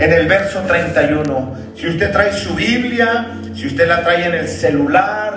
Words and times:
en 0.00 0.12
el 0.14 0.26
verso 0.26 0.60
31. 0.62 1.54
Si 1.76 1.86
usted 1.86 2.10
trae 2.10 2.32
su 2.32 2.54
Biblia, 2.54 3.26
si 3.54 3.66
usted 3.66 3.86
la 3.86 4.02
trae 4.02 4.26
en 4.26 4.34
el 4.34 4.48
celular, 4.48 5.34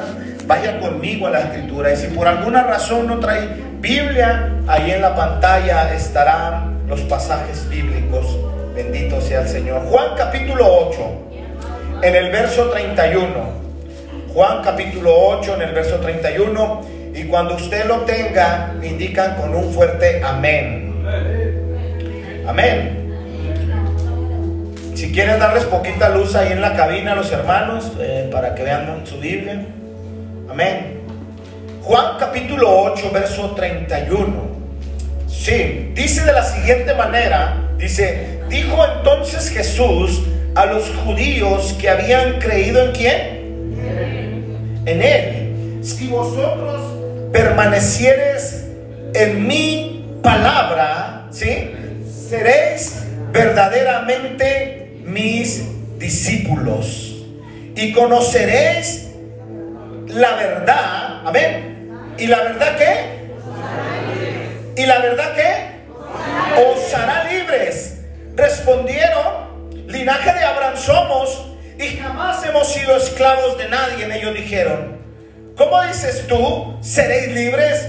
vaya 0.47 0.79
conmigo 0.79 1.27
a 1.27 1.31
la 1.31 1.39
escritura. 1.41 1.91
Y 1.91 1.97
si 1.97 2.07
por 2.07 2.27
alguna 2.27 2.63
razón 2.63 3.07
no 3.07 3.19
trae 3.19 3.49
Biblia, 3.79 4.53
ahí 4.65 4.91
en 4.91 5.01
la 5.01 5.13
pantalla 5.15 5.93
estarán 5.93 6.87
los 6.87 7.01
pasajes 7.01 7.67
bíblicos. 7.69 8.37
Bendito 8.73 9.19
sea 9.19 9.41
el 9.41 9.49
Señor. 9.49 9.81
Juan 9.81 10.15
capítulo 10.17 10.65
8, 10.87 12.01
en 12.01 12.15
el 12.15 12.31
verso 12.31 12.69
31. 12.69 13.63
Juan 14.33 14.63
capítulo 14.63 15.13
8, 15.13 15.55
en 15.55 15.61
el 15.61 15.73
verso 15.73 15.97
31. 15.97 16.81
Y 17.13 17.25
cuando 17.25 17.55
usted 17.55 17.85
lo 17.85 17.97
tenga, 18.01 18.73
me 18.79 18.87
indican 18.87 19.35
con 19.35 19.53
un 19.53 19.73
fuerte 19.73 20.21
amén. 20.23 21.03
Amén. 22.47 23.02
Si 25.03 25.11
quieren 25.11 25.37
darles 25.37 25.65
poquita 25.65 26.07
luz 26.07 26.33
ahí 26.33 26.53
en 26.53 26.61
la 26.61 26.77
cabina 26.77 27.11
a 27.11 27.15
los 27.15 27.29
hermanos, 27.29 27.91
eh, 27.99 28.29
para 28.31 28.55
que 28.55 28.63
vean 28.63 29.03
su 29.03 29.19
Biblia. 29.19 29.65
Amén. 30.49 31.01
Juan 31.81 32.17
capítulo 32.17 32.83
8, 32.83 33.11
verso 33.11 33.51
31. 33.51 34.33
Sí, 35.27 35.91
dice 35.93 36.23
de 36.23 36.31
la 36.31 36.45
siguiente 36.45 36.93
manera, 36.93 37.67
dice, 37.77 38.43
dijo 38.47 38.77
entonces 38.97 39.49
Jesús 39.49 40.23
a 40.55 40.67
los 40.67 40.89
judíos 41.03 41.75
que 41.81 41.89
habían 41.89 42.39
creído 42.39 42.85
en 42.85 42.91
quién? 42.93 44.81
En 44.85 45.01
él. 45.01 45.83
Si 45.83 46.07
vosotros 46.07 46.81
permanecieres 47.33 48.69
en 49.13 49.45
mi 49.45 50.05
palabra, 50.23 51.27
¿sí? 51.29 51.71
Seréis 52.29 53.03
verdaderamente 53.33 54.82
mis 55.05 55.63
discípulos 55.99 57.23
y 57.75 57.93
conoceréis 57.93 59.09
la 60.07 60.35
verdad, 60.35 61.27
amén. 61.27 62.13
¿Y 62.17 62.27
la 62.27 62.43
verdad 62.43 62.77
qué? 62.77 64.81
¿Y 64.81 64.85
la 64.85 64.99
verdad 64.99 65.35
qué? 65.35 65.73
Os 66.61 66.93
hará 66.93 67.31
libres. 67.31 68.01
Respondieron, 68.35 69.87
linaje 69.87 70.33
de 70.33 70.43
Abraham 70.43 70.77
somos 70.77 71.45
y 71.79 71.97
jamás 71.97 72.45
hemos 72.45 72.71
sido 72.71 72.95
esclavos 72.95 73.57
de 73.57 73.69
nadie. 73.69 74.05
Ellos 74.15 74.35
dijeron, 74.35 74.99
¿cómo 75.57 75.81
dices 75.83 76.27
tú, 76.27 76.77
seréis 76.81 77.29
libres? 77.29 77.87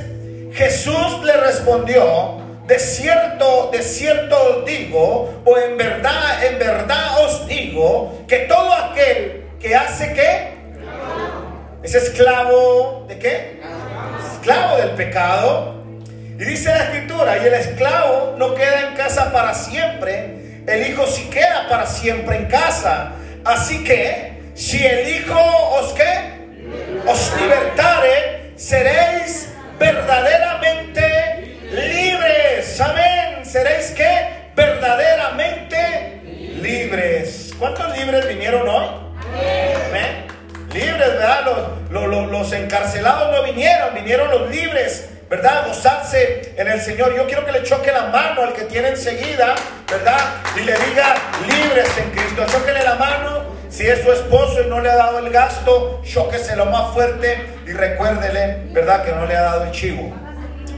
Jesús 0.52 1.22
le 1.24 1.36
respondió, 1.36 2.38
de 2.66 2.78
cierto, 2.78 3.70
de 3.72 3.82
cierto 3.82 4.36
os 4.42 4.64
digo, 4.64 5.42
o 5.44 5.58
en 5.58 5.76
verdad, 5.76 6.44
en 6.44 6.58
verdad 6.58 7.24
os 7.24 7.46
digo, 7.46 8.24
que 8.26 8.38
todo 8.40 8.72
aquel 8.72 9.44
que 9.60 9.74
hace 9.74 10.14
qué? 10.14 10.54
Es 11.82 11.94
esclavo 11.94 13.04
de 13.06 13.18
qué? 13.18 13.60
Esclavo 14.32 14.78
del 14.78 14.90
pecado. 14.90 15.74
Y 16.38 16.44
dice 16.44 16.70
la 16.70 16.84
escritura, 16.84 17.38
y 17.38 17.46
el 17.46 17.54
esclavo 17.54 18.34
no 18.38 18.54
queda 18.54 18.88
en 18.88 18.96
casa 18.96 19.30
para 19.32 19.54
siempre, 19.54 20.62
el 20.66 20.88
hijo 20.88 21.06
sí 21.06 21.28
queda 21.30 21.66
para 21.68 21.86
siempre 21.86 22.36
en 22.36 22.46
casa. 22.46 23.12
Así 23.44 23.84
que, 23.84 24.40
si 24.54 24.84
el 24.84 25.08
hijo 25.08 25.38
os 25.78 25.92
qué? 25.92 26.34
Os 27.06 27.32
libertare, 27.38 28.52
seréis 28.56 29.03
¿Cuántos 37.74 37.98
libres 37.98 38.28
vinieron 38.28 38.68
hoy? 38.68 38.86
Amén 39.88 40.24
libres, 40.74 41.08
¿verdad? 41.08 41.46
Los, 41.90 42.52
encarcelados 42.52 43.30
no 43.30 43.42
vinieron, 43.44 43.94
vinieron 43.94 44.28
los 44.30 44.50
libres, 44.50 45.08
¿verdad? 45.30 45.68
Gozarse 45.68 46.52
en 46.56 46.68
el 46.68 46.80
Señor. 46.80 47.14
Yo 47.16 47.26
quiero 47.26 47.46
que 47.46 47.52
le 47.52 47.62
choque 47.62 47.92
la 47.92 48.06
mano 48.06 48.42
al 48.42 48.52
que 48.52 48.62
tiene 48.62 48.88
enseguida, 48.88 49.54
¿verdad? 49.90 50.18
Y 50.56 50.60
le 50.60 50.72
diga 50.72 51.14
libres 51.48 51.88
en 51.96 52.10
Cristo. 52.10 52.44
Chóquele 52.50 52.82
la 52.82 52.96
mano. 52.96 53.54
Si 53.70 53.86
es 53.86 54.02
su 54.02 54.12
esposo 54.12 54.62
y 54.64 54.68
no 54.68 54.80
le 54.80 54.90
ha 54.90 54.96
dado 54.96 55.18
el 55.18 55.30
gasto, 55.30 56.02
lo 56.56 56.66
más 56.66 56.92
fuerte 56.92 57.44
y 57.66 57.72
recuérdele, 57.72 58.68
¿verdad? 58.72 59.04
Que 59.04 59.12
no 59.12 59.26
le 59.26 59.36
ha 59.36 59.42
dado 59.42 59.64
el 59.64 59.70
chivo. 59.72 60.12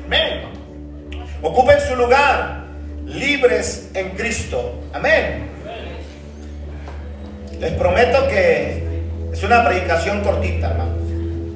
Amén. 0.07 0.45
Ocupen 1.43 1.79
su 1.81 1.95
lugar, 1.95 2.65
libres 3.05 3.91
en 3.93 4.11
Cristo. 4.11 4.81
Amén. 4.95 5.56
Les 7.61 7.73
prometo 7.73 8.29
que 8.29 8.83
es 9.33 9.43
una 9.43 9.65
predicación 9.65 10.21
cortita, 10.21 10.71
hermanos. 10.71 10.97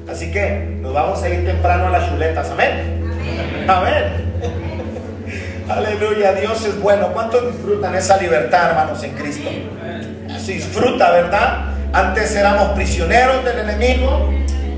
Así 0.09 0.31
que 0.31 0.77
nos 0.81 0.93
vamos 0.93 1.21
a 1.21 1.29
ir 1.29 1.45
temprano 1.45 1.87
a 1.87 1.89
las 1.91 2.09
chuletas. 2.09 2.49
Amén. 2.49 3.11
Amén. 3.67 4.31
Aleluya, 5.69 6.33
Dios 6.33 6.65
es 6.65 6.81
bueno. 6.81 7.09
¿Cuántos 7.13 7.51
disfrutan 7.51 7.95
esa 7.95 8.17
libertad, 8.17 8.71
hermanos, 8.71 9.03
en 9.03 9.11
Cristo? 9.11 9.49
Se 10.43 10.53
disfruta, 10.53 11.11
¿verdad? 11.11 11.65
Antes 11.93 12.35
éramos 12.35 12.69
prisioneros 12.69 13.45
del 13.45 13.59
enemigo, 13.59 14.29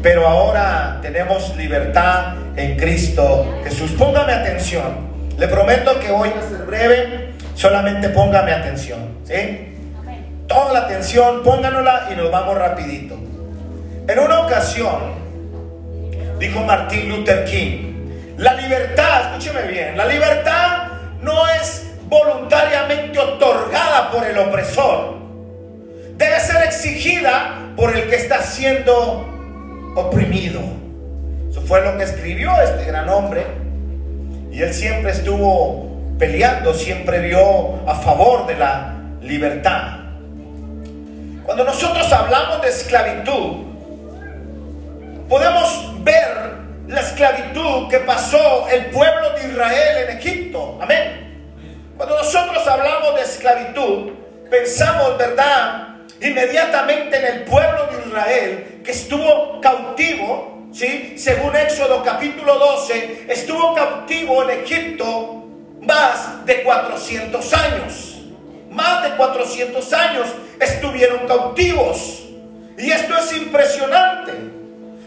pero 0.01 0.27
ahora 0.27 0.99
tenemos 1.01 1.55
libertad 1.55 2.35
en 2.55 2.77
Cristo 2.77 3.61
Jesús. 3.63 3.91
Póngame 3.91 4.33
atención. 4.33 5.13
Le 5.37 5.47
prometo 5.47 5.99
que 5.99 6.11
hoy 6.11 6.29
va 6.35 6.45
a 6.45 6.49
ser 6.49 6.65
breve. 6.65 7.33
Solamente 7.55 8.09
póngame 8.09 8.51
atención. 8.51 8.99
¿Sí? 9.23 9.72
La 10.73 10.79
atención, 10.79 11.43
pónganosla 11.43 12.09
y 12.11 12.15
nos 12.15 12.31
vamos 12.31 12.57
rapidito. 12.57 13.15
En 14.07 14.19
una 14.19 14.41
ocasión, 14.41 15.13
dijo 16.39 16.59
Martín 16.61 17.09
Luther 17.09 17.45
King, 17.45 18.35
la 18.37 18.53
libertad, 18.55 19.27
escúcheme 19.27 19.67
bien, 19.67 19.97
la 19.97 20.05
libertad 20.05 20.87
no 21.21 21.47
es 21.47 21.91
voluntariamente 22.05 23.17
otorgada 23.19 24.11
por 24.11 24.25
el 24.25 24.37
opresor, 24.37 25.15
debe 26.17 26.39
ser 26.39 26.63
exigida 26.63 27.71
por 27.75 27.95
el 27.95 28.09
que 28.09 28.15
está 28.15 28.41
siendo 28.41 29.29
oprimido. 29.95 30.61
Eso 31.49 31.61
fue 31.61 31.83
lo 31.83 31.97
que 31.97 32.03
escribió 32.03 32.51
este 32.61 32.85
gran 32.85 33.09
hombre. 33.09 33.45
Y 34.51 34.61
él 34.61 34.73
siempre 34.73 35.11
estuvo 35.11 36.15
peleando, 36.19 36.73
siempre 36.73 37.19
vio 37.19 37.87
a 37.87 37.95
favor 37.95 38.45
de 38.47 38.55
la 38.55 38.93
libertad. 39.21 40.02
Cuando 41.45 41.65
nosotros 41.65 42.09
hablamos 42.11 42.61
de 42.61 42.69
esclavitud, 42.69 43.65
podemos 45.27 46.03
ver 46.03 46.53
la 46.87 47.01
esclavitud 47.01 47.89
que 47.89 47.99
pasó 47.99 48.67
el 48.69 48.85
pueblo 48.87 49.31
de 49.31 49.49
Israel 49.49 50.09
en 50.09 50.17
Egipto. 50.17 50.79
Amén. 50.81 51.43
Cuando 51.97 52.17
nosotros 52.17 52.65
hablamos 52.65 53.15
de 53.15 53.21
esclavitud, 53.21 54.13
pensamos, 54.49 55.17
¿verdad? 55.17 55.97
Inmediatamente 56.21 57.17
en 57.17 57.25
el 57.25 57.43
pueblo 57.43 57.87
de 57.87 58.07
Israel 58.07 58.81
que 58.85 58.91
estuvo 58.91 59.59
cautivo, 59.59 60.69
¿sí? 60.71 61.15
Según 61.17 61.55
Éxodo 61.57 62.03
capítulo 62.03 62.57
12, 62.57 63.25
estuvo 63.27 63.75
cautivo 63.75 64.43
en 64.43 64.61
Egipto 64.61 65.45
más 65.81 66.45
de 66.45 66.63
400 66.63 67.53
años 67.53 68.13
más 68.73 69.03
de 69.03 69.15
400 69.15 69.93
años 69.93 70.27
estuvieron 70.63 71.27
cautivos. 71.27 72.23
Y 72.77 72.91
esto 72.91 73.17
es 73.17 73.33
impresionante. 73.33 74.33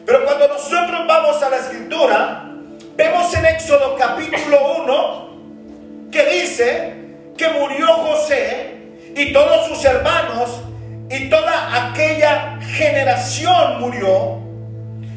Pero 0.05 0.25
cuando 0.25 0.49
nosotros 0.49 1.07
vamos 1.07 1.43
a 1.43 1.51
la 1.51 1.57
escritura, 1.57 2.53
vemos 2.97 3.35
en 3.35 3.47
Éxodo 3.47 3.97
capítulo 3.97 4.83
1 4.83 6.11
que 6.13 6.25
dice 6.27 6.95
que 7.37 7.49
murió 7.49 7.87
José 7.89 8.77
y 9.17 9.33
todos 9.33 9.67
sus 9.67 9.85
hermanos 9.85 10.63
y 11.11 11.29
toda 11.29 11.89
aquella 11.89 12.59
generación 12.61 13.81
murió. 13.81 14.39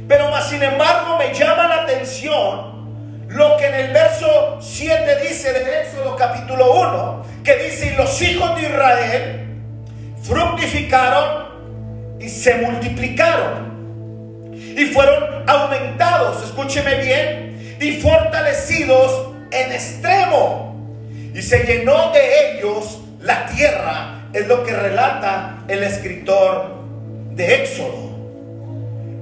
Pero 0.07 0.29
más 0.31 0.49
sin 0.49 0.63
embargo 0.63 1.17
me 1.17 1.33
llama 1.33 1.67
la 1.67 1.83
atención 1.83 2.79
lo 3.27 3.57
que 3.57 3.67
en 3.67 3.75
el 3.75 3.93
verso 3.93 4.57
7 4.59 5.19
dice 5.21 5.53
de 5.53 5.81
Éxodo 5.81 6.15
capítulo 6.15 6.73
1, 6.73 7.25
que 7.43 7.55
dice, 7.57 7.91
y 7.93 7.95
los 7.95 8.19
hijos 8.23 8.55
de 8.55 8.63
Israel 8.63 9.48
fructificaron 10.23 11.49
y 12.19 12.29
se 12.29 12.55
multiplicaron 12.55 13.69
y 14.79 14.85
fueron 14.85 15.23
aumentados, 15.47 16.43
escúcheme 16.43 16.95
bien, 16.95 17.77
y 17.81 17.93
fortalecidos 17.93 19.33
en 19.51 19.71
extremo. 19.71 20.75
Y 21.33 21.41
se 21.41 21.65
llenó 21.65 22.11
de 22.11 22.57
ellos 22.57 22.99
la 23.21 23.45
tierra, 23.47 24.27
es 24.33 24.47
lo 24.47 24.63
que 24.63 24.73
relata 24.73 25.63
el 25.67 25.83
escritor 25.83 26.83
de 27.31 27.63
Éxodo. 27.63 28.09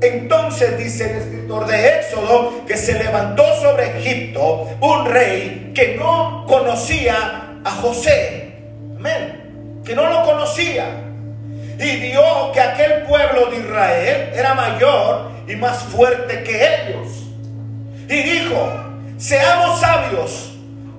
Entonces 0.01 0.77
dice 0.77 1.09
el 1.09 1.17
escritor 1.17 1.65
de 1.65 1.99
Éxodo 1.99 2.65
que 2.67 2.77
se 2.77 2.93
levantó 2.93 3.43
sobre 3.59 3.97
Egipto 3.97 4.69
un 4.79 5.05
rey 5.05 5.71
que 5.73 5.95
no 5.95 6.45
conocía 6.47 7.59
a 7.63 7.71
José. 7.71 8.53
Amén. 8.97 9.46
Que 9.87 9.95
no 9.95 10.05
lo 10.05 10.23
conocía. 10.25 10.85
Y 11.79 11.95
vio 11.97 12.51
que 12.51 12.59
aquel 12.59 13.03
pueblo 13.03 13.49
de 13.49 13.57
Israel 13.57 14.31
era 14.35 14.53
mayor 14.53 15.31
y 15.47 15.55
más 15.55 15.77
fuerte 15.83 16.43
que 16.43 16.55
ellos. 16.57 17.07
Y 18.09 18.21
dijo, 18.21 18.69
seamos 19.17 19.79
sabios 19.79 20.51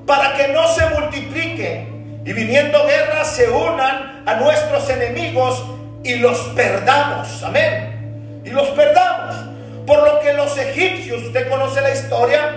para 0.06 0.35
que 0.35 0.49
no 0.49 0.67
se 0.69 0.87
multipliquen 0.88 2.23
y 2.25 2.32
viniendo 2.32 2.87
guerras 2.87 3.29
se 3.29 3.50
unan 3.50 4.23
a 4.25 4.35
nuestros 4.37 4.88
enemigos 4.88 5.62
y 6.02 6.17
los 6.17 6.38
perdamos. 6.56 7.43
Amén. 7.43 8.43
Y 8.44 8.50
los 8.50 8.69
perdamos. 8.69 9.37
Por 9.87 10.02
lo 10.02 10.20
que 10.20 10.32
los 10.32 10.56
egipcios, 10.56 11.25
usted 11.25 11.49
conoce 11.50 11.81
la 11.82 11.90
historia, 11.90 12.55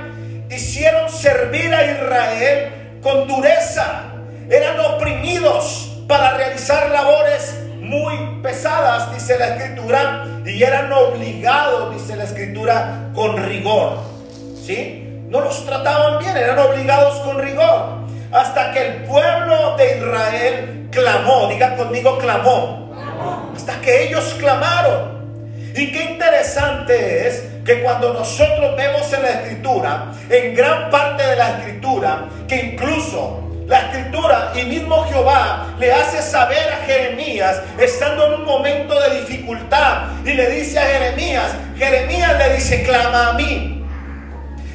hicieron 0.50 1.10
servir 1.10 1.74
a 1.74 1.92
Israel 1.92 3.00
con 3.02 3.28
dureza. 3.28 4.04
Eran 4.50 4.80
oprimidos 4.80 5.91
para 6.12 6.36
realizar 6.36 6.90
labores 6.90 7.58
muy 7.80 8.42
pesadas, 8.44 9.14
dice 9.14 9.40
la 9.40 9.56
escritura, 9.56 10.26
y 10.46 10.62
eran 10.62 10.92
obligados, 10.92 11.94
dice 11.94 12.18
la 12.18 12.26
escritura, 12.26 13.12
con 13.16 13.42
rigor. 13.42 13.98
¿Sí? 14.62 15.08
No 15.30 15.40
los 15.40 15.66
trataban 15.66 16.20
bien, 16.20 16.36
eran 16.36 16.60
obligados 16.60 17.18
con 17.22 17.40
rigor. 17.40 18.02
Hasta 18.30 18.74
que 18.74 18.88
el 18.88 18.94
pueblo 19.06 19.78
de 19.78 20.00
Israel 20.00 20.90
clamó, 20.92 21.48
diga 21.48 21.78
conmigo, 21.78 22.18
clamó. 22.18 22.92
Hasta 23.56 23.80
que 23.80 24.10
ellos 24.10 24.36
clamaron. 24.38 25.22
Y 25.78 25.94
qué 25.94 26.12
interesante 26.12 27.30
es 27.30 27.42
que 27.64 27.82
cuando 27.82 28.12
nosotros 28.12 28.76
vemos 28.76 29.14
en 29.14 29.22
la 29.22 29.30
escritura, 29.30 30.12
en 30.30 30.56
gran 30.56 30.90
parte 30.90 31.26
de 31.26 31.36
la 31.38 31.52
escritura, 31.52 32.26
que 32.50 32.58
incluso 32.58 33.41
la 33.68 33.80
escritura 33.80 34.52
y 34.56 34.64
mismo 34.64 35.06
Jehová 35.06 35.74
le 35.80 35.92
hace 35.92 36.22
saber 36.22 36.72
a 36.74 36.86
Jeremías, 36.86 37.62
estando 37.80 38.28
en 38.28 38.34
un 38.42 38.46
momento 38.46 39.00
de 39.00 39.22
dificultad, 39.22 40.10
y 40.26 40.34
le 40.34 40.50
dice 40.50 40.80
a 40.80 40.84
Jeremías, 40.84 41.52
Jeremías 41.78 42.38
le 42.38 42.56
dice, 42.56 42.84
clama 42.84 43.30
a 43.30 43.34
mí. 43.34 43.86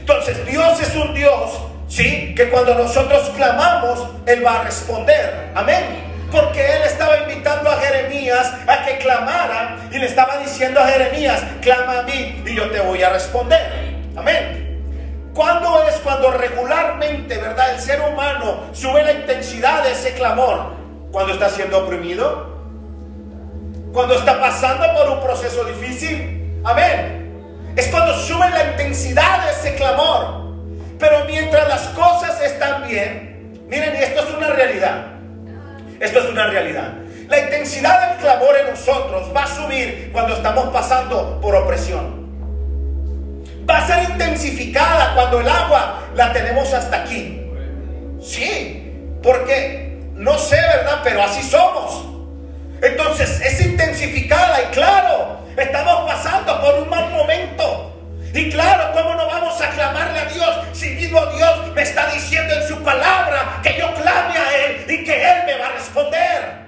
Entonces 0.00 0.46
Dios 0.46 0.80
es 0.80 0.94
un 0.94 1.14
Dios, 1.14 1.60
¿sí? 1.88 2.34
Que 2.34 2.48
cuando 2.48 2.74
nosotros 2.74 3.30
clamamos, 3.36 4.06
Él 4.26 4.44
va 4.44 4.60
a 4.60 4.62
responder. 4.64 5.50
Amén. 5.54 6.06
Porque 6.30 6.60
él 6.60 6.82
estaba 6.84 7.18
invitando 7.18 7.70
a 7.70 7.76
Jeremías 7.78 8.52
a 8.66 8.84
que 8.84 8.98
clamara 8.98 9.76
y 9.92 9.98
le 9.98 10.06
estaba 10.06 10.38
diciendo 10.38 10.80
a 10.80 10.88
Jeremías, 10.88 11.40
clama 11.60 12.00
a 12.00 12.02
mí 12.02 12.42
y 12.44 12.54
yo 12.54 12.68
te 12.70 12.80
voy 12.80 13.02
a 13.02 13.10
responder. 13.10 13.94
Amén. 14.16 14.65
¿Cuándo 15.36 15.86
es 15.86 15.96
cuando 15.96 16.30
regularmente, 16.30 17.36
verdad, 17.36 17.74
el 17.74 17.78
ser 17.78 18.00
humano 18.00 18.62
sube 18.72 19.02
la 19.02 19.12
intensidad 19.12 19.84
de 19.84 19.92
ese 19.92 20.14
clamor? 20.14 20.72
Cuando 21.12 21.34
está 21.34 21.50
siendo 21.50 21.84
oprimido. 21.84 22.56
Cuando 23.92 24.14
está 24.14 24.40
pasando 24.40 24.86
por 24.94 25.10
un 25.10 25.20
proceso 25.20 25.62
difícil. 25.64 26.58
Amén. 26.64 27.74
Es 27.76 27.88
cuando 27.88 28.14
sube 28.14 28.48
la 28.48 28.70
intensidad 28.70 29.44
de 29.44 29.50
ese 29.52 29.74
clamor. 29.76 30.54
Pero 30.98 31.26
mientras 31.26 31.68
las 31.68 31.82
cosas 31.88 32.40
están 32.40 32.88
bien, 32.88 33.66
miren, 33.68 33.94
esto 33.94 34.20
es 34.20 34.34
una 34.34 34.48
realidad. 34.48 35.04
Esto 36.00 36.18
es 36.20 36.30
una 36.30 36.46
realidad. 36.46 36.94
La 37.28 37.40
intensidad 37.40 38.08
del 38.08 38.18
clamor 38.20 38.56
en 38.56 38.70
nosotros 38.70 39.30
va 39.36 39.42
a 39.42 39.46
subir 39.46 40.10
cuando 40.14 40.34
estamos 40.34 40.70
pasando 40.70 41.38
por 41.42 41.54
opresión. 41.54 42.25
Va 43.68 43.78
a 43.78 43.86
ser 43.86 44.10
intensificada 44.10 45.14
cuando 45.14 45.40
el 45.40 45.48
agua 45.48 46.02
la 46.14 46.32
tenemos 46.32 46.72
hasta 46.72 47.02
aquí. 47.02 47.42
Sí, 48.20 48.92
porque 49.22 49.98
no 50.14 50.38
sé, 50.38 50.56
¿verdad? 50.56 51.00
Pero 51.02 51.22
así 51.22 51.42
somos. 51.42 52.06
Entonces 52.82 53.40
es 53.40 53.60
intensificada 53.60 54.62
y 54.62 54.66
claro, 54.66 55.40
estamos 55.56 56.10
pasando 56.10 56.60
por 56.60 56.74
un 56.82 56.90
mal 56.90 57.10
momento. 57.10 57.92
Y 58.32 58.50
claro, 58.50 58.92
¿cómo 58.92 59.14
no 59.14 59.26
vamos 59.26 59.60
a 59.60 59.70
clamarle 59.70 60.20
a 60.20 60.24
Dios 60.26 60.56
si 60.72 60.90
mismo 60.90 61.24
Dios 61.26 61.72
me 61.74 61.82
está 61.82 62.10
diciendo 62.12 62.54
en 62.54 62.68
su 62.68 62.82
palabra 62.82 63.60
que 63.62 63.76
yo 63.78 63.92
clame 63.94 64.38
a 64.38 64.66
Él 64.66 64.84
y 64.88 65.04
que 65.04 65.22
Él 65.22 65.46
me 65.46 65.58
va 65.58 65.68
a 65.68 65.72
responder? 65.72 66.66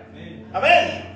Amén. 0.54 1.07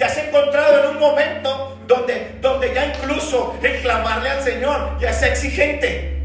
Te 0.00 0.06
has 0.06 0.16
encontrado 0.16 0.82
en 0.82 0.96
un 0.96 0.98
momento 0.98 1.78
donde, 1.86 2.38
donde 2.40 2.72
ya 2.72 2.86
incluso 2.86 3.58
el 3.62 3.82
clamarle 3.82 4.30
al 4.30 4.42
Señor 4.42 4.98
ya 4.98 5.10
es 5.10 5.22
exigente. 5.22 6.18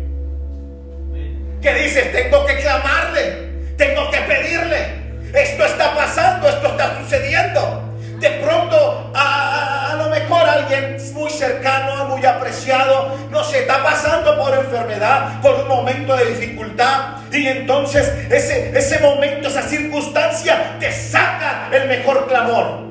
Que 1.62 1.74
dices, 1.74 2.10
tengo 2.14 2.46
que 2.46 2.56
clamarle, 2.56 3.50
tengo 3.76 4.10
que 4.10 4.20
pedirle. 4.20 5.28
Esto 5.34 5.66
está 5.66 5.94
pasando, 5.94 6.48
esto 6.48 6.68
está 6.68 7.02
sucediendo. 7.02 7.94
De 8.18 8.30
pronto 8.30 9.12
a, 9.14 9.96
lo 9.98 10.10
mejor 10.10 10.48
alguien 10.48 10.96
muy 11.12 11.30
cercano, 11.30 12.06
muy 12.06 12.26
apreciado, 12.26 13.14
no 13.30 13.44
se 13.44 13.60
está 13.60 13.84
pasando 13.84 14.42
por 14.42 14.54
enfermedad, 14.54 15.42
por 15.42 15.54
un 15.56 15.68
momento 15.68 16.16
de 16.16 16.28
dificultad. 16.28 17.18
Y 17.30 17.46
entonces 17.46 18.08
ese, 18.32 18.70
ese 18.70 19.00
momento, 19.00 19.50
esa 19.50 19.64
circunstancia 19.64 20.78
te 20.80 20.94
saca 20.94 21.68
el 21.74 21.90
mejor 21.90 22.26
clamor. 22.30 22.85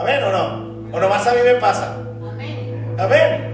¿Amén 0.00 0.22
o 0.24 0.32
no? 0.32 0.96
¿O 0.96 0.98
nomás 0.98 1.26
a 1.26 1.32
mí 1.32 1.40
me 1.44 1.54
pasa? 1.56 1.94
Amén. 2.98 3.50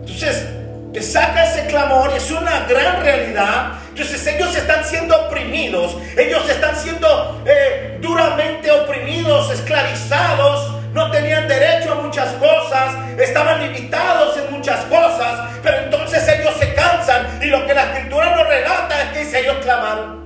Entonces, 0.00 0.46
te 0.92 1.02
saca 1.02 1.44
ese 1.44 1.66
clamor 1.66 2.10
y 2.12 2.18
es 2.18 2.30
una 2.30 2.64
gran 2.68 3.02
realidad. 3.02 3.72
Entonces 3.88 4.24
ellos 4.28 4.54
están 4.56 4.84
siendo 4.84 5.26
oprimidos, 5.26 5.96
ellos 6.16 6.48
están 6.48 6.76
siendo 6.76 7.42
eh, 7.46 7.98
duramente 8.00 8.70
oprimidos, 8.70 9.50
esclavizados, 9.50 10.72
no 10.92 11.10
tenían 11.10 11.48
derecho 11.48 11.92
a 11.92 11.96
muchas 11.96 12.32
cosas, 12.34 12.94
estaban 13.18 13.60
limitados 13.60 14.36
en 14.36 14.52
muchas 14.52 14.84
cosas, 14.84 15.50
pero 15.64 15.78
entonces 15.78 16.28
ellos 16.28 16.54
se 16.60 16.74
cansan 16.74 17.40
y 17.42 17.46
lo 17.46 17.66
que 17.66 17.74
la 17.74 17.92
escritura 17.92 18.36
nos 18.36 18.46
relata 18.46 19.12
es 19.14 19.28
que 19.28 19.40
ellos 19.40 19.56
clamaron. 19.62 20.24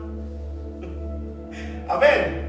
Amén. 1.89 2.48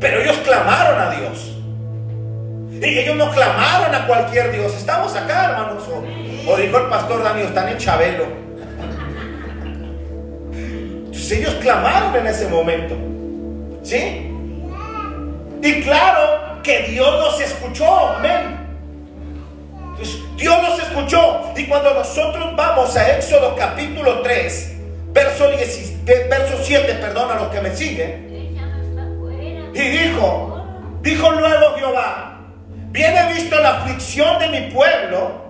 Pero 0.00 0.22
ellos 0.22 0.38
clamaron 0.38 0.98
a 0.98 1.10
Dios. 1.10 1.56
Y 2.80 2.98
ellos 2.98 3.16
no 3.16 3.30
clamaron 3.30 3.94
a 3.94 4.06
cualquier 4.06 4.52
Dios. 4.52 4.74
Estamos 4.74 5.14
acá, 5.14 5.50
hermanos. 5.50 5.84
O, 6.46 6.56
dijo 6.56 6.78
el 6.78 6.86
pastor 6.86 7.22
Daniel, 7.22 7.48
están 7.48 7.68
en 7.68 7.76
Chabelo. 7.76 8.24
Entonces 10.52 11.32
ellos 11.32 11.54
clamaron 11.60 12.16
en 12.16 12.26
ese 12.26 12.48
momento. 12.48 12.96
¿Sí? 13.82 14.32
Y 15.62 15.82
claro 15.82 16.62
que 16.62 16.84
Dios 16.84 17.20
los 17.20 17.40
escuchó. 17.40 18.16
Amén. 18.16 18.60
Dios 20.36 20.62
los 20.62 20.78
escuchó. 20.80 21.52
Y 21.54 21.66
cuando 21.66 21.92
nosotros 21.92 22.56
vamos 22.56 22.96
a 22.96 23.16
Éxodo 23.16 23.54
capítulo 23.54 24.22
3, 24.22 24.76
verso, 25.12 25.44
7, 26.62 26.94
perdón, 26.94 27.30
a 27.30 27.34
los 27.34 27.48
que 27.48 27.60
me 27.60 27.76
siguen. 27.76 28.29
Y 29.74 29.80
dijo, 29.80 30.64
dijo 31.02 31.30
luego 31.30 31.76
Jehová, 31.76 32.30
Viene 32.92 33.34
visto 33.34 33.56
la 33.60 33.76
aflicción 33.76 34.40
de 34.40 34.48
mi 34.48 34.60
pueblo. 34.72 35.44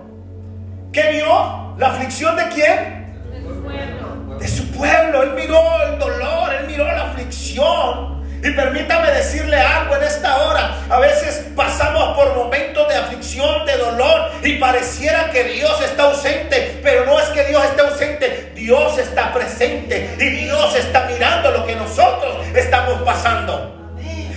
¿Qué 0.93 1.09
vio? 1.11 1.73
¿La 1.79 1.87
aflicción 1.87 2.35
de 2.35 2.47
quién? 2.49 3.31
De 3.31 3.41
su 3.41 3.63
pueblo. 3.63 4.37
De 4.37 4.47
su 4.47 4.71
pueblo. 4.71 5.23
Él 5.23 5.31
miró 5.33 5.59
el 5.87 5.97
dolor, 5.97 6.53
él 6.53 6.67
miró 6.67 6.85
la 6.85 7.09
aflicción. 7.09 8.21
Y 8.43 8.51
permítame 8.51 9.09
decirle 9.11 9.57
algo 9.59 9.95
en 9.95 10.03
esta 10.03 10.37
hora. 10.37 10.77
A 10.87 10.99
veces 10.99 11.47
pasamos 11.55 12.15
por 12.15 12.35
momentos 12.35 12.87
de 12.87 12.95
aflicción, 12.95 13.65
de 13.65 13.75
dolor, 13.77 14.31
y 14.43 14.57
pareciera 14.59 15.31
que 15.31 15.43
Dios 15.45 15.81
está 15.81 16.03
ausente. 16.03 16.79
Pero 16.83 17.07
no 17.07 17.19
es 17.19 17.27
que 17.29 17.45
Dios 17.45 17.63
esté 17.65 17.81
ausente, 17.81 18.51
Dios 18.53 18.99
está 18.99 19.33
presente. 19.33 20.15
Y 20.19 20.29
Dios 20.45 20.75
está 20.75 21.05
mirando 21.05 21.49
lo 21.49 21.65
que 21.65 21.75
nosotros 21.75 22.45
estamos 22.53 23.01
pasando. 23.01 23.80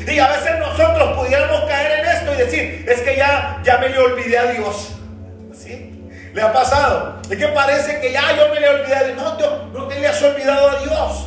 Y 0.06 0.18
a 0.18 0.28
veces 0.28 0.58
nosotros 0.58 1.16
pudiéramos 1.16 1.64
caer 1.64 2.00
en 2.00 2.06
esto 2.06 2.34
y 2.34 2.37
decir, 2.37 2.87
es 2.88 3.00
que 3.00 3.16
ya, 3.16 3.61
ya 3.64 3.78
me 3.78 3.88
le 3.88 3.99
olvidé 3.99 4.38
a 4.38 4.46
Dios. 4.46 4.92
¿Sí? 5.52 6.11
¿Le 6.32 6.42
ha 6.42 6.52
pasado? 6.52 7.20
Es 7.30 7.38
que 7.38 7.49
parece 7.49 8.00
que 8.00 8.12
ya 8.12 8.37
yo 8.37 8.52
me 8.52 8.61
le 8.61 8.68
olvidé 8.68 8.94
a 8.94 9.04
Dios. 9.04 9.16
No, 9.16 9.37
Dios, 9.37 9.52
no 9.73 9.88
te 9.88 9.99
le 10.00 10.06
has 10.06 10.23
olvidado 10.23 10.70
a 10.70 10.80
Dios. 10.80 11.26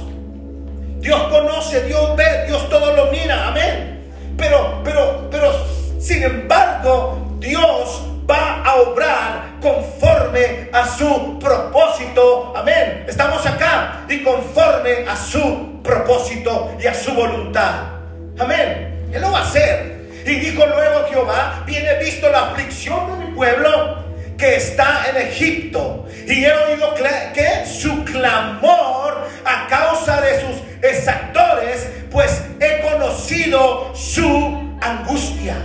Dios 0.99 1.21
conoce, 1.29 1.81
Dios 1.83 2.15
ve, 2.15 2.45
Dios 2.47 2.69
todo 2.69 2.93
lo 2.93 3.11
mira. 3.11 3.47
Amén. 3.47 4.11
Pero, 4.37 4.81
pero, 4.83 5.27
pero, 5.31 5.51
sin 5.99 6.23
embargo, 6.23 7.37
Dios 7.39 8.03
va 8.29 8.63
a 8.63 8.75
obrar 8.75 9.43
conforme 9.61 10.69
a 10.71 10.85
su 10.85 11.39
propósito. 11.39 12.53
Amén. 12.55 13.05
Estamos 13.07 13.45
acá 13.45 14.05
y 14.07 14.23
conforme 14.23 15.07
a 15.07 15.15
su 15.15 15.81
propósito 15.81 16.75
y 16.79 16.85
a 16.85 16.93
su 16.93 17.13
voluntad. 17.13 17.96
Amén. 18.39 19.09
Él 19.11 19.21
lo 19.21 19.31
va 19.31 19.39
a 19.39 19.43
hacer. 19.43 19.97
Y 20.25 20.35
dijo 20.35 20.65
luego 20.65 21.07
Jehová, 21.09 21.63
viene 21.65 21.97
visto 21.99 22.29
la 22.29 22.49
aflicción 22.49 23.19
de 23.19 23.25
mi 23.25 23.31
pueblo 23.33 24.03
que 24.37 24.55
está 24.55 25.05
en 25.09 25.27
Egipto. 25.27 26.05
Y 26.27 26.43
he 26.43 26.53
oído 26.53 26.93
que 27.33 27.65
su 27.65 28.03
clamor 28.03 29.27
a 29.45 29.67
causa 29.67 30.21
de 30.21 30.41
sus 30.41 30.61
exactores, 30.81 31.87
pues 32.11 32.43
he 32.59 32.81
conocido 32.81 33.95
su 33.95 34.77
angustia. 34.81 35.55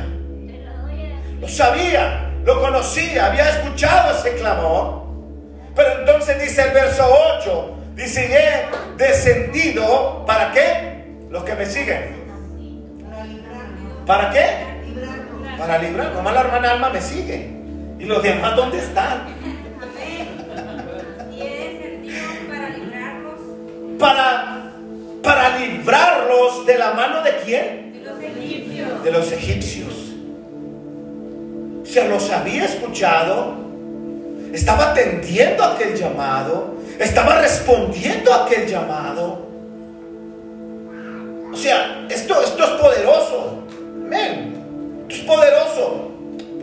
Lo 1.41 1.49
sabía, 1.49 2.31
lo 2.45 2.61
conocía, 2.61 3.26
había 3.26 3.49
escuchado 3.50 4.17
ese 4.17 4.35
clamor. 4.37 5.02
Pero 5.75 6.00
entonces 6.00 6.41
dice 6.41 6.62
el 6.62 6.71
verso 6.71 7.05
8, 7.41 7.75
dice, 7.95 8.29
he 8.31 8.97
descendido, 8.97 10.25
¿para 10.26 10.52
qué? 10.52 11.05
Los 11.31 11.43
que 11.45 11.55
me 11.55 11.67
siguen. 11.67 12.22
¿Para 14.06 14.30
qué? 14.30 14.47
Para 15.59 15.78
librar. 15.78 16.12
Nomás 16.14 16.35
la 16.35 16.40
hermana 16.40 16.73
Alma 16.73 16.90
me 16.90 17.00
sigue. 17.00 17.50
¿Y 17.99 18.04
los 18.04 18.23
demás 18.23 18.56
dónde 18.56 18.78
están? 18.78 19.26
Para, 23.99 24.73
para 25.23 25.59
librarlos 25.59 26.66
de 26.66 26.76
la 26.76 26.92
mano 26.92 27.23
de 27.23 27.37
quién? 27.44 27.92
De 28.02 28.02
los 28.02 28.21
egipcios. 28.21 29.04
De 29.04 29.11
los 29.12 29.30
egipcios. 29.30 29.94
Se 31.85 32.09
los 32.09 32.28
había 32.30 32.64
escuchado, 32.64 33.54
estaba 34.52 34.90
atendiendo 34.90 35.62
a 35.62 35.75
aquel 35.75 35.94
llamado, 35.94 36.75
estaba 36.99 37.38
respondiendo 37.40 38.32
a 38.32 38.44
aquel 38.44 38.66
llamado. 38.66 39.47
O 41.52 41.56
sea, 41.56 42.04
esto, 42.11 42.42
esto 42.42 42.64
es 42.64 42.71
poderoso. 42.71 43.62
Es 45.09 45.19
poderoso. 45.21 46.11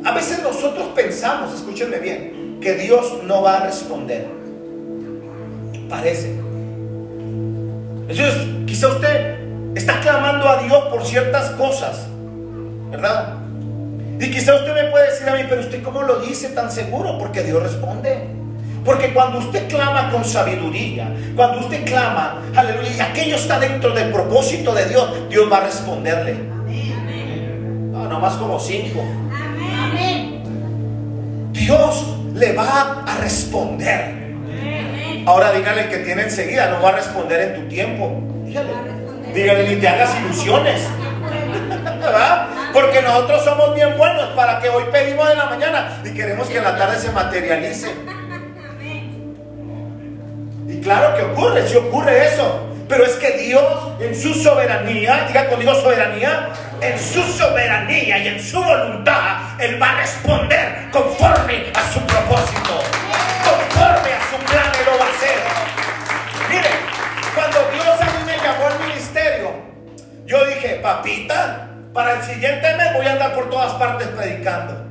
A 0.05 0.13
veces 0.13 0.41
nosotros 0.41 0.87
pensamos, 0.95 1.53
escúchenme 1.53 1.97
bien, 1.99 2.59
que 2.61 2.75
Dios 2.75 3.23
no 3.23 3.41
va 3.41 3.57
a 3.57 3.65
responder. 3.65 4.27
Parece. 5.89 6.29
Entonces, 8.07 8.33
quizá 8.65 8.87
usted 8.89 9.39
está 9.75 9.99
clamando 9.99 10.47
a 10.47 10.61
Dios 10.63 10.85
por 10.85 11.05
ciertas 11.05 11.49
cosas, 11.51 12.07
¿verdad? 12.91 13.35
Y 14.19 14.31
quizá 14.31 14.55
usted 14.55 14.73
me 14.73 14.91
puede 14.91 15.11
decir 15.11 15.29
a 15.29 15.35
mí, 15.35 15.43
pero 15.47 15.61
usted 15.61 15.81
cómo 15.83 16.01
lo 16.03 16.19
dice 16.19 16.49
tan 16.49 16.71
seguro, 16.71 17.17
porque 17.17 17.43
Dios 17.43 17.61
responde. 17.61 18.27
Porque 18.83 19.13
cuando 19.13 19.39
usted 19.39 19.69
clama 19.69 20.09
con 20.11 20.23
sabiduría, 20.23 21.13
cuando 21.35 21.59
usted 21.59 21.85
clama, 21.85 22.41
aleluya, 22.55 22.91
y 22.97 22.99
aquello 22.99 23.35
está 23.35 23.59
dentro 23.59 23.91
del 23.91 24.11
propósito 24.11 24.73
de 24.73 24.85
Dios, 24.85 25.29
Dios 25.29 25.51
va 25.51 25.57
a 25.57 25.65
responderle. 25.65 26.58
No, 28.09 28.15
nomás 28.15 28.33
como 28.37 28.59
cinco. 28.59 29.03
Dios 31.51 32.17
le 32.33 32.53
va 32.53 33.03
a 33.05 33.17
responder. 33.17 34.35
Ahora 35.27 35.51
dígale 35.51 35.89
que 35.89 35.97
tiene 35.97 36.23
enseguida, 36.23 36.71
no 36.71 36.81
va 36.81 36.89
a 36.89 36.91
responder 36.93 37.39
en 37.41 37.61
tu 37.61 37.69
tiempo. 37.69 38.19
Dígale, 38.45 38.69
dígale 39.33 39.69
ni 39.69 39.75
te 39.75 39.87
hagas 39.87 40.09
ilusiones. 40.21 40.87
¿verdad? 42.01 42.47
Porque 42.73 42.99
nosotros 43.03 43.43
somos 43.43 43.75
bien 43.75 43.95
buenos 43.95 44.29
para 44.29 44.59
que 44.59 44.69
hoy 44.69 44.85
pedimos 44.91 45.29
en 45.29 45.37
la 45.37 45.45
mañana 45.45 46.01
y 46.03 46.09
queremos 46.11 46.47
que 46.47 46.57
en 46.57 46.63
la 46.63 46.75
tarde 46.75 46.97
se 46.97 47.11
materialice. 47.11 47.93
Y 50.67 50.81
claro 50.81 51.15
que 51.15 51.23
ocurre, 51.23 51.67
si 51.67 51.77
ocurre 51.77 52.25
eso. 52.25 52.65
Pero 52.89 53.05
es 53.05 53.13
que 53.17 53.31
Dios 53.37 53.93
en 53.99 54.19
su 54.19 54.33
soberanía, 54.33 55.25
diga 55.27 55.47
conmigo 55.47 55.75
soberanía, 55.75 56.49
en 56.81 56.97
su 56.97 57.21
soberanía 57.21 58.17
y 58.17 58.27
en 58.29 58.43
su 58.43 58.59
voluntad, 58.63 59.59
Él 59.59 59.79
va 59.79 59.91
a 59.91 59.97
responder 59.97 60.89
conforme 60.91 61.71
a 61.75 61.93
su 61.93 62.01
propósito, 62.01 62.81
conforme 63.45 64.11
a 64.11 64.21
su 64.31 64.37
plan, 64.43 64.71
Él 64.79 64.85
lo 64.91 64.97
va 64.97 65.05
a 65.05 65.09
hacer. 65.09 65.37
Mire, 66.49 66.69
cuando 67.35 67.59
Dios 67.71 68.01
a 68.01 68.05
mí 68.05 68.25
me 68.25 68.37
llamó 68.37 68.65
al 68.65 68.79
ministerio, 68.79 69.51
yo 70.25 70.45
dije, 70.45 70.79
papita, 70.81 71.69
para 71.93 72.13
el 72.13 72.23
siguiente 72.23 72.73
mes 72.75 72.93
voy 72.95 73.05
a 73.05 73.11
andar 73.11 73.35
por 73.35 73.51
todas 73.51 73.73
partes 73.73 74.07
predicando. 74.07 74.88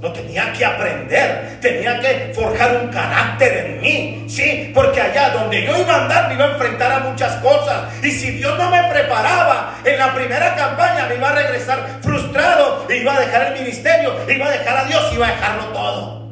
No 0.00 0.10
tenía 0.14 0.50
que 0.54 0.64
aprender, 0.64 1.58
tenía 1.60 2.00
que 2.00 2.32
forjar 2.34 2.74
un 2.76 2.88
carácter 2.88 3.66
en 3.66 3.80
mí, 3.82 4.24
sí, 4.30 4.72
porque 4.74 4.98
allá 4.98 5.28
donde 5.28 5.62
yo 5.62 5.78
iba 5.78 5.92
a 5.92 6.02
andar 6.04 6.28
me 6.28 6.34
iba 6.34 6.46
a 6.46 6.52
enfrentar 6.52 6.90
a 6.90 6.98
muchas 7.00 7.34
cosas. 7.42 7.92
Y 8.02 8.10
si 8.10 8.30
Dios 8.30 8.56
no 8.56 8.70
me 8.70 8.82
preparaba 8.84 9.74
en 9.84 9.98
la 9.98 10.14
primera 10.14 10.54
campaña, 10.56 11.06
me 11.06 11.16
iba 11.16 11.28
a 11.28 11.34
regresar 11.34 11.98
frustrado, 12.00 12.86
e 12.88 12.96
iba 12.96 13.14
a 13.14 13.20
dejar 13.20 13.48
el 13.48 13.62
ministerio, 13.62 14.14
iba 14.26 14.46
a 14.46 14.50
dejar 14.50 14.78
a 14.78 14.84
Dios, 14.84 15.12
iba 15.12 15.28
a 15.28 15.32
dejarlo 15.32 15.64
todo. 15.64 16.30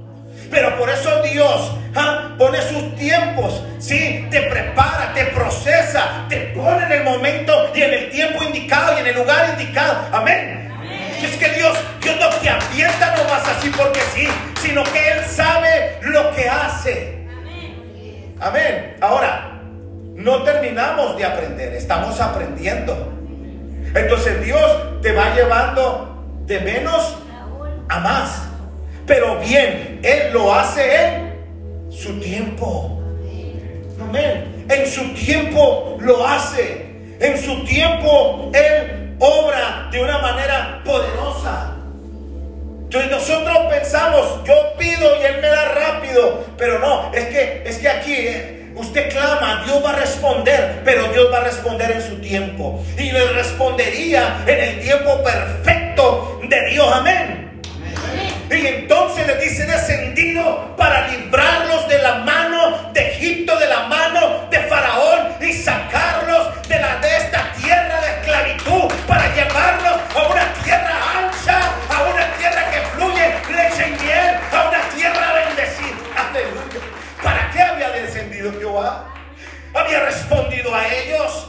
Pero 0.50 0.78
por 0.78 0.88
eso 0.88 1.20
Dios 1.22 1.72
¿ah? 1.94 2.30
pone 2.38 2.62
sus 2.62 2.96
tiempos, 2.96 3.62
¿sí? 3.78 4.26
Te 4.30 4.42
prepara, 4.42 5.12
te 5.12 5.26
procesa, 5.26 6.24
te 6.30 6.38
pone 6.56 6.86
en 6.86 6.92
el 6.92 7.04
momento 7.04 7.70
y 7.74 7.82
en 7.82 7.92
el 7.92 8.10
tiempo 8.10 8.42
indicado 8.44 8.96
y 8.96 9.00
en 9.00 9.08
el 9.08 9.14
lugar 9.14 9.50
indicado. 9.58 10.06
Amén. 10.10 10.67
Es 11.24 11.36
que 11.36 11.48
Dios, 11.50 11.76
Dios 12.00 12.16
no 12.20 12.28
te 12.36 12.48
avienta 12.48 13.16
nomás 13.16 13.46
así 13.48 13.70
porque 13.76 14.00
sí, 14.14 14.28
sino 14.62 14.84
que 14.84 15.08
Él 15.08 15.24
sabe 15.24 15.98
lo 16.02 16.32
que 16.34 16.48
hace. 16.48 17.26
Amén. 18.40 18.96
Ahora, 19.00 19.60
no 20.14 20.42
terminamos 20.44 21.16
de 21.16 21.24
aprender, 21.24 21.74
estamos 21.74 22.20
aprendiendo. 22.20 23.12
Entonces 23.94 24.44
Dios 24.44 25.00
te 25.02 25.12
va 25.12 25.34
llevando 25.34 26.24
de 26.46 26.60
menos 26.60 27.18
a 27.88 28.00
más. 28.00 28.42
Pero 29.06 29.38
bien, 29.40 30.00
Él 30.02 30.32
lo 30.32 30.54
hace 30.54 31.04
en 31.04 31.90
su 31.90 32.20
tiempo. 32.20 33.02
Amén. 34.00 34.66
En 34.68 34.86
su 34.86 35.14
tiempo 35.14 35.96
lo 36.00 36.26
hace. 36.26 37.16
En 37.18 37.36
su 37.36 37.64
tiempo 37.64 38.52
Él 38.54 39.07
obra 39.18 39.88
de 39.90 40.00
una 40.00 40.18
manera 40.18 40.82
poderosa. 40.84 41.74
Entonces 42.84 43.10
nosotros 43.10 43.58
pensamos, 43.70 44.44
yo 44.44 44.54
pido 44.78 45.20
y 45.20 45.24
Él 45.24 45.42
me 45.42 45.48
da 45.48 45.66
rápido, 45.66 46.46
pero 46.56 46.78
no, 46.78 47.12
es 47.12 47.26
que, 47.26 47.62
es 47.66 47.76
que 47.78 47.88
aquí 47.88 48.14
eh, 48.14 48.72
usted 48.74 49.10
clama, 49.10 49.62
Dios 49.66 49.84
va 49.84 49.90
a 49.90 49.96
responder, 49.96 50.80
pero 50.84 51.08
Dios 51.08 51.30
va 51.30 51.38
a 51.38 51.44
responder 51.44 51.90
en 51.90 52.02
su 52.02 52.18
tiempo. 52.20 52.82
Y 52.96 53.10
le 53.10 53.26
respondería 53.32 54.42
en 54.46 54.58
el 54.58 54.80
tiempo 54.80 55.22
perfecto 55.22 56.40
de 56.48 56.70
Dios, 56.70 56.88
amén. 56.90 57.60
Y 58.50 58.66
entonces 58.66 59.26
le 59.26 59.36
dice 59.36 59.66
descendido 59.66 60.74
para 60.76 61.08
librarlos 61.08 61.86
de 61.88 61.98
la 61.98 62.14
mano 62.20 62.37
a 80.74 80.94
ellos. 80.94 81.48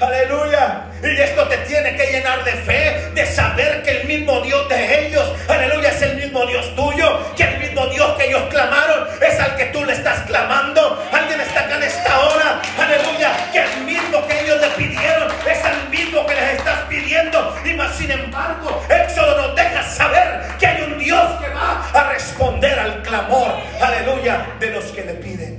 Aleluya. 0.00 0.84
Y 1.02 1.20
esto 1.20 1.46
te 1.48 1.56
tiene 1.58 1.96
que 1.96 2.06
llenar 2.06 2.44
de 2.44 2.52
fe, 2.52 3.10
de 3.14 3.26
saber 3.26 3.82
que 3.82 4.00
el 4.00 4.06
mismo 4.06 4.40
Dios 4.40 4.68
de 4.68 5.06
ellos, 5.06 5.32
aleluya, 5.48 5.90
es 5.90 6.02
el 6.02 6.16
mismo 6.16 6.44
Dios 6.46 6.74
tuyo, 6.76 7.34
que 7.36 7.44
el 7.44 7.58
mismo 7.58 7.86
Dios 7.86 8.16
que 8.16 8.26
ellos 8.26 8.42
clamaron 8.50 9.08
es 9.20 9.40
al 9.40 9.56
que 9.56 9.66
tú 9.66 9.84
le 9.84 9.92
estás 9.92 10.20
clamando. 10.26 11.04
Alguien 11.12 11.40
está 11.40 11.60
acá 11.60 11.76
en 11.76 11.82
esta 11.82 12.18
hora, 12.20 12.62
aleluya, 12.78 13.50
que 13.52 13.58
el 13.60 13.84
mismo 13.84 14.26
que 14.26 14.40
ellos 14.40 14.60
le 14.60 14.68
pidieron 14.70 15.28
es 15.48 15.64
el 15.64 15.88
mismo 15.88 16.26
que 16.26 16.34
les 16.34 16.58
estás 16.58 16.80
pidiendo. 16.88 17.56
Y 17.64 17.74
más 17.74 17.96
sin 17.96 18.10
embargo, 18.10 18.84
Éxodo 18.88 19.48
nos 19.48 19.56
deja 19.56 19.82
saber 19.82 20.42
que 20.60 20.66
hay 20.66 20.82
un 20.82 20.98
Dios 20.98 21.40
que 21.40 21.48
va 21.48 21.88
a 21.92 22.12
responder 22.12 22.78
al 22.78 23.02
clamor, 23.02 23.52
aleluya, 23.80 24.46
de 24.60 24.70
los 24.70 24.84
que 24.86 25.04
le 25.04 25.14
piden. 25.14 25.57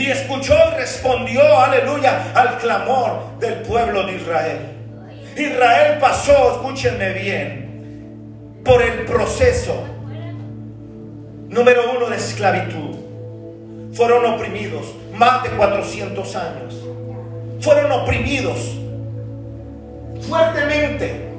Y 0.00 0.10
escuchó 0.10 0.54
y 0.54 0.76
respondió, 0.78 1.42
aleluya, 1.58 2.32
al 2.34 2.56
clamor 2.56 3.38
del 3.38 3.56
pueblo 3.56 4.06
de 4.06 4.16
Israel. 4.16 4.58
Israel 5.36 5.98
pasó, 6.00 6.52
escúchenme 6.52 7.12
bien, 7.12 8.62
por 8.64 8.80
el 8.80 9.04
proceso 9.04 9.84
número 11.50 11.82
uno 11.94 12.08
de 12.08 12.16
esclavitud. 12.16 12.96
Fueron 13.92 14.24
oprimidos 14.24 14.94
más 15.12 15.42
de 15.42 15.50
400 15.50 16.36
años. 16.36 16.74
Fueron 17.60 17.92
oprimidos 17.92 18.78
fuertemente. 20.26 21.29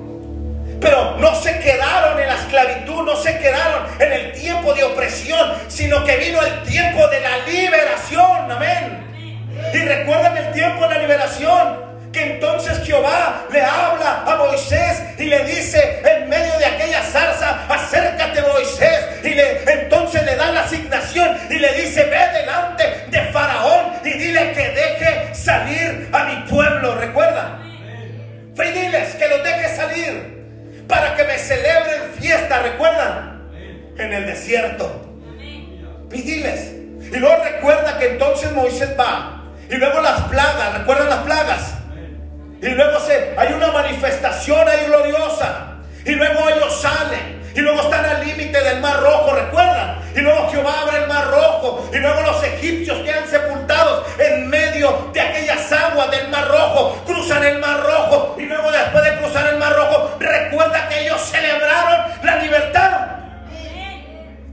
Pero 0.82 1.16
no 1.20 1.36
se 1.36 1.60
quedaron 1.60 2.20
en 2.20 2.28
la 2.28 2.36
esclavitud, 2.36 3.04
no 3.04 3.16
se 3.16 3.38
quedaron 3.38 3.86
en 4.00 4.12
el 4.12 4.32
tiempo 4.34 4.74
de 4.74 4.84
opresión, 4.84 5.54
sino 5.68 6.04
que 6.04 6.18
vino 6.18 6.42
el 6.42 6.64
tiempo 6.64 7.08
de 7.08 7.22
la 7.22 7.38
liberación. 7.46 8.52
Amén. 8.52 9.42
Y 9.74 9.78
recuerden 9.78 10.38
el 10.38 10.52
tiempo 10.52 10.88
de 10.88 10.96
la 10.96 11.02
liberación. 11.02 11.92
Que 12.12 12.34
entonces 12.34 12.84
Jehová 12.86 13.46
le 13.54 13.62
habla 13.62 14.24
a 14.28 14.36
Moisés 14.36 15.02
y 15.18 15.24
le 15.24 15.46
dice 15.46 16.02
en 16.04 16.28
medio 16.28 16.58
de 16.58 16.66
aquella 16.66 17.02
zarza, 17.04 17.66
acércate 17.70 18.42
Moisés. 18.42 19.24
Y 19.24 19.30
le, 19.30 19.64
entonces 19.72 20.22
le 20.26 20.36
da 20.36 20.52
la 20.52 20.62
asignación 20.62 21.38
y 21.50 21.54
le 21.54 21.72
dice, 21.74 22.04
ve 22.04 22.40
delante 22.40 23.06
de 23.08 23.22
Faraón 23.32 23.94
y 24.04 24.10
dile 24.10 24.52
que 24.52 24.70
deje 24.72 25.32
esclavos, 26.42 27.00
¿recuerdan? 27.00 27.12
Fue 27.14 27.21
celebren 31.52 32.14
fiesta, 32.18 32.60
¿recuerdan? 32.60 33.50
En 33.98 34.14
el 34.14 34.26
desierto. 34.26 34.90
Y 36.12 36.22
diles. 36.22 36.72
Y 37.12 37.18
luego 37.18 37.44
recuerda 37.44 37.98
que 38.00 38.12
entonces 38.12 38.52
Moisés 38.54 38.90
va. 38.98 39.44
Y 39.70 39.76
luego 39.76 40.02
las 40.02 40.22
plagas, 40.24 40.78
¿recuerdan 40.80 41.10
las 41.10 41.20
plagas? 41.20 41.74
Y 42.62 42.70
luego 42.70 43.00
se, 43.00 43.34
hay 43.38 43.54
una 43.54 43.72
manifestación 43.72 44.68
ahí 44.68 44.86
gloriosa. 44.86 45.78
Y 46.06 46.12
luego 46.12 46.50
ellos 46.50 46.82
salen. 46.82 47.42
Y 47.54 47.60
luego 47.60 47.82
están 47.82 48.06
al 48.06 48.26
límite 48.26 48.62
del 48.62 48.80
mar 48.80 49.02
rojo, 49.02 49.36
¿recuerdan? 49.36 50.00
Y 50.16 50.20
luego 50.22 50.50
Jehová 50.50 50.74
abre 50.84 51.00
el 51.04 51.08
mar 51.08 51.28
rojo. 51.30 51.90
Y 51.94 51.98
luego 51.98 52.22
los 52.22 52.44
egipcios 52.44 52.98
quedan 53.00 53.28
sepultados 53.28 54.06
en 54.20 54.50
medio 54.50 55.10
de 55.14 55.20
aquellas 55.20 55.72
aguas 55.72 56.12
del 56.12 56.30
mar 56.30 56.48
rojo. 56.48 57.02
Cruzan 57.06 57.44
el 57.44 57.60
mar 57.60 57.82
rojo. 57.82 58.21
Recuerda 60.22 60.88
que 60.88 61.02
ellos 61.02 61.22
celebraron 61.22 62.12
la 62.24 62.36
libertad. 62.38 63.08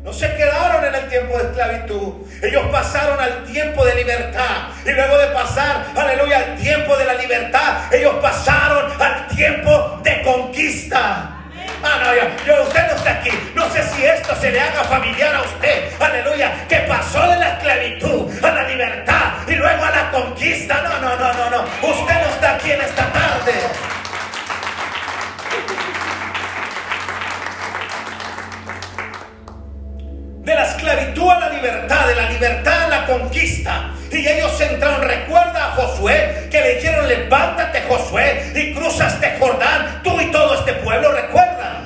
No 0.02 0.12
se 0.12 0.34
quedaron 0.36 0.84
en 0.86 0.94
el 0.94 1.08
tiempo 1.08 1.36
de 1.36 1.44
esclavitud. 1.44 2.12
Ellos 2.42 2.62
pasaron 2.72 3.20
al 3.20 3.44
tiempo 3.44 3.84
de 3.84 3.94
libertad. 3.94 4.68
Y 4.86 4.90
luego 4.90 5.18
de 5.18 5.26
pasar, 5.28 5.84
aleluya, 5.94 6.38
al 6.38 6.56
tiempo 6.56 6.96
de 6.96 7.04
la 7.04 7.14
libertad, 7.14 7.92
ellos 7.92 8.14
pasaron 8.22 8.90
al 9.00 9.28
tiempo 9.28 10.00
de 10.02 10.22
conquista. 10.22 11.34
Ah, 11.82 12.00
no, 12.02 12.14
yo, 12.46 12.62
usted 12.62 12.86
no 12.86 12.94
está 12.96 13.10
aquí. 13.10 13.30
No 13.54 13.68
sé 13.70 13.82
si 13.82 14.04
esto 14.04 14.34
se 14.36 14.50
le 14.50 14.60
haga 14.60 14.82
familiar 14.84 15.34
a 15.34 15.42
usted. 15.42 15.92
Aleluya. 16.00 16.66
Que 16.68 16.78
pasó 16.88 17.20
de 17.28 17.36
la 17.36 17.52
esclavitud 17.54 18.44
a 18.44 18.50
la 18.50 18.62
libertad 18.62 19.32
y 19.46 19.54
luego 19.56 19.84
a 19.84 19.90
la 19.90 20.10
conquista. 20.10 20.80
No, 20.82 21.00
no, 21.00 21.16
no, 21.16 21.32
no, 21.34 21.50
no. 21.50 21.62
Usted 21.88 22.14
no 22.14 22.28
está 22.30 22.54
aquí 22.54 22.72
en 22.72 22.80
esta 22.80 23.12
tarde. 23.12 23.52
De 30.48 30.54
la 30.54 30.64
esclavitud 30.64 31.30
a 31.30 31.40
la 31.40 31.50
libertad, 31.50 32.06
de 32.06 32.14
la 32.14 32.30
libertad 32.30 32.84
a 32.84 32.88
la 32.88 33.06
conquista. 33.06 33.90
Y 34.10 34.26
ellos 34.26 34.58
entraron, 34.58 35.02
recuerda 35.02 35.66
a 35.66 35.70
Josué, 35.72 36.48
que 36.50 36.60
le 36.60 36.74
dijeron, 36.76 37.06
levántate 37.06 37.82
Josué 37.82 38.50
y 38.54 38.74
cruza 38.74 39.08
este 39.08 39.36
Jordán, 39.38 40.02
tú 40.02 40.18
y 40.18 40.30
todo 40.30 40.54
este 40.54 40.72
pueblo, 40.72 41.12
recuerda. 41.12 41.84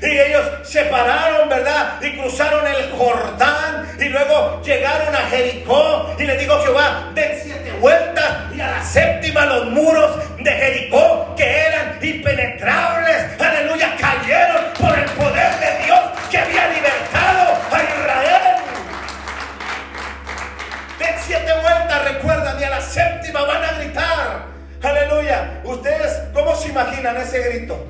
Y 0.00 0.06
ellos 0.06 0.44
se 0.62 0.84
pararon, 0.84 1.48
¿verdad? 1.48 2.00
Y 2.00 2.16
cruzaron 2.16 2.64
el 2.64 2.92
Jordán 2.92 3.88
y 3.98 4.04
luego 4.04 4.62
llegaron 4.62 5.12
a 5.12 5.26
Jericó. 5.28 6.14
Y 6.16 6.22
le 6.22 6.36
digo 6.36 6.60
Jehová, 6.62 7.10
den 7.14 7.40
siete 7.42 7.72
vueltas 7.80 8.54
y 8.54 8.60
a 8.60 8.70
la 8.70 8.84
séptima 8.84 9.44
los 9.46 9.66
muros 9.66 10.16
de 10.38 10.52
Jericó, 10.52 11.34
que 11.36 11.44
eran 11.44 11.98
impenetrables, 12.00 13.40
aleluya, 13.40 13.96
cayeron 13.98 14.62
por 14.78 14.96
el 14.96 15.10
poder 15.10 15.58
de 15.58 15.84
Dios 15.84 15.98
que 16.30 16.38
había 16.38 16.68
libertado 16.68 17.37
séptima 22.80 23.42
van 23.42 23.64
a 23.64 23.72
gritar. 23.78 24.46
Aleluya. 24.82 25.60
¿Ustedes 25.64 26.22
cómo 26.32 26.54
se 26.54 26.68
imaginan 26.68 27.16
ese 27.16 27.40
grito? 27.40 27.86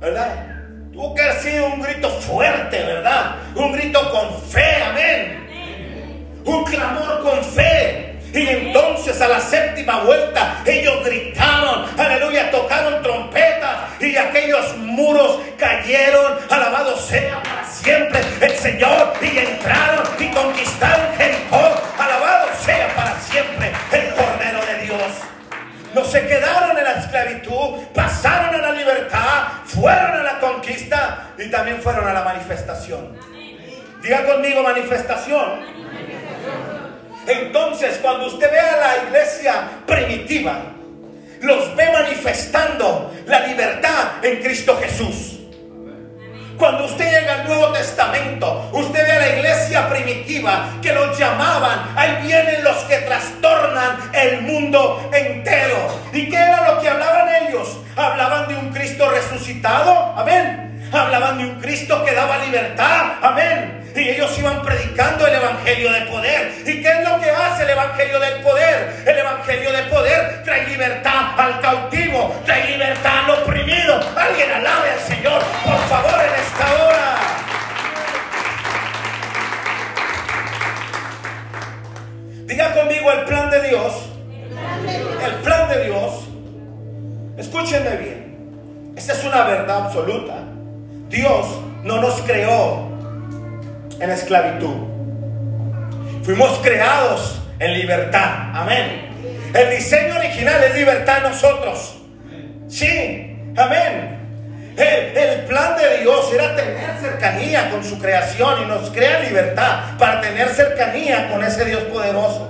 ¿Verdad? 0.00 0.46
Tuvo 0.92 1.14
que 1.14 1.22
haber 1.22 1.40
sido 1.40 1.66
un 1.66 1.82
grito 1.82 2.10
fuerte, 2.10 2.82
¿verdad? 2.82 3.36
Un 3.54 3.72
grito 3.72 4.10
con 4.10 4.42
fe, 4.42 4.82
amén. 4.82 6.42
Un 6.44 6.64
clamor 6.64 7.22
con 7.22 7.44
fe. 7.44 8.18
Y 8.32 8.46
entonces 8.46 9.20
a 9.22 9.28
la 9.28 9.40
séptima 9.40 10.00
vuelta 10.00 10.62
ellos 10.66 11.02
gritaron, 11.04 11.86
aleluya, 11.96 12.50
tocaron 12.50 13.02
trompetas 13.02 14.00
y 14.00 14.16
aquellos 14.16 14.76
muros 14.76 15.40
cayeron, 15.56 16.38
alabado 16.50 16.96
sea 16.98 17.42
para 17.42 17.64
siempre 17.64 18.20
el 18.40 18.52
Señor 18.52 19.14
y 19.22 19.38
entraron 19.38 19.97
fueron 29.80 30.12
a 30.12 30.22
la 30.22 30.40
conquista 30.40 31.30
y 31.38 31.48
también 31.50 31.80
fueron 31.80 32.06
a 32.06 32.12
la 32.12 32.22
manifestación. 32.22 33.16
Diga 34.02 34.24
conmigo 34.24 34.62
manifestación. 34.62 35.60
Entonces, 37.26 37.98
cuando 38.00 38.26
usted 38.26 38.50
ve 38.50 38.58
a 38.58 38.76
la 38.76 39.04
iglesia 39.04 39.68
primitiva, 39.86 40.72
los 41.42 41.76
ve 41.76 41.92
manifestando 41.92 43.14
la 43.26 43.46
libertad 43.46 44.24
en 44.24 44.42
Cristo 44.42 44.78
Jesús. 44.80 45.37
Cuando 46.58 46.86
usted 46.86 47.08
llega 47.08 47.34
al 47.34 47.46
Nuevo 47.46 47.68
Testamento, 47.68 48.68
usted 48.72 49.06
ve 49.06 49.12
a 49.12 49.18
la 49.20 49.28
iglesia 49.28 49.88
primitiva 49.88 50.70
que 50.82 50.92
los 50.92 51.16
llamaban, 51.16 51.92
ahí 51.94 52.26
vienen 52.26 52.64
los 52.64 52.78
que 52.78 52.96
trastornan 52.98 54.10
el 54.12 54.42
mundo 54.42 55.08
entero. 55.12 55.76
¿Y 56.12 56.28
qué 56.28 56.36
era 56.36 56.72
lo 56.72 56.80
que 56.80 56.88
hablaban 56.88 57.28
ellos? 57.46 57.78
Hablaban 57.94 58.48
de 58.48 58.56
un 58.56 58.70
Cristo 58.70 59.08
resucitado, 59.08 60.14
amén. 60.16 60.90
Hablaban 60.92 61.38
de 61.38 61.44
un 61.44 61.60
Cristo 61.60 62.04
que 62.04 62.12
daba 62.12 62.38
libertad, 62.38 63.12
amén. 63.22 63.87
Y 63.98 64.10
ellos 64.10 64.38
iban 64.38 64.62
predicando 64.62 65.26
el 65.26 65.34
Evangelio 65.34 65.92
de 65.92 66.02
poder. 66.02 66.52
¿Y 66.64 66.80
qué 66.80 66.88
es 66.88 67.08
lo 67.08 67.20
que 67.20 67.30
hace 67.30 67.64
el 67.64 67.70
Evangelio 67.70 68.20
del 68.20 68.40
poder? 68.42 69.02
El 69.04 69.18
Evangelio 69.18 69.72
de 69.72 69.82
poder 69.84 70.42
trae 70.44 70.68
libertad 70.68 71.32
al 71.36 71.60
cautivo, 71.60 72.40
trae 72.46 72.70
libertad 72.70 73.24
al 73.24 73.42
oprimido. 73.42 74.00
Alguien 74.16 74.52
alabe 74.52 74.90
al 74.90 75.00
Señor, 75.00 75.42
por 75.64 75.78
favor, 75.88 76.14
en 76.14 76.34
esta 76.40 76.84
hora. 76.84 77.16
Diga 82.46 82.74
conmigo 82.74 83.10
el 83.10 83.24
plan 83.24 83.50
de 83.50 83.68
Dios. 83.68 83.94
El 85.24 85.34
plan 85.42 85.68
de 85.70 85.84
Dios. 85.86 86.28
Escúchenme 87.36 87.96
bien. 87.96 88.94
Esta 88.96 89.12
es 89.12 89.24
una 89.24 89.42
verdad 89.42 89.86
absoluta. 89.86 90.34
Dios 91.08 91.46
no 91.82 92.00
nos 92.00 92.20
creó 92.22 92.97
en 94.00 94.10
esclavitud. 94.10 94.74
Fuimos 96.24 96.58
creados 96.58 97.40
en 97.58 97.72
libertad. 97.74 98.50
Amén. 98.54 99.08
El 99.54 99.70
diseño 99.70 100.16
original 100.16 100.62
es 100.62 100.74
libertad 100.74 101.22
nosotros. 101.22 101.96
Sí, 102.68 103.36
amén. 103.56 104.16
El, 104.76 105.16
el, 105.16 105.44
plan 105.46 105.76
de 105.76 106.02
Dios 106.02 106.32
era 106.32 106.54
tener 106.54 106.96
cercanía 107.00 107.70
con 107.70 107.82
su 107.82 107.98
creación 107.98 108.62
y 108.62 108.66
nos 108.66 108.90
crea 108.90 109.20
libertad 109.20 109.96
para 109.98 110.20
tener 110.20 110.50
cercanía 110.50 111.30
con 111.30 111.42
ese 111.42 111.64
Dios 111.64 111.82
poderoso. 111.84 112.48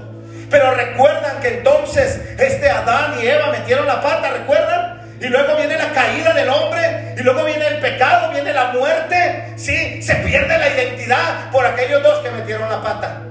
Pero 0.50 0.74
recuerdan 0.74 1.40
que 1.40 1.58
entonces 1.58 2.20
este 2.38 2.68
Adán 2.68 3.14
y 3.22 3.26
Eva 3.26 3.50
metieron 3.50 3.86
la 3.86 4.00
pata, 4.00 4.30
¿recuerdan? 4.30 4.87
Y 5.20 5.26
luego 5.26 5.56
viene 5.56 5.76
la 5.76 5.92
caída 5.92 6.32
del 6.32 6.48
hombre. 6.48 7.14
Y 7.16 7.22
luego 7.22 7.44
viene 7.44 7.66
el 7.66 7.78
pecado, 7.78 8.32
viene 8.32 8.52
la 8.52 8.72
muerte. 8.72 9.52
Sí, 9.56 10.02
se 10.02 10.14
pierde 10.16 10.58
la 10.58 10.68
identidad 10.68 11.50
por 11.50 11.66
aquellos 11.66 12.02
dos 12.02 12.18
que 12.20 12.30
metieron 12.30 12.68
la 12.70 12.82
pata. 12.82 13.22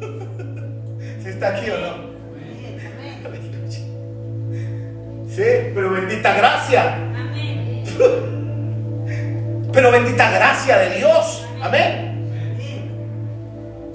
¿Sí 1.22 1.28
está 1.28 1.48
aquí 1.48 1.70
o 1.70 1.78
no? 1.78 2.10
Sí, 5.28 5.44
pero 5.74 5.90
bendita 5.90 6.34
gracia. 6.34 6.96
Pero 9.72 9.92
bendita 9.92 10.30
gracia 10.32 10.78
de 10.78 10.96
Dios. 10.96 11.46
Amén 11.62 12.09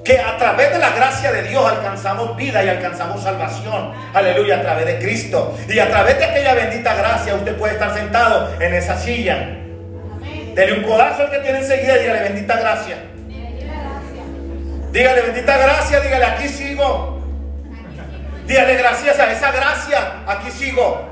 que 0.05 0.19
a 0.19 0.37
través 0.37 0.71
de 0.71 0.77
la 0.77 0.91
gracia 0.91 1.31
de 1.31 1.41
Dios 1.41 1.67
alcanzamos 1.67 2.37
vida 2.37 2.63
y 2.63 2.69
alcanzamos 2.69 3.23
salvación. 3.23 3.91
Aleluya, 4.13 4.57
a 4.57 4.61
través 4.61 4.85
de 4.85 4.99
Cristo. 4.99 5.57
Y 5.67 5.79
a 5.79 5.89
través 5.89 6.19
de 6.19 6.25
aquella 6.25 6.53
bendita 6.53 6.93
gracia 6.93 7.33
usted 7.33 7.57
puede 7.57 7.73
estar 7.73 7.91
sentado 7.93 8.53
en 8.61 8.75
esa 8.75 8.97
silla. 8.99 9.57
Dele 10.53 10.73
un 10.73 10.83
codazo 10.83 11.23
al 11.23 11.31
que 11.31 11.39
tiene 11.39 11.57
enseguida 11.57 11.97
y 11.97 12.01
dígale 12.01 12.19
bendita 12.21 12.55
gracia. 12.57 12.97
Dígale 14.91 15.21
bendita 15.23 15.57
gracia, 15.57 15.99
dígale 15.99 16.25
aquí 16.25 16.47
sigo. 16.49 17.19
Dígale 18.45 18.75
gracias 18.75 19.19
a 19.19 19.31
esa 19.31 19.51
gracia, 19.51 19.97
aquí 20.27 20.51
sigo. 20.51 21.09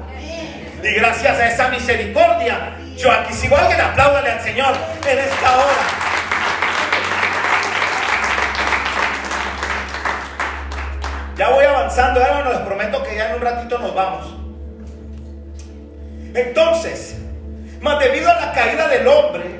Y 0.83 0.93
gracias 0.93 1.39
a 1.39 1.47
esa 1.47 1.67
misericordia, 1.69 2.75
yo 2.95 3.11
aquí 3.11 3.33
sigo. 3.33 3.57
Alguien 3.57 3.81
apláudale 3.81 4.29
al 4.29 4.41
Señor 4.41 4.73
en 5.09 5.17
esta 5.17 5.57
hora. 5.57 6.22
Ya 11.37 11.49
voy 11.49 11.65
avanzando, 11.65 12.21
hermano, 12.21 12.51
les 12.51 12.59
prometo 12.59 13.01
que 13.03 13.15
ya 13.15 13.29
en 13.29 13.35
un 13.35 13.41
ratito 13.41 13.79
nos 13.79 13.95
vamos. 13.95 14.35
Entonces, 16.35 17.17
más 17.81 17.99
debido 17.99 18.29
a 18.29 18.35
la 18.35 18.51
caída 18.53 18.87
del 18.87 19.07
hombre, 19.07 19.59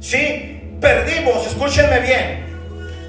sí, 0.00 0.76
perdimos, 0.80 1.46
escúchenme 1.46 2.00
bien. 2.00 2.46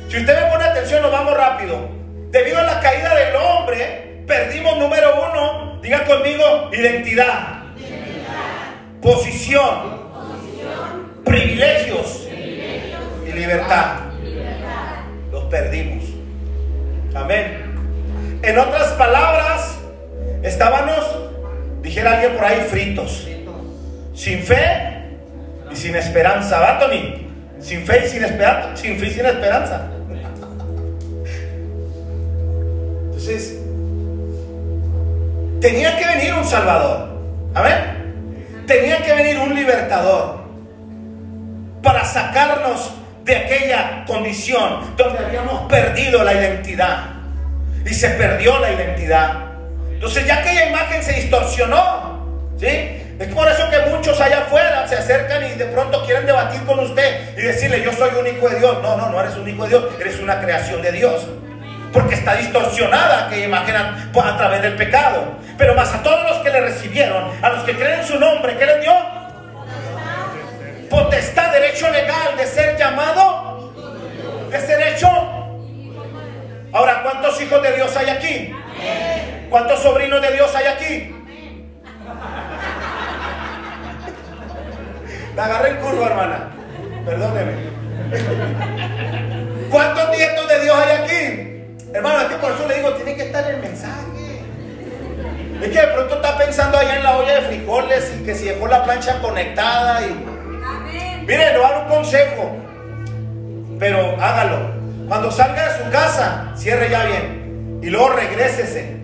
Si 0.10 0.18
usted 0.18 0.42
me 0.42 0.52
pone 0.52 0.64
atención, 0.64 1.02
nos 1.02 1.12
vamos 1.12 1.36
rápido. 1.36 1.90
Debido 2.32 2.60
a 2.60 2.64
la 2.64 2.80
caída 2.80 3.14
del 3.14 3.36
hombre, 3.36 4.24
perdimos 4.26 4.78
número 4.78 5.30
uno, 5.30 5.80
diga 5.82 6.04
conmigo, 6.06 6.70
identidad, 6.72 7.58
Posición, 9.02 10.10
privilegios, 11.24 12.28
y 13.26 13.32
libertad. 13.32 14.00
Los 15.32 15.44
perdimos. 15.46 16.04
Amén. 17.14 17.67
En 18.42 18.58
otras 18.58 18.92
palabras, 18.94 19.78
estábamos, 20.44 21.00
dijera 21.82 22.14
alguien 22.14 22.36
por 22.36 22.46
ahí, 22.46 22.62
fritos. 22.70 23.28
Sin 24.14 24.42
fe 24.44 25.18
y 25.72 25.76
sin 25.76 25.96
esperanza. 25.96 26.60
¿Va, 26.60 26.80
Tony? 26.80 27.28
Sin 27.60 27.86
fe 27.86 28.04
y 28.06 28.10
sin 28.10 28.24
esperanza. 28.24 28.76
Sin 28.76 29.00
fe 29.00 29.08
y 29.08 29.12
sin 29.12 29.26
esperanza. 29.26 29.88
Entonces, 33.06 33.60
tenía 35.60 35.98
que 35.98 36.06
venir 36.06 36.34
un 36.34 36.46
Salvador. 36.46 37.10
Amén. 37.54 38.64
Tenía 38.68 38.98
que 39.04 39.14
venir 39.14 39.40
un 39.40 39.56
libertador 39.56 40.42
para 41.82 42.04
sacarnos 42.06 42.94
de 43.24 43.36
aquella 43.36 44.06
condición 44.06 44.96
donde 44.96 45.26
habíamos 45.26 45.68
perdido 45.70 46.24
la 46.24 46.34
identidad. 46.34 47.17
Y 47.90 47.94
se 47.94 48.10
perdió 48.10 48.60
la 48.60 48.72
identidad. 48.72 49.48
Entonces 49.92 50.26
ya 50.28 50.40
aquella 50.40 50.70
imagen 50.70 51.02
se 51.02 51.14
distorsionó. 51.14 52.18
¿Sí? 52.60 53.04
Es 53.20 53.34
por 53.34 53.48
eso 53.48 53.68
que 53.70 53.80
muchos 53.90 54.20
allá 54.22 54.40
afuera 54.40 54.88
se 54.88 54.96
acercan 54.96 55.44
y 55.44 55.54
de 55.54 55.66
pronto 55.66 56.06
quieren 56.06 56.26
debatir 56.26 56.62
con 56.66 56.80
usted 56.80 57.36
y 57.36 57.42
decirle, 57.42 57.82
yo 57.82 57.92
soy 57.92 58.12
un 58.20 58.28
hijo 58.28 58.48
de 58.50 58.60
Dios. 58.60 58.78
No, 58.84 58.96
no, 58.98 59.10
no 59.10 59.22
eres 59.22 59.36
un 59.36 59.48
hijo 59.48 59.64
de 59.64 59.70
Dios, 59.70 59.86
eres 60.00 60.20
una 60.20 60.40
creación 60.40 60.82
de 60.82 60.92
Dios. 60.92 61.28
Porque 61.92 62.16
está 62.16 62.36
distorsionada 62.36 63.26
aquella 63.26 63.46
imagen 63.46 63.76
a, 63.76 64.38
través 64.38 64.62
del 64.62 64.76
pecado. 64.76 65.36
Pero 65.58 65.74
más 65.74 65.94
a 65.94 66.04
todos 66.04 66.30
los 66.30 66.38
que 66.40 66.52
le 66.52 66.62
recibieron, 66.62 67.32
a 67.42 67.50
los 67.50 67.64
que 67.64 67.76
creen 67.76 68.02
en 68.02 68.06
su 68.06 68.20
nombre, 68.20 68.56
¿qué 68.58 68.66
les 68.66 68.82
dio? 68.82 68.94
Potestad, 70.90 71.52
derecho 71.52 71.90
legal 71.90 72.38
de 72.38 72.46
ser 72.46 72.78
llamado, 72.78 73.74
de 74.52 74.60
ser 74.62 74.80
hecho. 74.90 75.37
Ahora, 76.74 77.02
¿cuántos 77.04 77.42
hijos 77.42 77.62
de 77.62 77.74
Dios 77.74 77.96
hay 77.96 78.10
aquí? 78.10 78.56
¿Cuántos 79.50 79.82
sobrinos 79.82 80.22
de 80.22 80.32
Dios 80.32 80.54
hay 80.56 80.66
aquí? 80.66 81.16
Me 85.36 85.42
agarré 85.42 85.70
el 85.70 85.78
curvo, 85.78 86.06
hermana. 86.06 86.50
Perdóneme. 87.06 87.54
¿Cuántos 89.70 90.10
nietos 90.10 90.48
de 90.48 90.62
Dios 90.62 90.76
hay 90.76 90.92
aquí? 90.98 91.94
Hermano, 91.94 92.22
es 92.22 92.28
que 92.28 92.36
por 92.36 92.52
eso 92.52 92.68
le 92.68 92.76
digo, 92.76 92.94
tiene 92.94 93.16
que 93.16 93.24
estar 93.24 93.50
el 93.50 93.62
mensaje. 93.62 94.42
Es 95.62 95.70
que 95.70 95.80
de 95.80 95.88
pronto 95.88 96.16
está 96.16 96.38
pensando 96.38 96.78
allá 96.78 96.98
en 96.98 97.04
la 97.04 97.18
olla 97.18 97.36
de 97.36 97.42
frijoles 97.42 98.14
y 98.20 98.24
que 98.24 98.36
si 98.36 98.46
dejó 98.46 98.68
la 98.68 98.84
plancha 98.84 99.20
conectada 99.22 100.02
y... 100.06 100.26
Mire, 101.22 101.54
le 101.54 101.58
voy 101.58 101.68
a 101.68 101.72
dar 101.72 101.84
un 101.84 101.90
consejo. 101.90 102.58
Pero 103.80 104.16
hágalo. 104.22 104.77
Cuando 105.08 105.32
salga 105.32 105.70
de 105.70 105.84
su 105.84 105.90
casa, 105.90 106.52
cierre 106.56 106.90
ya 106.90 107.06
bien. 107.06 107.80
Y 107.82 107.90
luego 107.90 108.10
regrésese. 108.10 108.98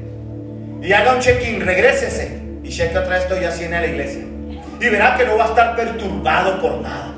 Y 0.81 0.91
haga 0.91 1.13
un 1.13 1.19
check-in, 1.19 1.61
regrésese. 1.61 2.41
Y 2.61 2.69
cheque 2.69 2.97
otra 2.97 3.15
vez 3.15 3.23
estoy 3.23 3.45
así 3.45 3.63
en 3.63 3.71
la 3.71 3.85
iglesia. 3.85 4.23
Y 4.81 4.89
verá 4.89 5.15
que 5.15 5.25
no 5.25 5.37
va 5.37 5.45
a 5.45 5.47
estar 5.47 5.75
perturbado 5.77 6.59
por 6.59 6.81
nada. 6.81 7.13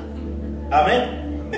Amén. 0.70 1.50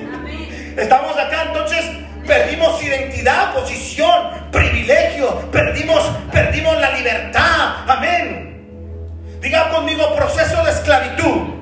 Estamos 0.78 1.12
acá, 1.18 1.44
entonces 1.48 1.84
perdimos 2.26 2.82
identidad, 2.82 3.52
posición, 3.52 4.30
privilegio, 4.50 5.50
perdimos, 5.50 6.02
perdimos 6.32 6.80
la 6.80 6.92
libertad. 6.92 7.74
Amén. 7.88 8.64
Diga 9.42 9.68
conmigo 9.68 10.14
proceso 10.16 10.64
de 10.64 10.70
esclavitud. 10.70 11.58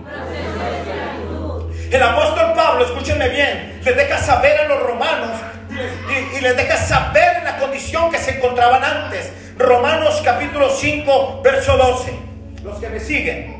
El 1.91 2.03
apóstol 2.03 2.53
Pablo, 2.55 2.85
escúchenme 2.85 3.29
bien, 3.31 3.81
les 3.85 3.97
deja 3.97 4.19
saber 4.19 4.61
a 4.61 4.69
los 4.69 4.83
romanos 4.83 5.31
y, 5.77 6.37
y, 6.37 6.41
les 6.41 6.57
deja 6.57 6.77
saber 6.77 7.43
la 7.45 7.59
condición 7.59 8.11
que 8.11 8.19
se 8.19 8.37
encontraban 8.37 8.83
antes. 8.83 9.33
Romanos 9.59 10.21
capítulo 10.25 10.71
5, 10.71 11.41
verso 11.43 11.77
12. 11.77 12.13
Los 12.63 12.79
que 12.79 12.89
me 12.89 13.01
siguen. 13.01 13.57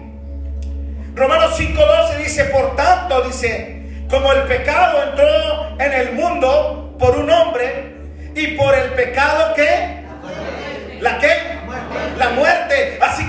Romanos 1.15 1.55
5, 1.57 1.81
12 1.81 2.19
dice, 2.19 2.45
por 2.47 2.77
tanto, 2.77 3.23
dice, 3.23 4.05
como 4.11 4.33
el 4.33 4.43
pecado 4.43 5.03
entró 5.03 5.81
en 5.81 5.93
el 5.93 6.13
mundo 6.13 6.95
por 6.99 7.17
un 7.17 7.31
hombre 7.31 7.95
y 8.35 8.49
por 8.49 8.75
el 8.75 8.91
pecado 8.91 9.55
que... 9.55 10.05
¿La 11.01 11.19
qué? 11.19 11.59
La 12.19 12.31
muerte. 12.31 12.99
Así 13.01 13.26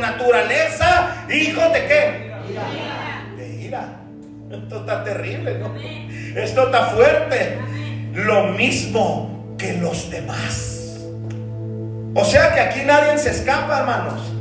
naturaleza 0.00 1.24
hijos 1.28 1.72
de 1.72 1.86
qué? 1.86 2.32
De 3.36 3.48
ira. 3.62 3.88
Esto 4.50 4.80
está 4.80 5.04
terrible, 5.04 5.58
¿no? 5.58 5.74
Esto 6.40 6.66
está 6.66 6.86
fuerte. 6.86 7.58
Lo 8.14 8.44
mismo 8.48 9.54
que 9.58 9.74
los 9.74 10.10
demás. 10.10 10.98
O 12.14 12.24
sea 12.24 12.54
que 12.54 12.60
aquí 12.60 12.80
nadie 12.84 13.18
se 13.18 13.30
escapa, 13.30 13.80
hermanos. 13.80 14.32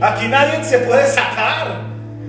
Aquí 0.00 0.28
nadie 0.28 0.64
se 0.64 0.78
puede 0.78 1.06
sacar. 1.06 1.82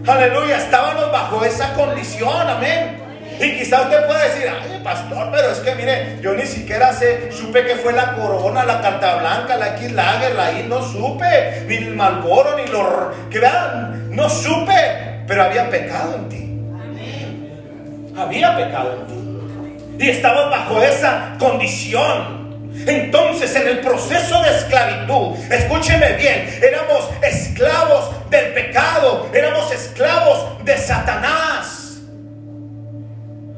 Aleluya, 0.07 0.57
estábamos 0.57 1.11
bajo 1.11 1.43
esa 1.45 1.73
condición, 1.73 2.49
amén. 2.49 3.04
Y 3.39 3.57
quizá 3.57 3.81
usted 3.81 4.05
pueda 4.05 4.23
decir, 4.23 4.49
ay, 4.49 4.79
pastor, 4.83 5.29
pero 5.31 5.51
es 5.51 5.59
que 5.59 5.75
mire, 5.75 6.19
yo 6.21 6.33
ni 6.33 6.45
siquiera 6.45 6.93
sé, 6.93 7.31
supe 7.31 7.65
que 7.65 7.75
fue 7.75 7.93
la 7.93 8.13
corona, 8.13 8.63
la 8.63 8.81
carta 8.81 9.15
blanca, 9.15 9.57
la 9.57 9.75
X 9.75 9.91
Lager, 9.91 10.35
la 10.35 10.51
I, 10.53 10.63
no 10.67 10.81
supe, 10.81 11.65
ni 11.67 11.75
el 11.75 11.95
Malboro, 11.95 12.55
ni 12.57 12.67
los 12.67 13.15
que 13.29 13.39
vean, 13.39 14.15
no 14.15 14.29
supe, 14.29 15.23
pero 15.27 15.43
había 15.43 15.69
pecado 15.69 16.15
en 16.15 16.29
ti. 16.29 16.45
Había 18.17 18.55
pecado 18.55 18.93
en 18.93 19.07
ti. 19.07 20.05
Y 20.05 20.09
estabas 20.09 20.49
bajo 20.49 20.81
esa 20.81 21.35
condición. 21.37 22.45
Entonces, 22.85 23.55
en 23.55 23.67
el 23.67 23.79
proceso 23.79 24.41
de 24.43 24.49
esclavitud, 24.57 25.37
escúcheme 25.51 26.13
bien, 26.13 26.59
éramos 26.61 27.09
esclavos 27.21 28.11
del 28.29 28.53
pecado, 28.53 29.29
éramos 29.33 29.71
esclavos 29.71 30.63
de 30.63 30.77
Satanás. 30.77 31.84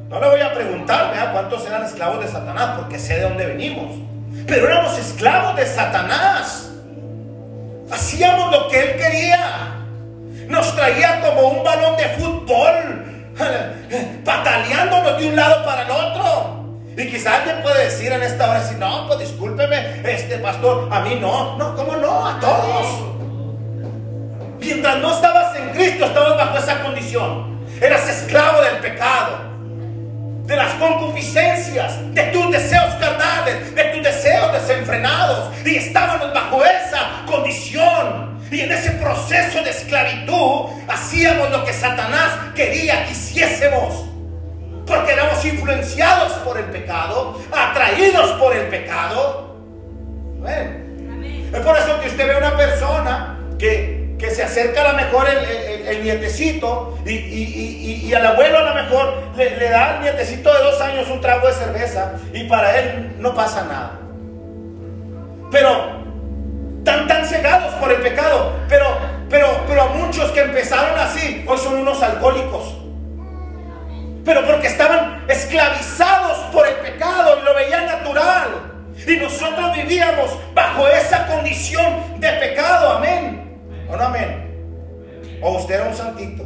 No 0.08 0.20
le 0.20 0.28
voy 0.28 0.40
a 0.40 0.54
preguntar 0.54 1.12
cuántos 1.32 1.66
eran 1.66 1.84
esclavos 1.84 2.24
de 2.24 2.28
Satanás, 2.30 2.76
porque 2.78 2.98
sé 2.98 3.16
de 3.16 3.22
dónde 3.22 3.46
venimos. 3.46 3.94
Pero 4.46 4.66
éramos 4.66 4.98
esclavos 4.98 5.56
de 5.56 5.66
Satanás. 5.66 6.70
Hacíamos 7.90 8.50
lo 8.50 8.68
que 8.68 8.80
él 8.80 8.96
quería. 8.96 9.74
Nos 10.48 10.74
traía 10.74 11.20
como 11.20 11.48
un 11.48 11.62
balón 11.62 11.96
de 11.98 12.04
fútbol, 12.10 13.34
pataleándonos 14.24 15.18
de 15.18 15.28
un 15.28 15.36
lado 15.36 15.64
para 15.64 15.82
el 15.82 15.90
otro. 15.90 16.64
Y 16.96 17.06
quizás 17.10 17.40
alguien 17.40 17.62
puede 17.62 17.84
decir 17.84 18.10
en 18.10 18.22
esta 18.22 18.50
hora, 18.50 18.64
si 18.64 18.74
no, 18.76 19.06
pues 19.06 19.20
discúlpeme, 19.20 20.00
este 20.10 20.38
pastor, 20.38 20.88
a 20.90 21.00
mí 21.00 21.18
no. 21.20 21.56
No, 21.58 21.76
¿cómo 21.76 21.96
no? 21.96 22.26
A 22.26 22.40
todos. 22.40 23.08
Mientras 24.58 24.98
no 24.98 25.14
estabas 25.14 25.54
en 25.56 25.68
Cristo, 25.70 26.06
estabas 26.06 26.36
bajo 26.36 26.58
esa 26.58 26.82
condición. 26.82 27.58
Eras 27.80 28.08
esclavo 28.08 28.62
del 28.62 28.78
pecado, 28.78 29.38
de 30.48 30.56
las 30.56 30.72
concupiscencias, 30.76 31.98
de 32.14 32.22
tus 32.32 32.50
deseos 32.50 32.94
carnales, 32.94 33.74
de 33.74 33.84
tus 33.84 34.02
deseos 34.02 34.50
desenfrenados. 34.54 35.54
Y 35.64 35.76
estábamos 35.76 36.32
bajo 36.32 36.64
esa 36.64 37.22
condición. 37.26 38.40
Y 38.50 38.62
en 38.62 38.72
ese 38.72 38.92
proceso 38.92 39.62
de 39.62 39.68
esclavitud 39.68 40.70
hacíamos 40.88 41.50
lo 41.50 41.66
que 41.66 41.74
Satanás 41.74 42.32
quería 42.54 43.04
que 43.04 43.12
hiciésemos. 43.12 44.06
Porque 44.86 45.12
éramos 45.12 45.44
influenciados 45.44 46.32
por 46.38 46.56
el 46.56 46.64
pecado, 46.64 47.38
atraídos 47.54 48.30
por 48.40 48.56
el 48.56 48.68
pecado. 48.68 49.54
Es 51.52 51.60
por 51.60 51.76
eso 51.76 52.00
que 52.00 52.08
usted 52.08 52.26
ve 52.26 52.38
una 52.38 52.56
persona 52.56 53.38
que, 53.58 53.97
que 54.18 54.30
se 54.30 54.42
acerca 54.42 54.80
a 54.82 54.92
lo 54.92 54.98
mejor 54.98 55.26
el, 55.28 56.02
nietecito 56.02 56.98
y, 57.06 57.12
y, 57.12 58.14
al 58.14 58.26
abuelo 58.26 58.58
a 58.58 58.62
lo 58.62 58.74
mejor 58.74 59.14
le, 59.36 59.56
le, 59.56 59.70
da 59.70 59.96
al 59.96 60.02
nietecito 60.02 60.52
de 60.52 60.62
dos 60.62 60.80
años 60.80 61.08
un 61.08 61.20
trago 61.20 61.46
de 61.46 61.54
cerveza 61.54 62.12
y 62.32 62.44
para 62.44 62.78
él 62.78 63.16
no 63.18 63.34
pasa 63.34 63.64
nada. 63.64 63.92
Pero 65.50 66.02
tan 66.84 67.06
tan 67.06 67.24
cegados 67.24 67.74
por 67.74 67.90
el 67.90 68.00
pecado, 68.02 68.52
pero 68.68 68.86
pero 69.30 69.48
pero 69.66 69.82
a 69.82 69.86
muchos 69.88 70.30
que 70.32 70.40
empezaron 70.40 70.98
así 70.98 71.44
hoy 71.46 71.58
son 71.58 71.76
unos 71.76 72.02
alcohólicos 72.02 72.78
pero 74.28 74.44
porque 74.44 74.66
estaban 74.66 75.24
esclavizados 75.26 76.36
por 76.52 76.68
el 76.68 76.74
pecado 76.74 77.38
y 77.40 77.44
lo 77.46 77.54
veían 77.54 77.86
natural. 77.86 78.48
Y 79.06 79.16
nosotros 79.16 79.74
vivíamos 79.74 80.38
bajo 80.52 80.86
esa 80.86 81.26
condición 81.26 82.20
de 82.20 82.28
pecado, 82.32 82.98
amén. 82.98 83.47
¿O? 83.88 84.48
O 85.42 85.58
usted 85.58 85.74
era 85.74 85.88
un 85.88 85.94
santito. 85.94 86.44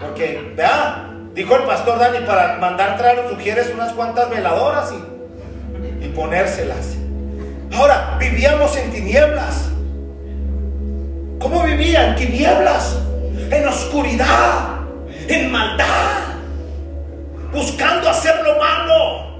Porque, 0.00 0.52
vea, 0.56 1.10
dijo 1.34 1.56
el 1.56 1.62
pastor 1.64 1.98
Dani, 1.98 2.26
para 2.26 2.58
mandar 2.58 2.96
traer 2.96 3.18
los 3.18 3.32
sugieres 3.32 3.70
unas 3.74 3.92
cuantas 3.92 4.30
veladoras 4.30 4.92
y, 4.92 6.04
y 6.04 6.08
ponérselas. 6.08 6.96
Ahora, 7.74 8.16
vivíamos 8.18 8.76
en 8.76 8.92
tinieblas. 8.92 9.70
¿Cómo 11.40 11.62
vivían? 11.64 12.16
Tinieblas, 12.16 12.98
en 13.50 13.68
oscuridad 13.68 14.74
en 15.28 15.50
maldad, 15.50 16.34
buscando 17.52 18.08
hacer 18.10 18.42
lo 18.42 18.58
malo. 18.58 19.34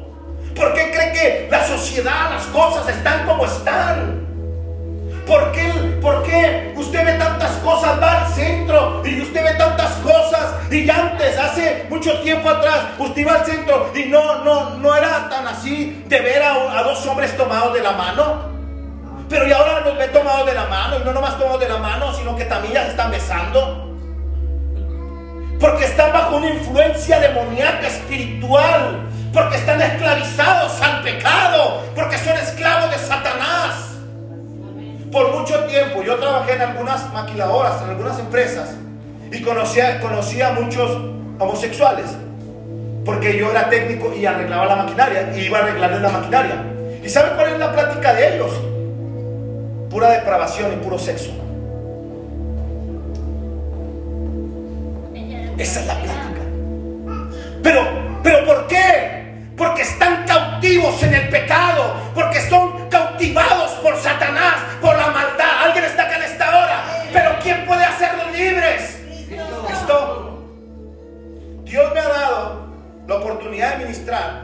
¿Por 0.55 0.73
qué 0.75 0.91
cree 0.91 1.13
que 1.13 1.49
la 1.51 1.67
sociedad, 1.67 2.31
las 2.31 2.45
cosas 2.47 2.89
están 2.89 3.27
como 3.27 3.45
están? 3.45 4.24
¿Por 5.27 5.53
qué, 5.53 5.99
¿Por 6.03 6.23
qué 6.23 6.73
usted 6.77 7.05
ve 7.05 7.13
tantas 7.15 7.53
cosas, 7.59 8.01
va 8.01 8.23
al 8.23 8.33
centro 8.33 9.03
y 9.05 9.23
usted 9.23 9.43
ve 9.43 9.55
tantas 9.55 9.93
cosas 9.97 10.55
y 10.71 10.89
antes, 10.91 11.39
hace 11.39 11.87
mucho 11.89 12.21
tiempo 12.21 12.51
atrás, 12.51 12.81
usted 12.99 13.23
iba 13.23 13.33
al 13.33 13.47
centro 13.47 13.91
y 13.95 14.05
no, 14.07 14.45
no, 14.45 14.71
no 14.71 14.95
era 14.95 15.29
tan 15.29 15.47
así 15.47 16.05
de 16.07 16.21
ver 16.21 16.43
a, 16.43 16.83
dos 16.83 17.07
hombres 17.07 17.37
tomados 17.37 17.73
de 17.73 17.81
la 17.81 17.93
mano? 17.93 18.53
Pero 19.29 19.49
y 19.49 19.53
ahora 19.53 19.81
los 19.81 19.97
ve 19.97 20.09
tomados 20.09 20.47
de 20.47 20.55
la 20.55 20.67
mano 20.67 20.99
y 21.01 21.05
no 21.05 21.13
nomás 21.13 21.39
tomados 21.39 21.61
de 21.61 21.69
la 21.69 21.79
mano, 21.79 22.13
sino 22.13 22.37
que 22.37 22.45
también 22.45 22.75
ya 22.75 22.85
se 22.85 22.91
están 22.91 23.11
besando. 23.11 23.91
Porque 25.59 25.87
están 25.87 26.13
bajo 26.13 26.37
una 26.37 26.51
influencia 26.51 27.19
demoníaca 27.21 27.87
espiritual. 27.87 29.09
Porque 29.33 29.57
están 29.57 29.81
esclavizados 29.81 30.81
al 30.83 31.03
pecado. 31.03 31.83
Porque 31.95 32.19
son 32.19 32.37
esclavos 32.37 32.91
de 32.91 32.99
Satanás. 32.99 33.94
Por 35.15 35.33
mucho 35.33 35.63
tiempo 35.67 36.03
yo 36.03 36.17
trabajé 36.17 36.55
en 36.55 36.63
algunas 36.63 37.13
maquiladoras, 37.13 37.81
en 37.83 37.91
algunas 37.91 38.19
empresas. 38.19 38.75
Y 39.31 39.41
conocía, 39.43 40.01
conocía 40.01 40.49
a 40.49 40.53
muchos 40.55 40.91
homosexuales. 41.39 42.07
Porque 43.05 43.39
yo 43.39 43.49
era 43.53 43.71
técnico 43.71 44.13
y 44.13 44.27
arreglaba 44.27 44.67
la 44.67 44.75
maquinaria. 44.75 45.33
Y 45.37 45.43
iba 45.43 45.61
a 45.61 45.63
arreglarles 45.63 46.01
la 46.01 46.09
maquinaria. 46.09 46.65
¿Y 47.01 47.09
sabe 47.09 47.37
cuál 47.37 47.53
es 47.53 47.59
la 47.61 47.71
práctica 47.71 48.13
de 48.13 48.35
ellos? 48.35 48.51
Pura 49.89 50.11
depravación 50.11 50.73
y 50.73 50.77
puro 50.83 50.99
sexo. 50.99 51.31
Esa 55.57 55.81
es 55.81 55.87
la 55.87 55.95
plática. 55.95 56.41
Pero, 57.63 57.83
pero 58.21 58.45
¿por 58.45 58.67
qué? 58.67 59.45
Porque 59.57 59.83
están 59.83 60.27
cautivos 60.27 61.01
en 61.05 61.15
el 61.15 61.29
pecado, 61.29 61.95
porque 62.17 62.41
son 62.41 62.74
cautivados 62.95 63.73
por 63.83 63.97
Satanás, 63.97 64.55
por 64.81 64.97
la 64.97 65.09
maldad. 65.09 65.65
Alguien 65.65 65.85
está 65.85 66.05
acá 66.05 66.17
en 66.17 66.23
esta 66.23 66.49
hora. 66.49 66.85
Pero 67.13 67.31
¿quién 67.43 67.67
puede 67.67 67.85
hacerlos 67.85 68.33
libres? 68.33 69.01
Cristo. 69.67 70.45
Dios 71.65 71.93
me 71.93 72.01
ha 72.01 72.09
dado 72.09 72.67
la 73.09 73.15
oportunidad 73.17 73.77
de 73.77 73.85
ministrar 73.85 74.43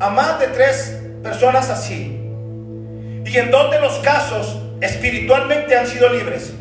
a 0.00 0.10
más 0.10 0.40
de 0.40 0.46
tres 0.48 0.98
personas 1.22 1.68
así. 1.68 2.22
Y 3.24 3.36
en 3.36 3.50
dos 3.50 3.70
de 3.70 3.80
los 3.80 3.98
casos 3.98 4.56
espiritualmente 4.80 5.76
han 5.76 5.86
sido 5.86 6.08
libres. 6.08 6.54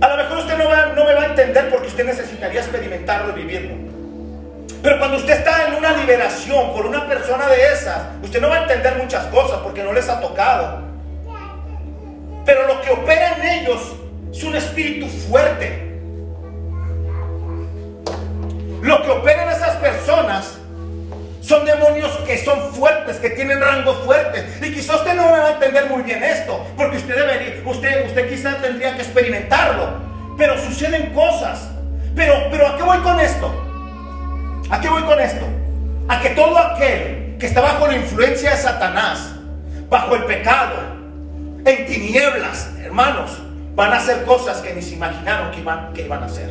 A 0.00 0.08
lo 0.08 0.16
mejor 0.16 0.38
usted 0.38 0.58
no, 0.58 0.64
no 0.94 1.04
me 1.04 1.14
va 1.14 1.22
a 1.22 1.26
entender 1.26 1.68
porque 1.70 1.88
usted 1.88 2.04
necesitaría 2.04 2.60
experimentarlo 2.60 3.36
y 3.36 3.42
vivirlo. 3.42 3.93
Pero 4.84 4.98
cuando 4.98 5.16
usted 5.16 5.38
está 5.38 5.66
en 5.66 5.76
una 5.76 5.92
liberación 5.96 6.74
por 6.74 6.84
una 6.84 7.08
persona 7.08 7.48
de 7.48 7.72
esas, 7.72 8.02
usted 8.22 8.38
no 8.38 8.50
va 8.50 8.56
a 8.56 8.62
entender 8.64 8.96
muchas 8.96 9.24
cosas 9.28 9.60
porque 9.62 9.82
no 9.82 9.94
les 9.94 10.06
ha 10.10 10.20
tocado. 10.20 10.82
Pero 12.44 12.66
lo 12.66 12.82
que 12.82 12.90
opera 12.90 13.34
en 13.38 13.60
ellos 13.60 13.80
es 14.30 14.44
un 14.44 14.54
espíritu 14.54 15.06
fuerte. 15.08 16.00
Lo 18.82 19.02
que 19.02 19.08
opera 19.08 19.44
en 19.44 19.56
esas 19.56 19.76
personas 19.76 20.58
son 21.40 21.64
demonios 21.64 22.14
que 22.26 22.36
son 22.44 22.74
fuertes, 22.74 23.16
que 23.16 23.30
tienen 23.30 23.62
rango 23.62 23.94
fuerte. 24.04 24.46
Y 24.60 24.70
quizás 24.70 24.96
usted 24.96 25.14
no 25.14 25.30
va 25.30 25.46
a 25.46 25.50
entender 25.52 25.88
muy 25.88 26.02
bien 26.02 26.22
esto, 26.22 26.62
porque 26.76 26.98
usted 26.98 27.16
debería, 27.16 27.62
usted, 27.64 28.06
usted 28.06 28.28
quizás 28.28 28.60
tendría 28.60 28.94
que 28.96 29.00
experimentarlo. 29.00 29.94
Pero 30.36 30.58
suceden 30.58 31.14
cosas. 31.14 31.70
Pero, 32.14 32.34
pero 32.50 32.68
¿a 32.68 32.76
qué 32.76 32.82
voy 32.82 32.98
con 32.98 33.18
esto? 33.18 33.63
¿A 34.70 34.80
qué 34.80 34.88
voy 34.88 35.02
con 35.02 35.20
esto? 35.20 35.46
A 36.08 36.20
que 36.20 36.30
todo 36.30 36.58
aquel 36.58 37.36
que 37.38 37.46
está 37.46 37.60
bajo 37.60 37.86
la 37.86 37.96
influencia 37.96 38.50
de 38.50 38.56
Satanás, 38.56 39.34
bajo 39.88 40.14
el 40.14 40.24
pecado, 40.24 40.74
en 41.64 41.86
tinieblas, 41.86 42.70
hermanos, 42.82 43.42
van 43.74 43.92
a 43.92 43.96
hacer 43.96 44.24
cosas 44.24 44.58
que 44.58 44.72
ni 44.72 44.82
se 44.82 44.94
imaginaron 44.94 45.50
que 45.50 45.60
iban, 45.60 45.92
que 45.92 46.02
iban 46.02 46.22
a 46.22 46.26
hacer. 46.26 46.48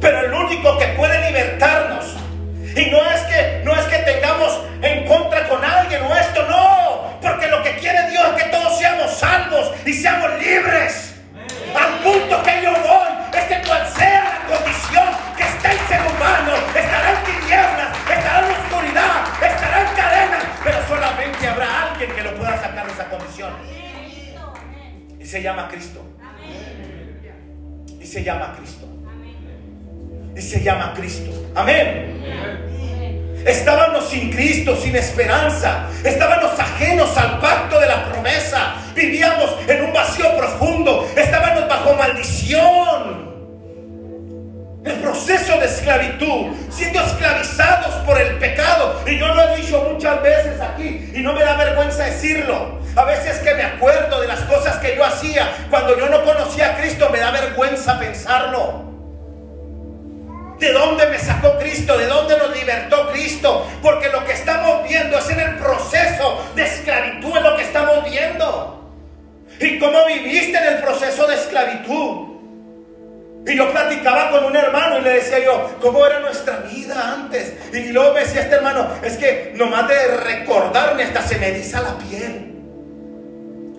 Pero 0.00 0.20
el 0.20 0.32
único 0.32 0.76
que 0.78 0.86
puede 0.88 1.30
libertarnos 1.30 2.16
y 2.76 2.90
no 2.90 2.98
es 3.10 3.20
que 3.22 3.62
no 3.64 3.72
es 3.72 3.84
que 3.86 3.98
tengamos 3.98 4.60
en 4.82 5.06
contra 5.06 5.48
con 5.48 5.64
alguien 5.64 6.02
o 6.02 6.14
esto, 6.14 6.46
no, 6.48 7.18
porque 7.22 7.48
lo 7.48 7.62
que 7.62 7.76
quiere 7.76 8.10
Dios 8.10 8.24
es 8.36 8.42
que 8.42 8.50
todos 8.50 8.78
seamos 8.78 9.10
salvos 9.12 9.72
y 9.84 9.92
seamos 9.92 10.30
libres. 10.38 11.15
Al 11.74 11.98
punto 12.02 12.42
que 12.42 12.62
yo 12.62 12.72
voy 12.72 13.08
es 13.32 13.44
que 13.44 13.68
cual 13.68 13.86
sea 13.96 14.24
la 14.24 14.56
condición 14.56 15.08
que 15.36 15.42
está 15.42 15.72
el 15.72 15.78
ser 15.88 16.00
humano, 16.00 16.52
estará 16.74 17.10
en 17.10 17.24
tinieblas, 17.24 17.96
estará 18.08 18.46
en 18.46 18.52
oscuridad, 18.52 19.24
estará 19.42 19.80
en 19.80 19.96
cadenas, 19.96 20.44
pero 20.64 20.78
solamente 20.88 21.48
habrá 21.48 21.82
alguien 21.90 22.10
que 22.12 22.22
lo 22.22 22.34
pueda 22.36 22.60
sacar 22.60 22.86
de 22.86 22.92
esa 22.92 23.08
condición. 23.08 23.52
Y 25.18 25.24
se 25.24 25.42
llama 25.42 25.68
Cristo. 25.68 26.04
Y 28.00 28.06
se 28.06 28.22
llama 28.22 28.54
Cristo. 28.56 28.86
Y 30.36 30.40
se 30.40 30.62
llama 30.62 30.92
Cristo. 30.94 31.32
Amén. 31.54 32.85
Estábamos 33.46 34.08
sin 34.08 34.32
Cristo, 34.32 34.74
sin 34.74 34.96
esperanza. 34.96 35.86
Estábamos 36.02 36.58
ajenos 36.58 37.16
al 37.16 37.38
pacto 37.38 37.78
de 37.78 37.86
la 37.86 38.04
promesa. 38.06 38.74
Vivíamos 38.92 39.50
en 39.68 39.84
un 39.84 39.92
vacío 39.92 40.36
profundo. 40.36 41.08
Estábamos 41.16 41.68
bajo 41.68 41.94
maldición. 41.94 43.24
el 44.84 44.94
proceso 45.00 45.58
de 45.58 45.66
esclavitud, 45.66 46.54
siendo 46.70 47.00
esclavizados 47.00 47.94
por 48.04 48.20
el 48.20 48.36
pecado. 48.38 49.00
Y 49.06 49.18
yo 49.18 49.26
lo 49.34 49.42
he 49.42 49.56
dicho 49.56 49.88
muchas 49.92 50.22
veces 50.22 50.60
aquí 50.60 51.10
y 51.14 51.20
no 51.22 51.32
me 51.32 51.42
da 51.42 51.56
vergüenza 51.56 52.04
decirlo. 52.04 52.80
A 52.96 53.04
veces 53.04 53.38
que 53.38 53.54
me 53.54 53.62
acuerdo 53.62 54.20
de 54.20 54.28
las 54.28 54.40
cosas 54.40 54.76
que 54.78 54.96
yo 54.96 55.04
hacía 55.04 55.66
cuando 55.70 55.96
yo 55.98 56.08
no 56.08 56.24
conocía 56.24 56.72
a 56.72 56.76
Cristo, 56.76 57.10
me 57.10 57.20
da 57.20 57.30
vergüenza 57.30 57.98
pensarlo. 57.98 58.95
¿De 60.58 60.72
dónde 60.72 61.06
me 61.06 61.18
sacó 61.18 61.58
Cristo? 61.58 61.98
¿De 61.98 62.06
dónde 62.06 62.36
nos 62.38 62.56
libertó 62.56 63.10
Cristo? 63.12 63.66
Porque 63.82 64.08
lo 64.08 64.24
que 64.24 64.32
estamos 64.32 64.88
viendo 64.88 65.18
es 65.18 65.28
en 65.28 65.40
el 65.40 65.56
proceso 65.56 66.42
de 66.54 66.64
esclavitud, 66.64 67.36
es 67.36 67.42
lo 67.42 67.56
que 67.56 67.62
estamos 67.62 68.04
viendo. 68.10 68.92
¿Y 69.60 69.78
cómo 69.78 70.06
viviste 70.06 70.56
en 70.56 70.74
el 70.74 70.82
proceso 70.82 71.26
de 71.26 71.34
esclavitud? 71.34 72.36
Y 73.46 73.56
yo 73.56 73.70
platicaba 73.70 74.30
con 74.30 74.44
un 74.44 74.56
hermano 74.56 74.98
y 74.98 75.02
le 75.02 75.10
decía 75.14 75.38
yo, 75.38 75.76
¿cómo 75.80 76.04
era 76.04 76.20
nuestra 76.20 76.56
vida 76.58 77.14
antes? 77.14 77.54
Y 77.72 77.92
luego 77.92 78.12
me 78.12 78.20
decía 78.20 78.40
este 78.42 78.56
hermano, 78.56 78.88
es 79.04 79.16
que 79.16 79.52
nomás 79.54 79.86
de 79.86 80.16
recordarme 80.16 81.04
hasta 81.04 81.22
se 81.22 81.38
me 81.38 81.48
eriza 81.48 81.80
la 81.80 81.96
piel. 81.98 82.55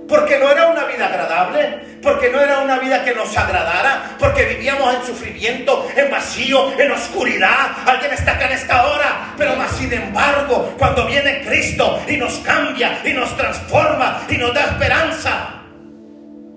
Porque 0.08 0.40
no 0.40 0.50
era 0.50 0.68
una 0.68 0.86
vida 0.86 1.08
agradable, 1.08 1.80
porque 2.02 2.30
no 2.30 2.40
era 2.40 2.60
una 2.60 2.80
vida 2.80 3.04
que 3.04 3.14
nos 3.14 3.36
agradara, 3.38 4.16
porque 4.18 4.46
vivíamos 4.46 4.96
en 4.96 5.04
sufrimiento, 5.04 5.88
en 5.96 6.10
vacío, 6.10 6.80
en 6.80 6.92
oscuridad. 6.92 7.72
Alguien 7.86 8.14
está 8.14 8.34
acá 8.34 8.46
en 8.46 8.54
esta 8.54 8.88
hora, 8.88 9.34
pero 9.38 9.56
más 9.56 9.72
sin 9.72 9.92
embargo, 9.92 10.74
cuando 10.78 11.06
viene 11.06 11.42
Cristo 11.42 12.02
y 12.08 12.18
nos 12.18 12.38
cambia 12.38 13.00
y 13.04 13.12
nos 13.12 13.36
transforma 13.36 14.22
y 14.30 14.38
nos 14.38 14.54
da 14.54 14.62
esperanza, 14.66 15.64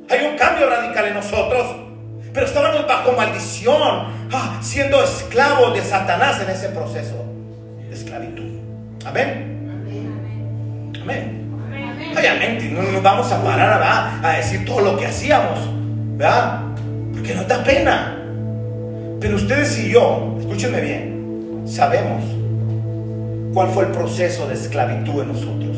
hay 0.09 0.27
un 0.27 0.37
cambio 0.37 0.69
radical 0.69 1.07
en 1.07 1.15
nosotros. 1.15 1.77
Pero 2.33 2.47
estábamos 2.47 2.87
bajo 2.87 3.13
maldición, 3.13 4.29
ah, 4.33 4.59
siendo 4.63 5.03
esclavos 5.03 5.75
de 5.75 5.83
Satanás 5.83 6.41
en 6.41 6.51
ese 6.51 6.69
proceso 6.69 7.25
de 7.89 7.95
esclavitud. 7.95 8.61
Amén. 9.05 9.51
Amén. 11.03 11.50
Obviamente, 12.17 12.65
no 12.67 12.83
nos 12.83 13.03
vamos 13.03 13.31
a 13.33 13.43
parar 13.43 14.21
a 14.23 14.37
decir 14.37 14.65
todo 14.65 14.81
lo 14.81 14.97
que 14.97 15.07
hacíamos, 15.07 15.59
¿verdad? 16.17 16.61
Porque 17.13 17.35
nos 17.35 17.47
da 17.47 17.63
pena. 17.63 18.17
Pero 19.21 19.37
ustedes 19.37 19.79
y 19.79 19.91
yo, 19.91 20.37
escúchenme 20.41 20.81
bien, 20.81 21.65
sabemos 21.67 22.25
cuál 23.53 23.69
fue 23.69 23.85
el 23.85 23.91
proceso 23.91 24.47
de 24.47 24.55
esclavitud 24.55 25.23
en 25.23 25.29
nosotros. 25.29 25.77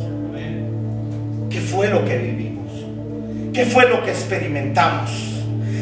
¿Qué 1.51 1.61
fue 1.61 1.89
lo 1.89 2.05
que 2.05 2.17
vivimos? 2.17 2.71
¿Qué 3.53 3.67
fue 3.67 3.89
lo 3.89 4.03
que 4.05 4.11
experimentamos? 4.11 5.11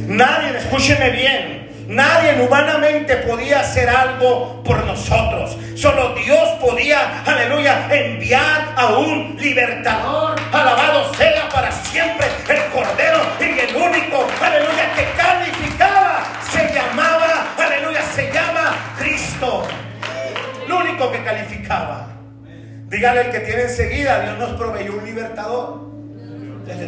Nadie, 0.08 0.56
escúcheme 0.58 1.10
bien, 1.10 1.60
nadie 1.90 2.40
humanamente 2.40 3.16
podía 3.16 3.61
hacer 3.61 3.88
algo 3.88 4.62
por 4.62 4.85
nosotros. 4.85 5.57
Solo 5.74 6.14
Dios 6.14 6.48
podía, 6.61 7.22
aleluya, 7.26 7.88
enviar 7.90 8.72
a 8.76 8.98
un 8.98 9.37
libertador. 9.38 10.37
Alabado 10.53 11.12
sea 11.14 11.48
para 11.48 11.70
siempre 11.72 12.26
el 12.48 12.72
Cordero 12.72 13.20
y 13.40 13.59
el 13.59 13.76
único, 13.76 14.26
aleluya, 14.40 14.94
que 14.94 15.05
calificaba. 15.16 16.22
Se 16.50 16.72
llamaba, 16.72 17.46
aleluya, 17.59 18.03
se 18.14 18.33
llama 18.33 18.76
Cristo. 18.98 19.66
Lo 20.68 20.79
único 20.79 21.11
que 21.11 21.24
calificaba. 21.24 22.07
Dígale 22.87 23.22
el 23.22 23.31
que 23.31 23.40
tiene 23.40 23.62
enseguida, 23.62 24.20
Dios 24.20 24.38
nos 24.38 24.50
proveyó 24.50 24.94
un 24.94 25.05
libertador. 25.05 25.90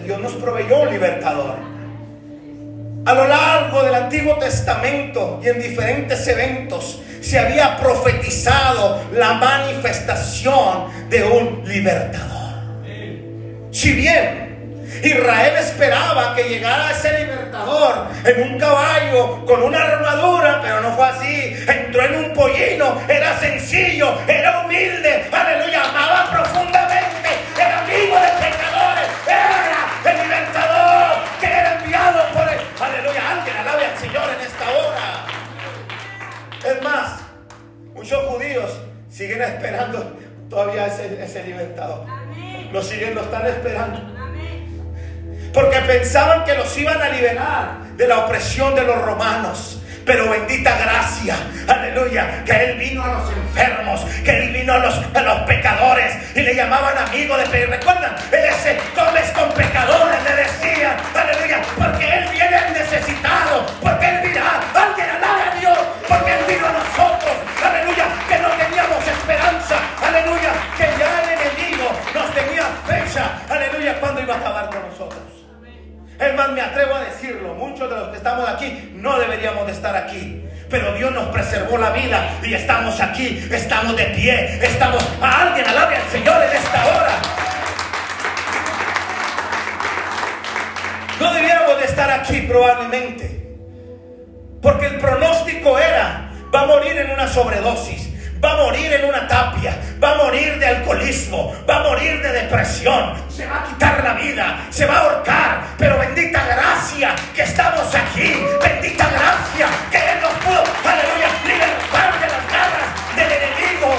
Dios 0.04 0.20
nos 0.20 0.32
proveyó 0.34 0.80
un 0.80 0.90
libertador. 0.90 1.71
A 3.04 3.14
lo 3.14 3.26
largo 3.26 3.82
del 3.82 3.94
Antiguo 3.96 4.36
Testamento 4.36 5.40
y 5.42 5.48
en 5.48 5.60
diferentes 5.60 6.26
eventos 6.28 7.02
se 7.20 7.38
había 7.38 7.76
profetizado 7.76 9.02
la 9.12 9.34
manifestación 9.34 11.08
de 11.08 11.24
un 11.24 11.62
libertador. 11.66 12.62
Si 13.72 13.92
bien 13.92 14.42
Israel 15.02 15.54
esperaba 15.58 16.34
que 16.36 16.44
llegara 16.44 16.92
ese 16.92 17.18
libertador 17.18 18.06
en 18.24 18.52
un 18.52 18.58
caballo 18.58 19.44
con 19.46 19.62
una 19.62 19.82
armadura, 19.82 20.60
pero 20.62 20.80
no 20.80 20.92
fue 20.92 21.06
así. 21.06 21.56
Entró 21.66 22.04
en 22.04 22.24
un 22.26 22.32
pollino, 22.34 23.00
era 23.08 23.38
sencillo, 23.40 24.16
era 24.28 24.60
humilde, 24.64 25.28
aleluya, 25.32 25.88
amaba 25.88 26.11
siguen 39.22 39.42
esperando 39.42 40.18
todavía 40.50 40.86
ese, 40.88 41.22
ese 41.22 41.44
libertador. 41.44 42.04
Lo 42.72 42.82
siguen, 42.82 43.14
lo 43.14 43.22
están 43.22 43.46
esperando. 43.46 44.00
Porque 45.54 45.78
pensaban 45.80 46.44
que 46.44 46.54
los 46.54 46.76
iban 46.76 47.00
a 47.00 47.08
liberar 47.08 47.82
de 47.96 48.08
la 48.08 48.18
opresión 48.24 48.74
de 48.74 48.82
los 48.82 49.00
romanos. 49.00 49.78
Pero 50.04 50.28
bendita 50.28 50.76
gracia, 50.76 51.36
aleluya, 51.68 52.42
que 52.44 52.52
Él 52.52 52.78
vino 52.78 53.04
a 53.04 53.12
los 53.14 53.30
enfermos, 53.30 54.00
que 54.24 54.36
Él 54.36 54.52
vino 54.52 54.72
a 54.72 54.78
los, 54.78 54.94
a 55.14 55.20
los 55.20 55.40
pecadores 55.42 56.16
y 56.34 56.40
le 56.40 56.56
llamaban 56.56 56.98
amigo 56.98 57.36
de 57.36 57.44
pecadores. 57.44 57.78
¿Recuerdan? 57.78 58.16
Él 58.32 58.78
comes 58.96 59.30
con 59.30 59.52
pecadores, 59.52 60.18
le 60.24 60.34
decía, 60.42 60.96
aleluya, 61.14 61.62
porque 61.78 62.18
Él 62.18 62.28
viene 62.32 62.58
necesitado, 62.72 63.66
porque 63.80 64.08
Él 64.08 64.28
vino, 64.28 64.40
alguien 64.74 65.08
alabe 65.08 65.42
a 65.42 65.60
Dios, 65.60 65.78
porque 66.08 66.32
Él 66.32 66.44
vino 66.48 66.66
a 66.66 66.72
nosotros, 66.72 67.11
aleluya, 70.12 70.52
que 70.76 70.84
ya 70.98 71.22
el 71.22 71.40
enemigo 71.40 71.90
nos 72.14 72.34
tenía 72.34 72.64
fecha, 72.86 73.40
aleluya, 73.48 73.98
cuando 74.00 74.20
iba 74.20 74.34
a 74.34 74.38
acabar 74.38 74.68
con 74.68 74.88
nosotros. 74.88 75.22
Es 76.18 76.52
me 76.52 76.60
atrevo 76.60 76.94
a 76.94 77.00
decirlo, 77.00 77.54
muchos 77.54 77.88
de 77.90 77.96
los 77.96 78.08
que 78.08 78.16
estamos 78.18 78.48
aquí 78.48 78.92
no 78.94 79.18
deberíamos 79.18 79.66
de 79.66 79.72
estar 79.72 79.96
aquí. 79.96 80.44
Pero 80.70 80.94
Dios 80.94 81.12
nos 81.12 81.28
preservó 81.28 81.76
la 81.78 81.90
vida 81.90 82.38
y 82.42 82.54
estamos 82.54 83.00
aquí, 83.00 83.46
estamos 83.50 83.96
de 83.96 84.04
pie, 84.06 84.64
estamos... 84.64 85.04
A 85.20 85.48
alguien 85.48 85.66
alabe 85.66 85.96
al 85.96 86.08
Señor 86.10 86.42
en 86.42 86.56
esta 86.56 86.86
hora. 86.86 87.12
No 91.20 91.34
debiéramos 91.34 91.78
de 91.78 91.84
estar 91.84 92.10
aquí 92.10 92.40
probablemente. 92.42 93.56
Porque 94.62 94.86
el 94.86 94.98
pronóstico 94.98 95.78
era, 95.78 96.30
va 96.54 96.60
a 96.62 96.66
morir 96.66 96.96
en 96.96 97.10
una 97.10 97.26
sobredosis 97.26 98.11
va 98.42 98.52
a 98.52 98.56
morir 98.56 98.92
en 98.92 99.04
una 99.04 99.26
tapia, 99.28 99.76
va 100.02 100.12
a 100.12 100.14
morir 100.16 100.58
de 100.58 100.66
alcoholismo, 100.66 101.54
va 101.68 101.76
a 101.76 101.82
morir 101.84 102.20
de 102.20 102.32
depresión, 102.32 103.14
se 103.28 103.46
va 103.46 103.62
a 103.62 103.64
quitar 103.64 104.02
la 104.02 104.14
vida, 104.14 104.66
se 104.70 104.84
va 104.84 104.96
a 104.96 105.00
ahorcar, 105.00 105.62
pero 105.78 105.98
bendita 105.98 106.44
gracia 106.46 107.14
que 107.34 107.42
estamos 107.42 107.94
aquí, 107.94 108.34
bendita 108.60 109.08
gracia 109.10 109.68
que 109.90 109.98
Él 109.98 110.20
nos 110.20 110.32
pudo, 110.44 110.64
aleluya, 110.84 111.28
libertar 111.46 112.20
de 112.20 112.26
las 112.26 112.52
garras 112.52 113.16
del 113.16 113.32
enemigo. 113.32 113.94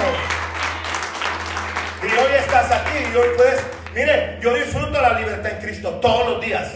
Y 2.02 2.18
hoy 2.18 2.36
estás 2.38 2.72
aquí 2.72 2.98
y 3.14 3.16
hoy 3.16 3.28
puedes, 3.38 3.66
mire, 3.96 4.40
yo 4.42 4.54
disfruto 4.56 5.02
la 5.02 5.20
libertad 5.20 5.54
en 5.54 5.60
Cristo 5.60 5.90
todos 6.02 6.30
los 6.30 6.42
días. 6.42 6.68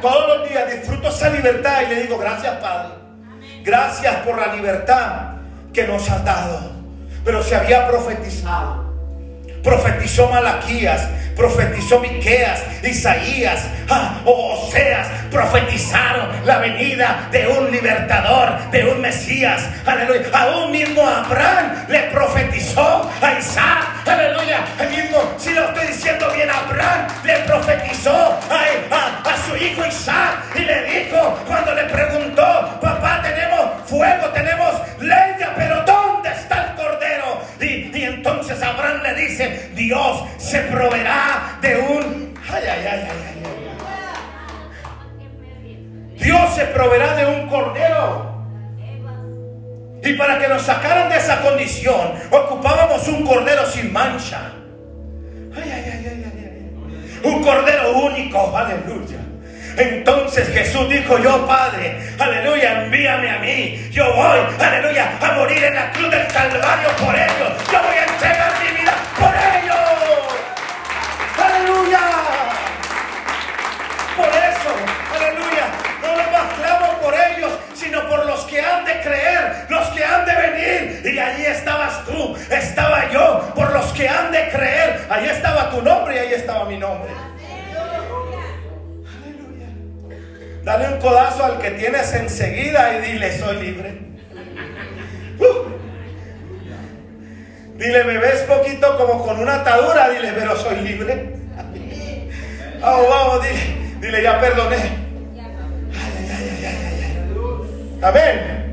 Todos 0.00 0.38
los 0.38 0.48
días 0.48 0.70
disfruto 0.70 1.08
esa 1.08 1.28
libertad 1.30 1.82
y 1.82 1.94
le 1.94 2.02
digo 2.02 2.18
gracias 2.18 2.56
Padre. 2.56 2.94
Gracias 3.62 4.16
por 4.16 4.38
la 4.38 4.54
libertad 4.54 5.33
que 5.74 5.86
nos 5.86 6.08
ha 6.08 6.20
dado. 6.20 6.72
Pero 7.24 7.42
se 7.42 7.56
había 7.56 7.86
profetizado. 7.88 8.84
Profetizó 9.62 10.28
Malaquías, 10.28 11.08
profetizó 11.34 11.98
Miqueas, 12.00 12.62
Isaías, 12.82 13.66
ah, 13.88 14.20
Oseas, 14.24 15.08
profetizaron 15.30 16.28
la 16.44 16.58
venida 16.58 17.28
de 17.32 17.48
un 17.48 17.70
libertador, 17.70 18.70
de 18.70 18.84
un 18.84 19.00
Mesías, 19.00 19.62
aleluya. 19.86 20.28
Aún 20.34 20.70
mismo 20.70 21.00
Abraham 21.06 21.86
le 21.88 22.00
profetizó 22.10 23.10
a 23.22 23.38
Isaac, 23.38 24.06
aleluya. 24.06 24.64
El 24.78 24.90
mismo, 24.90 25.18
si 25.38 25.54
lo 25.54 25.64
estoy 25.68 25.86
diciendo 25.86 26.30
bien, 26.34 26.50
Abraham 26.50 27.06
le 27.24 27.38
profetizó 27.40 28.38
a, 28.50 29.30
a 29.30 29.36
su 29.48 29.56
hijo 29.56 29.86
Isaac 29.86 30.44
y 30.54 30.60
le 30.60 30.84
dijo, 30.84 31.38
cuando 31.46 31.74
le 31.74 31.84
preguntó, 31.84 32.78
papá, 32.82 33.22
tenemos 33.22 33.88
fuego, 33.88 34.28
tenemos 34.28 34.72
leña, 35.00 35.52
pero 35.56 35.73
Abraham 38.74 39.02
le 39.02 39.14
dice, 39.14 39.70
Dios 39.74 40.24
se 40.38 40.60
proveerá 40.62 41.58
de 41.60 41.76
un... 41.78 42.34
Dios 46.16 46.54
se 46.54 46.64
proveerá 46.66 47.16
de 47.16 47.26
un 47.26 47.48
cordero. 47.48 48.34
Y 50.02 50.12
para 50.14 50.38
que 50.38 50.48
nos 50.48 50.62
sacaran 50.62 51.08
de 51.08 51.16
esa 51.16 51.40
condición, 51.40 52.12
ocupábamos 52.30 53.06
un 53.08 53.24
cordero 53.24 53.64
sin 53.66 53.92
mancha. 53.92 54.52
Ay, 55.56 55.62
ay, 55.64 55.84
ay, 55.92 56.06
ay, 56.06 56.24
ay, 56.26 57.30
Un 57.30 57.42
cordero 57.42 57.98
único, 57.98 58.56
aleluya. 58.56 59.23
Entonces 59.76 60.48
Jesús 60.52 60.88
dijo, 60.88 61.18
yo 61.18 61.46
Padre, 61.46 61.98
aleluya, 62.18 62.84
envíame 62.84 63.30
a 63.30 63.38
mí. 63.38 63.88
Yo 63.90 64.04
voy, 64.14 64.38
aleluya, 64.60 65.18
a 65.20 65.32
morir 65.32 65.64
en 65.64 65.74
la 65.74 65.90
cruz 65.92 66.10
del 66.10 66.26
Calvario 66.28 66.88
por 66.96 67.14
ellos. 67.14 67.52
Yo 67.72 67.82
voy 67.82 67.96
a 67.96 68.04
entregar 68.04 68.52
mi 68.62 68.80
vida 68.80 68.94
por 69.18 69.34
ellos. 69.34 69.76
Aleluya. 71.44 72.00
Por 74.16 74.28
eso, 74.28 74.70
aleluya, 75.12 75.66
no 76.02 76.30
más 76.30 76.52
clamo 76.60 76.98
por 77.00 77.14
ellos, 77.14 77.52
sino 77.74 78.08
por 78.08 78.26
los 78.26 78.44
que 78.44 78.60
han 78.60 78.84
de 78.84 79.00
creer, 79.00 79.66
los 79.68 79.88
que 79.88 80.04
han 80.04 80.24
de 80.24 80.34
venir. 80.34 81.14
Y 81.14 81.18
allí 81.18 81.46
estabas 81.46 82.04
tú, 82.04 82.36
estaba 82.48 83.10
yo, 83.10 83.52
por 83.56 83.72
los 83.72 83.86
que 83.86 84.08
han 84.08 84.30
de 84.30 84.50
creer. 84.50 85.06
Allí 85.10 85.28
estaba 85.28 85.70
tu 85.70 85.82
nombre 85.82 86.14
y 86.14 86.18
ahí 86.18 86.34
estaba 86.34 86.64
mi 86.64 86.78
nombre. 86.78 87.10
Dale 90.64 90.94
un 90.94 90.98
codazo 90.98 91.44
al 91.44 91.58
que 91.58 91.72
tienes 91.72 92.14
enseguida 92.14 92.96
y 92.96 93.12
dile, 93.12 93.38
soy 93.38 93.56
libre. 93.56 93.98
Uh. 95.38 95.68
Dile, 97.76 98.04
me 98.04 98.16
ves 98.16 98.40
poquito 98.42 98.96
como 98.96 99.26
con 99.26 99.40
una 99.40 99.56
atadura, 99.56 100.08
dile, 100.08 100.32
pero 100.32 100.56
soy 100.56 100.76
libre. 100.76 101.34
Vamos, 102.80 103.08
vamos, 103.10 103.42
dile, 103.42 103.60
dile, 104.00 104.22
ya 104.22 104.40
perdoné. 104.40 104.76
Amén. 108.00 108.64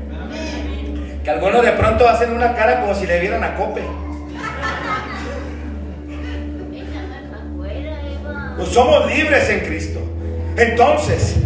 Que 1.22 1.30
algunos 1.30 1.62
de 1.62 1.72
pronto 1.72 2.08
hacen 2.08 2.32
una 2.32 2.54
cara 2.54 2.80
como 2.80 2.94
si 2.94 3.06
le 3.06 3.20
vieran 3.20 3.44
a 3.44 3.54
Cope. 3.54 3.82
Pues 8.56 8.68
somos 8.70 9.06
libres 9.14 9.50
en 9.50 9.60
Cristo. 9.60 10.00
Entonces, 10.56 11.36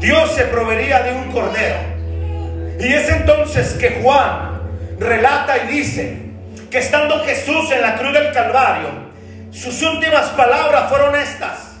Dios 0.00 0.32
se 0.32 0.44
proveería 0.44 1.02
de 1.02 1.12
un 1.12 1.32
cordero. 1.32 1.78
Y 2.78 2.92
es 2.92 3.08
entonces 3.10 3.74
que 3.74 4.00
Juan 4.02 4.60
relata 4.98 5.64
y 5.64 5.66
dice 5.68 6.18
que 6.70 6.78
estando 6.78 7.24
Jesús 7.24 7.70
en 7.72 7.82
la 7.82 7.96
cruz 7.96 8.12
del 8.12 8.32
Calvario, 8.32 8.88
sus 9.50 9.82
últimas 9.82 10.26
palabras 10.30 10.88
fueron 10.88 11.16
estas. 11.16 11.76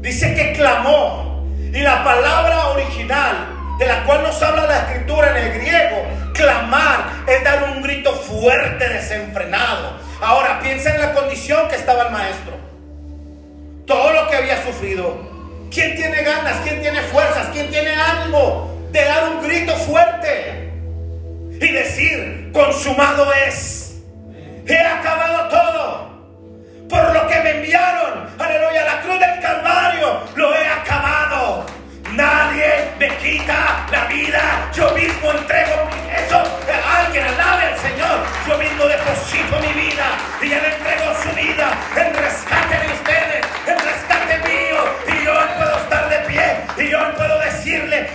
Dice 0.00 0.34
que 0.34 0.52
clamó. 0.52 1.44
Y 1.72 1.80
la 1.80 2.04
palabra 2.04 2.68
original 2.68 3.56
de 3.78 3.86
la 3.86 4.04
cual 4.04 4.22
nos 4.22 4.40
habla 4.40 4.66
la 4.66 4.78
escritura 4.78 5.36
en 5.36 5.44
el 5.44 5.60
griego, 5.60 5.96
clamar 6.32 7.24
es 7.26 7.44
dar 7.44 7.64
un 7.64 7.82
grito 7.82 8.12
fuerte, 8.12 8.88
desenfrenado. 8.88 9.98
Ahora 10.22 10.60
piensa 10.62 10.94
en 10.94 11.00
la 11.00 11.12
condición 11.12 11.68
que 11.68 11.76
estaba 11.76 12.04
el 12.04 12.12
maestro. 12.12 12.56
Todo 13.86 14.12
lo 14.12 14.28
que 14.30 14.36
había 14.36 14.64
sufrido, 14.64 15.35
¿Quién 15.70 15.94
tiene 15.96 16.22
ganas? 16.22 16.56
¿Quién 16.64 16.80
tiene 16.80 17.00
fuerzas? 17.02 17.48
¿Quién 17.52 17.70
tiene 17.70 17.94
ánimo 17.94 18.70
de 18.92 19.04
dar 19.04 19.28
un 19.28 19.42
grito 19.42 19.74
fuerte? 19.76 20.72
Y 21.52 21.72
decir, 21.72 22.50
consumado 22.52 23.32
es. 23.46 23.98
He 24.66 24.78
acabado 24.78 25.48
todo. 25.48 26.06
Por 26.88 27.12
lo 27.12 27.26
que 27.28 27.40
me 27.40 27.50
enviaron, 27.50 28.28
aleluya, 28.38 28.84
la 28.84 29.00
cruz 29.02 29.18
del 29.18 29.40
Calvario, 29.40 30.20
lo 30.34 30.54
he 30.54 30.66
acabado. 30.66 31.66
Nadie 32.12 32.90
me 32.98 33.08
quita 33.18 33.86
la 33.90 34.04
vida. 34.06 34.70
Yo 34.74 34.90
mismo 34.92 35.30
entrego 35.32 35.88
eso. 36.16 36.42
Alguien 36.98 37.24
alabe 37.24 37.64
al 37.64 37.78
Señor. 37.78 38.18
Yo 38.48 38.58
mismo 38.58 38.84
deposito 38.86 39.60
mi 39.60 39.72
vida 39.80 40.06
y 40.40 40.52
Él 40.52 40.64
entrego 40.64 41.14
su 41.22 41.28
vida 41.34 41.72
en 41.96 42.14
rescate 42.14 42.86
de 42.86 42.92
ustedes, 42.92 43.46
en 43.66 43.74
rescate 43.74 44.05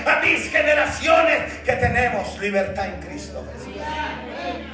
a 0.06 0.22
mis 0.22 0.50
generaciones 0.50 1.54
que 1.66 1.74
tenemos 1.74 2.40
libertad 2.40 2.88
en 2.88 3.00
Cristo 3.02 3.44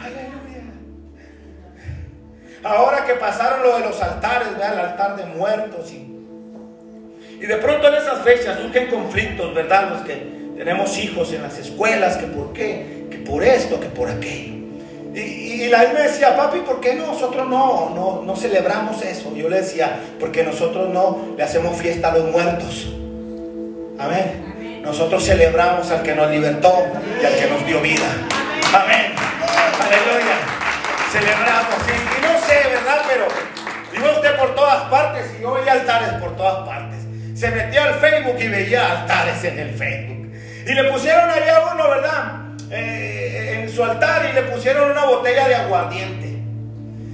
Aleluya. 0.02 0.64
Ahora 2.64 3.06
que 3.06 3.14
pasaron 3.14 3.64
lo 3.64 3.78
de 3.78 3.86
los 3.86 4.02
altares, 4.02 4.58
vea 4.58 4.74
el 4.74 4.80
altar 4.80 5.16
de 5.16 5.26
muertos 5.26 5.92
y 5.92 6.18
y 7.40 7.46
de 7.46 7.58
pronto 7.58 7.88
en 7.88 7.94
esas 7.96 8.22
fechas 8.24 8.60
surgen 8.60 8.88
conflictos, 8.88 9.54
¿verdad? 9.54 9.90
Los 9.92 10.02
que 10.02 10.16
tenemos 10.58 10.98
hijos 10.98 11.32
en 11.34 11.44
las 11.44 11.58
escuelas, 11.60 12.18
que 12.18 12.26
por 12.26 12.52
qué, 12.52 13.06
que 13.12 13.18
por 13.20 13.44
esto, 13.44 13.80
que 13.80 13.88
por 13.88 14.10
aquello. 14.10 14.56
Y, 15.14 15.20
y 15.20 15.70
la 15.70 15.80
me 15.94 16.02
decía, 16.02 16.36
papi, 16.36 16.60
¿por 16.60 16.80
qué 16.80 16.96
nosotros 16.96 17.48
no, 17.48 17.92
no, 17.92 18.24
no 18.24 18.36
celebramos 18.36 19.04
eso? 19.04 19.36
Yo 19.36 19.50
le 19.50 19.58
decía, 19.58 20.00
porque 20.20 20.44
nosotros 20.44 20.90
no 20.90 21.36
le 21.38 21.44
hacemos 21.44 21.78
fiesta 21.78 22.12
a 22.12 22.18
los 22.18 22.32
muertos. 22.32 22.88
Amén. 24.00 24.56
Nosotros 24.82 25.24
celebramos 25.24 25.90
al 25.92 26.02
que 26.04 26.16
nos 26.16 26.30
libertó 26.30 26.88
y 27.22 27.26
al 27.26 27.36
que 27.36 27.48
nos 27.48 27.66
dio 27.66 27.82
vida. 27.82 28.06
Amén. 28.74 29.14
Aleluya. 29.80 30.38
Celebramos. 31.12 31.76
Y, 31.88 32.22
no 32.22 32.40
sé, 32.46 32.70
¿verdad? 32.70 33.02
Pero 33.08 33.28
digo 33.92 34.16
usted 34.16 34.38
por 34.38 34.56
todas 34.56 34.84
partes 34.90 35.26
y 35.40 35.44
hoy 35.44 35.68
altares 35.68 36.10
por 36.22 36.36
todas 36.36 36.68
partes 36.68 36.98
se 37.38 37.52
metió 37.52 37.84
al 37.84 37.94
Facebook 37.96 38.36
y 38.40 38.48
veía 38.48 39.02
altares 39.02 39.44
en 39.44 39.60
el 39.60 39.70
Facebook. 39.70 40.34
Y 40.66 40.74
le 40.74 40.84
pusieron 40.86 41.30
allá 41.30 41.66
uno, 41.72 41.88
¿verdad? 41.88 42.34
Eh, 42.72 43.62
en 43.62 43.70
su 43.70 43.84
altar 43.84 44.26
y 44.32 44.34
le 44.34 44.42
pusieron 44.44 44.90
una 44.90 45.06
botella 45.06 45.48
de 45.48 45.56
aguardiente. 45.56 46.28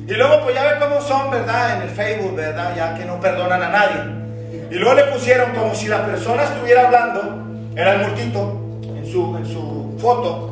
Y 0.08 0.14
luego 0.14 0.44
pues 0.44 0.56
ya 0.56 0.64
ve 0.64 0.80
cómo 0.80 1.02
son, 1.02 1.30
¿verdad? 1.30 1.76
En 1.76 1.82
el 1.84 1.90
Facebook, 1.90 2.36
¿verdad? 2.38 2.74
Ya 2.74 2.96
que 2.96 3.04
no 3.04 3.20
perdonan 3.20 3.64
a 3.64 3.70
nadie. 3.70 4.70
Y 4.72 4.76
luego 4.76 4.96
le 4.96 5.04
pusieron 5.04 5.52
como 5.52 5.76
si 5.76 5.88
la 5.88 6.06
persona 6.06 6.44
estuviera 6.44 6.86
hablando, 6.86 7.53
era 7.76 7.94
el 7.96 8.08
multito, 8.08 8.60
en 8.96 9.06
su, 9.06 9.38
en 9.38 9.46
su 9.46 9.98
foto. 10.00 10.50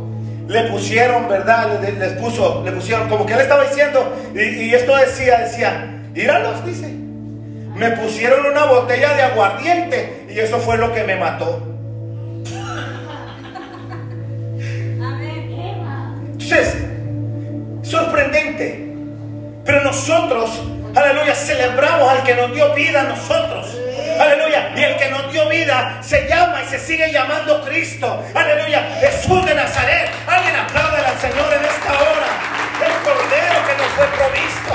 Le 0.47 0.63
pusieron, 0.63 1.30
¿verdad? 1.30 1.80
Les, 1.82 2.13
puso, 2.13 2.61
le 2.65 2.72
pusieron, 2.72 3.07
como 3.07 3.26
que 3.26 3.34
él 3.34 3.41
estaba 3.41 3.63
diciendo, 3.63 4.13
y, 4.36 4.39
y 4.39 4.74
esto 4.74 4.95
decía, 4.97 5.39
decía, 5.39 6.01
íralos, 6.15 6.65
dice 6.65 7.01
me 7.76 7.89
pusieron 7.91 8.45
una 8.45 8.65
botella 8.65 9.15
de 9.15 9.24
aguardiente 9.24 10.28
y 10.30 10.39
eso 10.39 10.59
fue 10.59 10.78
lo 10.78 10.93
que 10.93 11.03
me 11.03 11.15
mató. 11.15 11.67
Entonces, 16.32 16.78
sorprendente. 17.82 18.93
Pero 19.65 19.84
nosotros, 19.84 20.61
aleluya, 20.96 21.36
celebramos 21.36 22.10
al 22.10 22.24
que 22.24 22.36
nos 22.36 22.54
dio 22.54 22.74
vida 22.74 23.02
a 23.02 23.04
nosotros. 23.04 23.78
Aleluya. 24.20 24.72
Y 24.76 24.84
el 24.84 24.98
que 24.98 25.10
nos 25.10 25.32
dio 25.32 25.48
vida 25.50 25.98
se 26.02 26.28
llama 26.28 26.62
y 26.62 26.70
se 26.70 26.80
sigue 26.80 27.12
llamando 27.12 27.64
Cristo. 27.64 28.24
Aleluya. 28.36 28.98
Jesús 29.00 29.46
de 29.46 29.56
Nazaret. 29.56 30.12
Alguien 30.28 30.56
aplaude 30.56 30.98
al 31.06 31.18
Señor 31.20 31.54
en 31.54 31.66
esta 31.66 31.92
hora 31.94 32.52
el 32.82 32.94
cordero 33.04 33.56
que 33.68 33.76
nos 33.78 33.88
fue 33.94 34.06
provisto, 34.18 34.74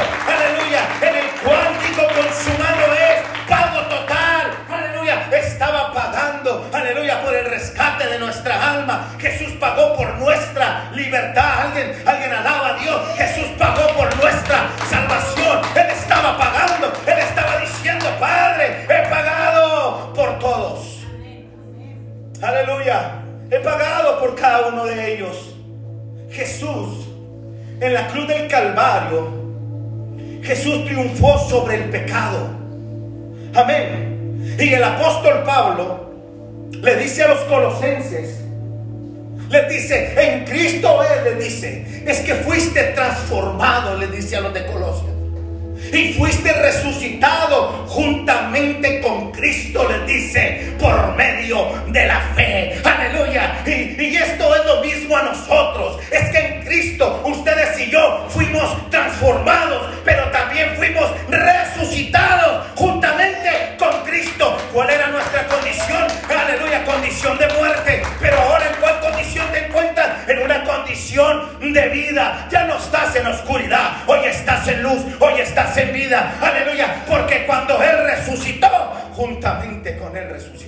rescate 7.76 8.06
de 8.08 8.18
nuestra 8.18 8.72
alma, 8.72 9.14
Jesús 9.18 9.52
pagó 9.60 9.94
por 9.96 10.14
nuestra 10.18 10.90
libertad, 10.94 11.66
alguien, 11.66 11.92
alguien 12.06 12.32
alaba 12.32 12.68
a 12.68 12.78
Dios, 12.78 13.00
Jesús 13.16 13.48
pagó 13.58 13.86
por 13.94 14.16
nuestra 14.16 14.68
salvación, 14.88 15.60
Él 15.74 15.86
estaba 15.90 16.38
pagando, 16.38 16.92
Él 17.06 17.18
estaba 17.18 17.58
diciendo, 17.60 18.06
Padre, 18.18 18.84
he 18.84 19.10
pagado 19.10 20.12
por 20.14 20.38
todos, 20.38 21.04
aleluya, 22.42 23.22
he 23.50 23.58
pagado 23.58 24.20
por 24.20 24.34
cada 24.36 24.68
uno 24.68 24.86
de 24.86 25.14
ellos, 25.14 25.54
Jesús 26.30 27.08
en 27.80 27.92
la 27.92 28.06
cruz 28.08 28.26
del 28.26 28.48
Calvario, 28.48 29.44
Jesús 30.42 30.86
triunfó 30.86 31.38
sobre 31.38 31.76
el 31.76 31.90
pecado. 31.90 32.38
Amén. 33.54 34.56
Y 34.58 34.72
el 34.72 34.84
apóstol 34.84 35.42
Pablo 35.44 36.06
le 36.72 36.96
dice 36.96 37.22
a 37.22 37.28
los 37.28 37.40
colosenses, 37.40 38.40
le 39.50 39.68
dice, 39.68 40.14
en 40.16 40.44
Cristo 40.44 41.00
Él 41.02 41.24
le 41.36 41.44
dice, 41.44 42.02
es 42.06 42.20
que 42.20 42.34
fuiste 42.34 42.82
transformado, 42.94 43.96
le 43.96 44.08
dice 44.08 44.36
a 44.36 44.40
los 44.40 44.54
de 44.54 44.66
Colosios. 44.66 45.10
Y 45.92 46.14
fuiste 46.14 46.52
resucitado 46.52 47.84
juntamente 47.86 49.00
con 49.00 49.30
Cristo, 49.30 49.86
le 49.88 50.12
dice, 50.12 50.74
por 50.80 51.14
medio 51.14 51.72
de 51.88 52.06
la 52.06 52.20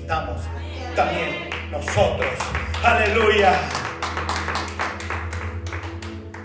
También 0.08 1.50
nosotros. 1.70 2.30
Aleluya. 2.82 3.52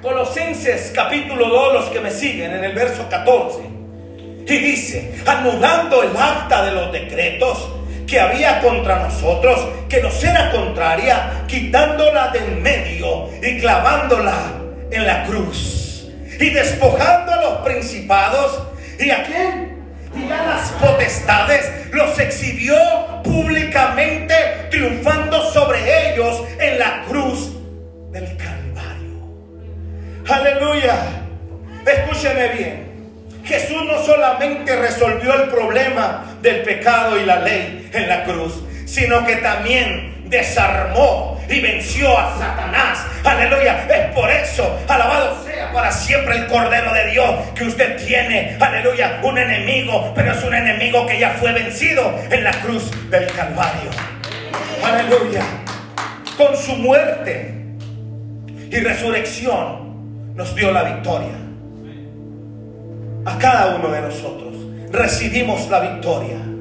Colosenses 0.02 0.92
capítulo 0.94 1.48
2, 1.48 1.74
los 1.74 1.86
que 1.86 2.02
me 2.02 2.12
siguen 2.12 2.52
en 2.56 2.66
el 2.66 2.74
verso 2.74 3.08
14. 3.10 3.60
Y 4.46 4.58
dice, 4.58 5.16
anulando 5.26 6.04
el 6.04 6.10
acta 6.18 6.66
de 6.66 6.74
los 6.74 6.92
decretos 6.92 7.70
que 8.06 8.20
había 8.20 8.60
contra 8.60 9.00
nosotros, 9.00 9.66
que 9.88 10.02
nos 10.02 10.22
era 10.22 10.52
contraria, 10.52 11.46
quitándola 11.48 12.32
del 12.32 12.58
medio 12.58 13.30
y 13.42 13.62
clavándola 13.62 14.36
en 14.92 15.08
la 15.08 15.24
cruz. 15.24 16.10
Y 16.38 16.50
despojando 16.50 17.32
a 17.32 17.42
los 17.42 17.54
principados 17.60 18.62
y 19.00 19.10
a 19.10 19.24
quién? 19.24 19.84
Y 20.14 20.30
a 20.30 20.44
las 20.44 20.70
potestades 20.72 21.94
los 21.94 22.20
exhibió 22.20 23.13
públicamente, 23.34 24.36
triunfando 24.70 25.42
sobre 25.52 26.14
ellos 26.14 26.44
en 26.60 26.78
la 26.78 27.04
cruz 27.08 27.52
del 28.12 28.38
Calvario. 28.38 29.18
Aleluya. 30.30 30.96
Escúcheme 31.84 32.48
bien. 32.50 32.94
Jesús 33.44 33.84
no 33.88 34.02
solamente 34.04 34.76
resolvió 34.76 35.34
el 35.34 35.50
problema 35.50 36.38
del 36.44 36.62
pecado 36.62 37.20
y 37.20 37.26
la 37.26 37.40
ley 37.40 37.90
en 37.92 38.08
la 38.08 38.24
cruz, 38.24 38.64
sino 38.86 39.26
que 39.26 39.38
también 39.38 40.30
desarmó 40.30 41.33
y 41.50 41.60
venció 41.60 42.18
a 42.18 42.38
Satanás. 42.38 43.06
Aleluya. 43.24 43.86
Es 43.90 44.14
por 44.14 44.30
eso, 44.30 44.80
alabado 44.88 45.44
sea 45.44 45.72
para 45.72 45.92
siempre 45.92 46.36
el 46.38 46.48
Cordero 46.48 46.94
de 46.94 47.12
Dios 47.12 47.50
que 47.56 47.66
usted 47.66 47.98
tiene. 48.06 48.58
Aleluya. 48.60 49.20
Un 49.24 49.38
enemigo, 49.38 50.12
pero 50.16 50.34
es 50.34 50.44
un 50.44 50.54
enemigo 50.54 51.06
que 51.06 51.20
ya 51.20 51.32
fue 51.32 51.52
vencido 51.54 52.14
en 52.30 52.44
la 52.44 52.52
cruz 52.52 52.92
del 53.10 53.26
Calvario. 53.28 53.90
Aleluya. 54.84 55.44
Con 56.38 56.58
su 56.58 56.76
muerte 56.76 57.54
y 58.70 58.80
resurrección 58.80 60.36
nos 60.36 60.56
dio 60.56 60.72
la 60.72 60.84
victoria 60.84 61.44
a 63.26 63.38
cada 63.38 63.76
uno 63.76 63.90
de 63.90 64.02
nosotros. 64.02 64.54
Recibimos 64.92 65.70
la 65.70 65.80
victoria. 65.80 66.53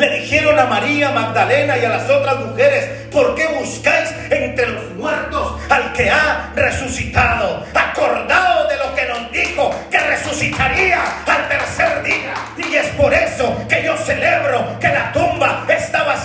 Le 0.00 0.08
dijeron 0.20 0.58
a 0.58 0.64
María 0.64 1.10
Magdalena 1.10 1.76
y 1.76 1.84
a 1.84 1.90
las 1.90 2.08
otras 2.08 2.40
mujeres, 2.40 2.86
¿por 3.12 3.34
qué 3.34 3.46
buscáis 3.48 4.08
entre 4.30 4.68
los 4.68 4.94
muertos 4.94 5.60
al 5.68 5.92
que 5.92 6.08
ha 6.08 6.52
resucitado? 6.56 7.66
Acordado 7.74 8.66
de 8.66 8.78
lo 8.78 8.94
que 8.94 9.04
nos 9.04 9.30
dijo, 9.30 9.70
que 9.90 9.98
resucitaría 9.98 11.02
al 11.26 11.48
tercer 11.48 12.02
día. 12.02 12.32
Y 12.56 12.76
es 12.76 12.86
por 12.96 13.12
eso 13.12 13.54
que 13.68 13.84
yo 13.84 13.94
celebro 13.98 14.78
que 14.80 14.88
la 14.88 15.12
tumba 15.12 15.59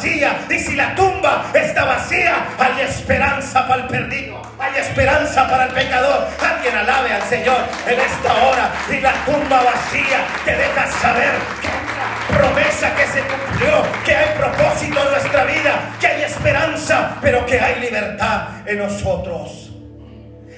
Y 0.05 0.59
si 0.59 0.75
la 0.75 0.93
tumba 0.93 1.45
está 1.53 1.83
vacía, 1.83 2.45
hay 2.59 2.81
esperanza 2.81 3.67
para 3.67 3.83
el 3.83 3.87
perdido. 3.87 4.39
Hay 4.59 4.79
esperanza 4.79 5.49
para 5.49 5.65
el 5.65 5.71
pecador. 5.73 6.27
Alguien 6.39 6.75
alabe 6.75 7.11
al 7.11 7.23
Señor 7.23 7.57
en 7.87 7.99
esta 7.99 8.33
hora. 8.45 8.71
Y 8.89 9.01
la 9.01 9.13
tumba 9.25 9.63
vacía 9.63 10.19
te 10.45 10.55
deja 10.55 10.87
saber 10.87 11.31
que 11.61 11.67
hay 11.67 12.37
promesa 12.37 12.95
que 12.95 13.07
se 13.07 13.21
cumplió, 13.21 13.83
que 14.05 14.15
hay 14.15 14.37
propósito 14.37 15.01
en 15.01 15.11
nuestra 15.11 15.43
vida, 15.45 15.95
que 15.99 16.07
hay 16.07 16.23
esperanza, 16.23 17.17
pero 17.21 17.45
que 17.45 17.59
hay 17.59 17.79
libertad 17.81 18.47
en 18.67 18.77
nosotros. 18.77 19.71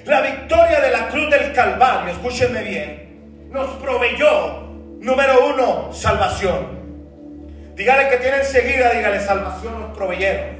La 0.05 0.21
victoria 0.21 0.81
de 0.81 0.91
la 0.91 1.07
cruz 1.07 1.29
del 1.29 1.53
Calvario, 1.53 2.13
escúchenme 2.13 2.63
bien, 2.63 3.49
nos 3.51 3.69
proveyó, 3.77 4.67
número 4.99 5.47
uno, 5.47 5.89
salvación. 5.93 6.76
Dígale 7.77 8.09
que 8.09 8.17
tiene 8.17 8.37
enseguida, 8.37 8.89
dígale, 8.89 9.19
salvación 9.19 9.79
nos 9.79 9.95
proveyeron. 9.95 10.57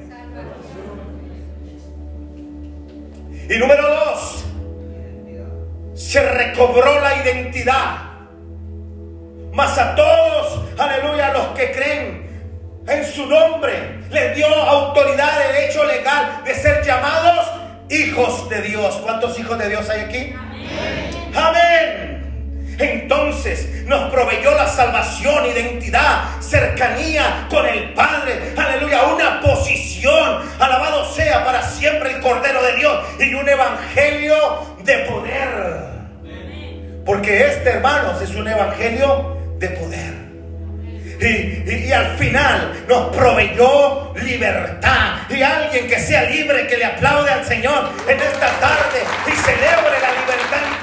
Y 3.50 3.58
número 3.58 3.82
dos, 3.82 4.46
se 5.96 6.22
recobró 6.22 7.00
la 7.00 7.16
identidad. 7.16 7.98
Mas 9.52 9.76
a 9.80 9.96
todos, 9.96 10.62
aleluya, 10.78 11.30
a 11.30 11.34
los 11.34 11.48
que 11.58 11.72
creen 11.72 12.28
en 12.88 13.04
su 13.04 13.26
nombre, 13.26 14.04
les 14.12 14.36
dio 14.36 14.46
autoridad, 14.46 15.40
derecho 15.52 15.84
legal 15.86 16.44
de 16.46 16.54
ser 16.54 16.86
llamados 16.86 17.48
hijos 17.90 18.48
de 18.48 18.62
Dios. 18.62 18.96
¿Cuántos 18.98 19.40
hijos 19.40 19.58
de 19.58 19.70
Dios 19.70 19.90
hay 19.90 20.02
aquí? 20.02 20.36
Amén. 20.38 21.34
Amén. 21.36 22.07
Entonces 22.80 23.86
nos 23.86 24.12
proveyó 24.12 24.54
la 24.54 24.68
salvación, 24.68 25.46
identidad, 25.48 26.40
cercanía 26.42 27.48
con 27.50 27.66
el 27.66 27.94
Padre. 27.94 28.54
Aleluya, 28.56 29.04
una 29.04 29.42
posición. 29.42 30.42
Alabado 30.60 31.12
sea 31.14 31.44
para 31.44 31.64
siempre 31.64 32.12
el 32.12 32.22
Cordero 32.22 32.62
de 32.62 32.76
Dios 32.76 33.06
y 33.20 33.34
un 33.34 33.48
evangelio 33.50 34.36
de 34.84 34.98
poder. 35.00 35.98
Porque 37.06 37.48
este, 37.48 37.70
hermanos, 37.70 38.22
es 38.22 38.36
un 38.36 38.48
evangelio 38.48 39.38
de 39.58 39.70
poder. 39.70 40.18
Y, 41.20 41.88
y, 41.88 41.92
al 41.92 42.16
final 42.18 42.86
nos 42.88 43.16
proveyó 43.16 44.14
libertad. 44.16 45.22
Y 45.30 45.42
alguien 45.42 45.88
que 45.88 46.00
sea 46.00 46.24
libre, 46.24 46.68
que 46.68 46.78
le 46.78 46.86
aplaude 46.86 47.32
al 47.32 47.44
Señor 47.44 47.90
en 48.08 48.20
esta 48.20 48.52
tarde 48.60 49.02
y 49.26 49.32
celebre 49.32 50.00
la 50.00 50.12
libertad 50.12 50.77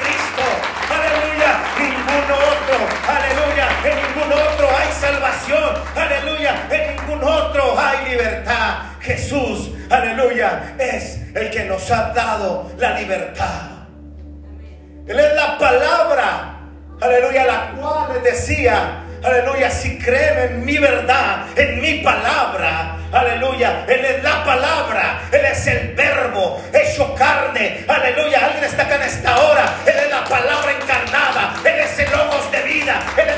En 3.84 3.96
ningún 3.96 4.32
otro 4.32 4.68
hay 4.76 4.92
salvación. 4.92 5.74
Aleluya. 5.94 6.66
En 6.70 6.96
ningún 6.96 7.22
otro 7.22 7.78
hay 7.78 8.10
libertad. 8.10 8.94
Jesús, 9.00 9.70
aleluya, 9.90 10.74
es 10.78 11.18
el 11.34 11.50
que 11.50 11.64
nos 11.64 11.90
ha 11.90 12.12
dado 12.14 12.70
la 12.78 12.98
libertad. 12.98 13.74
Él 15.06 15.20
es 15.20 15.34
la 15.34 15.58
palabra, 15.58 16.60
aleluya, 17.02 17.44
la 17.44 17.72
cual 17.72 18.22
decía, 18.22 19.02
aleluya, 19.22 19.70
si 19.70 19.98
creen 19.98 20.38
en 20.38 20.64
mi 20.64 20.78
verdad, 20.78 21.44
en 21.54 21.82
mi 21.82 21.98
palabra, 21.98 22.96
aleluya, 23.12 23.84
Él 23.86 24.02
es 24.02 24.22
la 24.22 24.42
palabra, 24.42 25.20
Él 25.30 25.44
es 25.44 25.66
el 25.66 25.94
verbo 25.94 26.62
hecho 26.72 27.14
carne, 27.14 27.84
aleluya, 27.86 28.46
alguien 28.46 28.64
está 28.64 28.84
acá 28.84 28.94
en 28.94 29.02
esta 29.02 29.36
hora, 29.36 29.74
Él 29.84 29.94
es 29.98 30.10
la 30.10 30.24
palabra 30.24 30.72
encarnada, 30.72 31.54
Él 31.62 31.80
es 31.80 31.98
el 31.98 32.10
logos 32.10 32.50
de 32.50 32.62
vida, 32.62 33.02
Él 33.18 33.28
es 33.28 33.33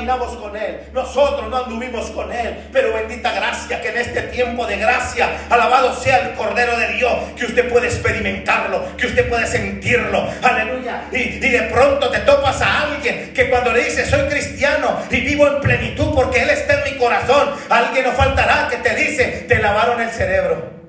caminamos 0.00 0.34
con 0.38 0.56
Él, 0.56 0.80
nosotros 0.94 1.50
no 1.50 1.64
anduvimos 1.64 2.10
con 2.10 2.32
Él, 2.32 2.56
pero 2.72 2.94
bendita 2.94 3.32
gracia 3.32 3.82
que 3.82 3.90
en 3.90 3.98
este 3.98 4.22
tiempo 4.22 4.66
de 4.66 4.78
gracia, 4.78 5.28
alabado 5.50 5.94
sea 5.94 6.28
el 6.28 6.34
Cordero 6.34 6.78
de 6.78 6.88
Dios, 6.94 7.12
que 7.36 7.44
usted 7.44 7.68
puede 7.70 7.88
experimentarlo, 7.88 8.96
que 8.96 9.06
usted 9.06 9.28
puede 9.28 9.46
sentirlo, 9.46 10.26
aleluya. 10.42 11.02
Y, 11.12 11.18
y 11.18 11.50
de 11.50 11.62
pronto 11.64 12.08
te 12.10 12.20
topas 12.20 12.62
a 12.62 12.84
alguien 12.84 13.32
que 13.34 13.50
cuando 13.50 13.72
le 13.72 13.84
dice 13.84 14.06
soy 14.06 14.26
cristiano 14.28 15.00
y 15.10 15.20
vivo 15.20 15.46
en 15.46 15.60
plenitud 15.60 16.14
porque 16.14 16.42
Él 16.42 16.50
está 16.50 16.82
en 16.82 16.92
mi 16.94 16.98
corazón, 16.98 17.50
alguien 17.68 18.06
no 18.06 18.12
faltará 18.12 18.68
que 18.70 18.78
te 18.78 18.94
dice, 18.94 19.44
te 19.48 19.58
lavaron 19.58 20.00
el 20.00 20.10
cerebro. 20.10 20.80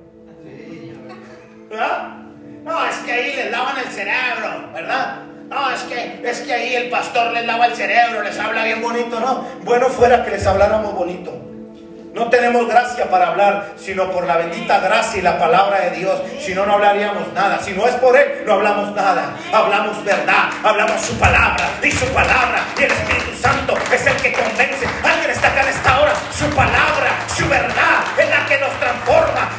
¿Verdad? 1.68 2.16
No, 2.64 2.86
es 2.86 2.96
que 2.98 3.12
ahí 3.12 3.36
les 3.36 3.50
lavan 3.50 3.76
el 3.78 3.92
cerebro, 3.92 4.72
¿verdad? 4.72 5.31
No, 5.52 5.70
es 5.70 5.82
que, 5.82 6.20
es 6.24 6.40
que 6.40 6.52
ahí 6.54 6.74
el 6.74 6.88
pastor 6.88 7.30
les 7.32 7.44
lava 7.44 7.66
el 7.66 7.74
cerebro, 7.74 8.22
les 8.22 8.38
habla 8.38 8.64
bien 8.64 8.80
bonito, 8.80 9.20
¿no? 9.20 9.46
Bueno 9.64 9.88
fuera 9.88 10.24
que 10.24 10.30
les 10.30 10.46
habláramos 10.46 10.94
bonito. 10.94 11.30
No 12.14 12.28
tenemos 12.28 12.66
gracia 12.68 13.10
para 13.10 13.28
hablar, 13.28 13.72
sino 13.76 14.10
por 14.10 14.26
la 14.26 14.36
bendita 14.36 14.80
gracia 14.80 15.18
y 15.18 15.22
la 15.22 15.38
palabra 15.38 15.80
de 15.80 15.90
Dios. 15.90 16.20
Si 16.40 16.54
no, 16.54 16.64
no 16.66 16.74
hablaríamos 16.74 17.32
nada. 17.32 17.58
Si 17.58 17.72
no 17.72 17.86
es 17.86 17.94
por 17.96 18.16
Él, 18.16 18.44
no 18.46 18.54
hablamos 18.54 18.94
nada. 18.94 19.34
Hablamos 19.52 20.02
verdad, 20.04 20.50
hablamos 20.62 21.00
su 21.00 21.18
palabra. 21.18 21.70
Y 21.82 21.90
su 21.90 22.06
palabra 22.08 22.64
y 22.78 22.82
el 22.84 22.92
Espíritu 22.92 23.36
Santo 23.40 23.74
es 23.92 24.06
el 24.06 24.16
que 24.16 24.32
convence. 24.32 24.86
Alguien 25.02 25.30
está 25.30 25.48
acá 25.48 25.62
en 25.62 25.68
esta 25.68 26.00
hora. 26.00 26.12
Su 26.32 26.44
palabra, 26.50 27.10
su 27.34 27.48
verdad 27.48 28.04
es 28.18 28.28
la 28.28 28.46
que 28.46 28.58
nos 28.58 28.72
transforma, 28.78 29.50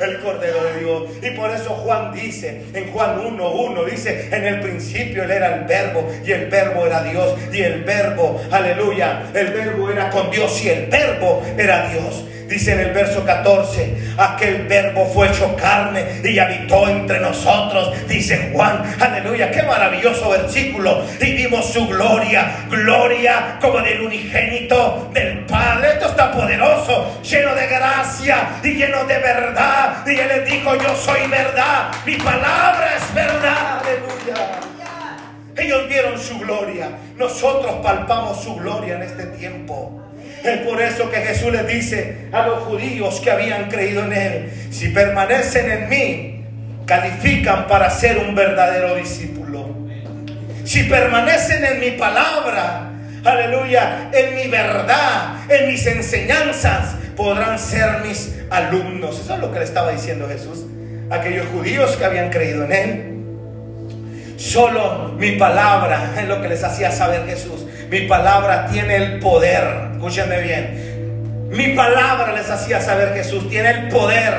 el 0.00 0.18
Cordero 0.20 0.64
de 0.64 0.80
Dios. 0.80 1.02
Y 1.22 1.30
por 1.30 1.50
eso 1.50 1.70
Juan 1.70 2.12
dice, 2.12 2.62
en 2.72 2.92
Juan 2.92 3.18
1.1, 3.18 3.84
dice, 3.90 4.28
en 4.32 4.44
el 4.44 4.60
principio 4.60 5.24
Él 5.24 5.30
era 5.30 5.56
el 5.56 5.64
verbo 5.64 6.08
y 6.24 6.32
el 6.32 6.46
verbo 6.46 6.86
era 6.86 7.02
Dios 7.02 7.34
y 7.52 7.62
el 7.62 7.84
verbo, 7.84 8.40
aleluya, 8.50 9.30
el 9.34 9.48
verbo 9.48 9.90
era 9.90 10.10
con 10.10 10.30
Dios 10.30 10.62
y 10.64 10.68
el 10.68 10.86
verbo 10.86 11.42
era 11.56 11.88
Dios. 11.88 12.24
Dice 12.48 12.74
en 12.74 12.80
el 12.80 12.92
verso 12.92 13.24
14, 13.24 14.14
aquel 14.16 14.66
verbo 14.68 15.04
fue 15.12 15.28
hecho 15.28 15.56
carne 15.56 16.20
y 16.22 16.38
habitó 16.38 16.88
entre 16.88 17.18
nosotros. 17.18 17.92
Dice 18.06 18.50
Juan, 18.52 18.82
aleluya, 19.00 19.50
qué 19.50 19.62
maravilloso 19.64 20.30
versículo. 20.30 21.04
Y 21.20 21.32
vimos 21.32 21.72
su 21.72 21.88
gloria, 21.88 22.66
gloria 22.70 23.58
como 23.60 23.80
del 23.80 24.00
unigénito 24.00 25.10
del 25.12 25.40
Padre. 25.40 25.94
Esto 25.94 26.06
está 26.06 26.30
poderoso, 26.30 27.20
lleno 27.22 27.54
de 27.54 27.66
gracia 27.66 28.48
y 28.62 28.74
lleno 28.74 29.04
de 29.04 29.18
verdad. 29.18 30.06
Y 30.06 30.10
él 30.10 30.28
les 30.28 30.48
dijo, 30.48 30.74
yo 30.76 30.94
soy 30.94 31.26
verdad, 31.28 31.90
mi 32.04 32.14
palabra 32.14 32.96
es 32.96 33.14
verdad, 33.14 33.80
aleluya. 33.80 34.60
Ellos 35.56 35.88
vieron 35.88 36.18
su 36.18 36.38
gloria, 36.38 36.90
nosotros 37.16 37.76
palpamos 37.82 38.42
su 38.44 38.54
gloria 38.54 38.96
en 38.96 39.02
este 39.02 39.24
tiempo. 39.26 40.05
Es 40.46 40.58
por 40.58 40.80
eso 40.80 41.10
que 41.10 41.16
Jesús 41.16 41.52
les 41.52 41.66
dice 41.66 42.28
a 42.32 42.46
los 42.46 42.60
judíos 42.64 43.20
que 43.20 43.30
habían 43.30 43.68
creído 43.68 44.04
en 44.04 44.12
Él, 44.12 44.52
si 44.70 44.88
permanecen 44.90 45.70
en 45.70 45.88
mí, 45.88 46.44
califican 46.86 47.66
para 47.66 47.90
ser 47.90 48.18
un 48.18 48.34
verdadero 48.34 48.94
discípulo. 48.94 49.76
Si 50.64 50.84
permanecen 50.84 51.64
en 51.64 51.80
mi 51.80 51.90
palabra, 51.92 52.92
aleluya, 53.24 54.08
en 54.12 54.36
mi 54.36 54.46
verdad, 54.46 55.38
en 55.48 55.68
mis 55.68 55.84
enseñanzas, 55.86 56.94
podrán 57.16 57.58
ser 57.58 58.02
mis 58.06 58.36
alumnos. 58.50 59.20
Eso 59.20 59.34
es 59.34 59.40
lo 59.40 59.52
que 59.52 59.58
le 59.58 59.64
estaba 59.64 59.90
diciendo 59.90 60.28
Jesús 60.28 60.64
a 61.10 61.16
aquellos 61.16 61.46
judíos 61.48 61.96
que 61.96 62.04
habían 62.04 62.30
creído 62.30 62.64
en 62.64 62.72
Él. 62.72 63.12
Solo 64.36 65.14
mi 65.18 65.32
palabra 65.32 66.14
es 66.16 66.28
lo 66.28 66.40
que 66.40 66.48
les 66.48 66.62
hacía 66.62 66.92
saber 66.92 67.26
Jesús. 67.26 67.66
Mi 67.88 68.02
palabra 68.02 68.66
tiene 68.66 68.96
el 68.96 69.18
poder. 69.20 69.92
Escúchenme 69.92 70.40
bien. 70.40 71.48
Mi 71.50 71.68
palabra 71.68 72.32
les 72.32 72.50
hacía 72.50 72.80
saber 72.80 73.14
Jesús. 73.14 73.48
Tiene 73.48 73.70
el 73.70 73.88
poder. 73.88 74.32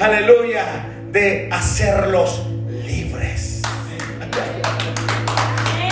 Aleluya. 0.00 0.64
De 1.10 1.48
hacerlos 1.52 2.46
libres. 2.86 3.60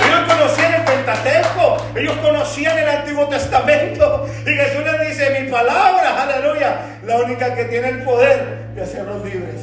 Ellos 0.02 0.20
conocían 0.26 0.74
el 0.74 0.84
Pentateuco. 0.84 1.86
Ellos 1.94 2.16
conocían 2.22 2.78
el 2.78 2.88
Antiguo 2.88 3.28
Testamento. 3.28 4.26
Y 4.46 4.50
Jesús 4.50 4.82
les 4.84 5.08
dice, 5.08 5.40
mi 5.40 5.50
palabra, 5.50 6.22
aleluya, 6.22 6.98
la 7.04 7.16
única 7.16 7.54
que 7.54 7.64
tiene 7.66 7.88
el 7.90 8.02
poder 8.02 8.70
de 8.74 8.82
hacerlos 8.82 9.22
libres. 9.24 9.60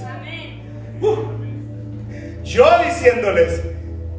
Uh. 1.01 1.37
Yo 2.43 2.65
diciéndoles, 2.85 3.61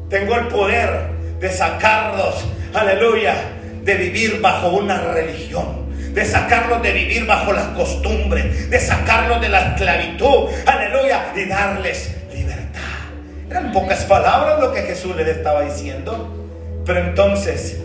tengo 0.09 0.35
el 0.35 0.47
poder 0.47 1.09
de 1.39 1.49
sacarlos, 1.49 2.45
aleluya, 2.73 3.35
de 3.83 3.93
vivir 3.95 4.41
bajo 4.41 4.69
una 4.69 4.99
religión. 5.01 5.89
De 6.13 6.25
sacarlos 6.25 6.81
de 6.81 6.91
vivir 6.91 7.25
bajo 7.25 7.53
las 7.53 7.67
costumbres, 7.69 8.69
de 8.69 8.79
sacarlos 8.79 9.39
de 9.41 9.49
la 9.49 9.69
esclavitud, 9.69 10.49
aleluya, 10.65 11.33
y 11.35 11.45
darles 11.45 12.15
libertad. 12.33 12.81
Eran 13.49 13.71
pocas 13.71 14.03
palabras 14.05 14.59
lo 14.59 14.73
que 14.73 14.81
Jesús 14.81 15.15
les 15.15 15.27
estaba 15.27 15.61
diciendo, 15.61 16.35
pero 16.85 16.99
entonces 16.99 17.77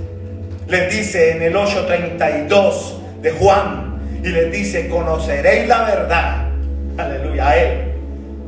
les 0.69 0.91
dice 0.91 1.33
en 1.33 1.43
el 1.43 1.55
8:32 1.55 3.21
de 3.21 3.31
Juan, 3.33 3.95
y 4.25 4.29
les 4.29 4.51
dice, 4.51 4.89
conoceréis 4.89 5.69
la 5.69 5.83
verdad, 5.83 6.49
aleluya, 6.97 7.49
a 7.49 7.57
Él, 7.59 7.93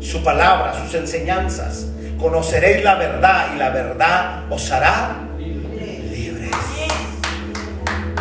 su 0.00 0.24
palabra, 0.24 0.72
sus 0.82 0.94
enseñanzas. 0.94 1.88
Conoceréis 2.18 2.82
la 2.82 2.94
verdad 2.94 3.48
y 3.54 3.58
la 3.58 3.68
verdad 3.68 4.44
os 4.48 4.72
hará 4.72 5.25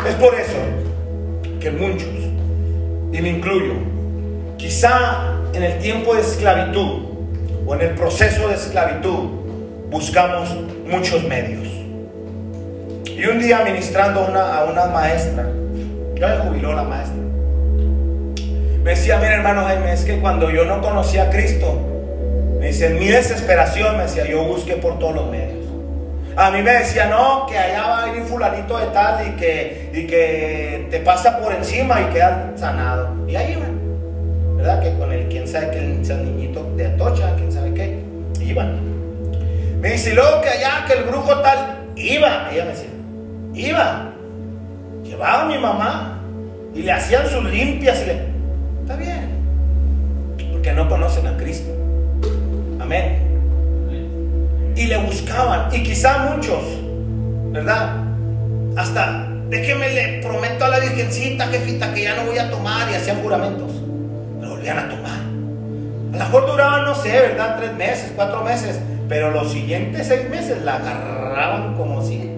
Es 0.08 0.14
por 0.14 0.34
eso 0.34 0.56
que 1.60 1.70
muchos, 1.72 2.08
y 3.12 3.20
me 3.20 3.28
incluyo, 3.30 3.74
quizá 4.56 5.34
en 5.52 5.64
el 5.64 5.78
tiempo 5.78 6.14
de 6.14 6.20
esclavitud 6.20 7.02
o 7.66 7.74
en 7.74 7.80
el 7.80 7.90
proceso 7.90 8.48
de 8.48 8.54
esclavitud 8.54 9.30
buscamos 9.90 10.56
muchos 10.88 11.24
medios. 11.24 11.66
Y 13.04 13.26
un 13.26 13.40
día 13.40 13.64
ministrando 13.64 14.20
a 14.20 14.64
una 14.64 14.86
maestra, 14.86 15.48
ya 16.14 16.28
me 16.28 16.36
jubiló 16.36 16.72
la 16.72 16.84
maestra, 16.84 17.16
me 18.84 18.90
decía, 18.90 19.16
mira 19.18 19.34
hermano 19.34 19.64
Jaime, 19.64 19.92
es 19.92 20.04
que 20.04 20.20
cuando 20.20 20.48
yo 20.52 20.64
no 20.64 20.80
conocía 20.80 21.24
a 21.24 21.30
Cristo, 21.30 21.80
me 22.60 22.68
dice, 22.68 22.86
en 22.86 23.00
mi 23.00 23.08
desesperación, 23.08 23.96
me 23.96 24.04
decía, 24.04 24.24
yo 24.28 24.44
busqué 24.44 24.76
por 24.76 25.00
todos 25.00 25.16
los 25.16 25.30
medios. 25.32 25.65
A 26.36 26.50
mí 26.50 26.62
me 26.62 26.70
decía, 26.70 27.06
no, 27.06 27.46
que 27.46 27.56
allá 27.56 27.88
va 27.88 28.04
a 28.04 28.14
ir 28.14 28.22
fulanito 28.24 28.76
de 28.76 28.86
tal 28.88 29.26
y 29.26 29.30
que, 29.36 29.90
y 29.94 30.06
que 30.06 30.86
te 30.90 31.00
pasa 31.00 31.38
por 31.38 31.50
encima 31.50 32.02
y 32.02 32.12
queda 32.12 32.52
sanado. 32.56 33.08
Y 33.26 33.36
ahí 33.36 33.52
iban. 33.52 34.56
¿Verdad? 34.58 34.82
Que 34.82 34.92
con 34.98 35.12
el, 35.12 35.28
quién 35.28 35.48
sabe 35.48 35.70
que 35.70 35.78
el 35.78 36.24
niñito 36.24 36.70
de 36.76 36.88
Atocha, 36.88 37.34
quién 37.36 37.50
sabe 37.50 37.72
qué, 37.72 38.02
iban. 38.40 38.80
Me 39.80 39.92
dice, 39.92 40.14
luego 40.14 40.42
que 40.42 40.50
allá, 40.50 40.84
que 40.86 40.92
el 40.92 41.04
brujo 41.04 41.40
tal, 41.40 41.88
iba. 41.96 42.50
Ella 42.52 42.64
me 42.64 42.70
decía, 42.70 42.90
iba. 43.54 44.12
Llevaba 45.04 45.42
a 45.42 45.46
mi 45.46 45.56
mamá 45.56 46.20
y 46.74 46.82
le 46.82 46.92
hacían 46.92 47.26
sus 47.28 47.44
limpias 47.44 48.02
y 48.02 48.06
le 48.06 48.36
Está 48.82 48.96
bien. 48.96 49.30
Porque 50.52 50.72
no 50.72 50.86
conocen 50.86 51.26
a 51.26 51.36
Cristo. 51.38 51.70
Amén. 52.78 53.25
Y 54.76 54.86
le 54.86 54.98
buscaban. 54.98 55.74
Y 55.74 55.82
quizá 55.82 56.18
muchos, 56.30 56.62
¿verdad? 57.50 57.96
Hasta, 58.76 59.26
déjeme 59.48 59.88
le 59.90 60.22
prometo 60.22 60.64
a 60.64 60.68
la 60.68 60.78
Virgencita, 60.78 61.46
jefita, 61.48 61.92
que 61.92 62.02
ya 62.02 62.14
no 62.14 62.26
voy 62.26 62.38
a 62.38 62.50
tomar. 62.50 62.88
Y 62.90 62.94
hacían 62.94 63.22
juramentos. 63.22 63.72
Pero 64.38 64.52
volvían 64.52 64.78
a 64.78 64.88
tomar. 64.88 65.18
A 66.12 66.18
lo 66.18 66.24
mejor 66.24 66.46
duraban, 66.46 66.84
no 66.84 66.94
sé, 66.94 67.10
¿verdad? 67.10 67.56
Tres 67.58 67.74
meses, 67.74 68.12
cuatro 68.14 68.44
meses. 68.44 68.78
Pero 69.08 69.30
los 69.30 69.50
siguientes 69.50 70.06
seis 70.06 70.28
meses 70.28 70.62
la 70.62 70.76
agarraban 70.76 71.74
como 71.76 72.02
si 72.02 72.30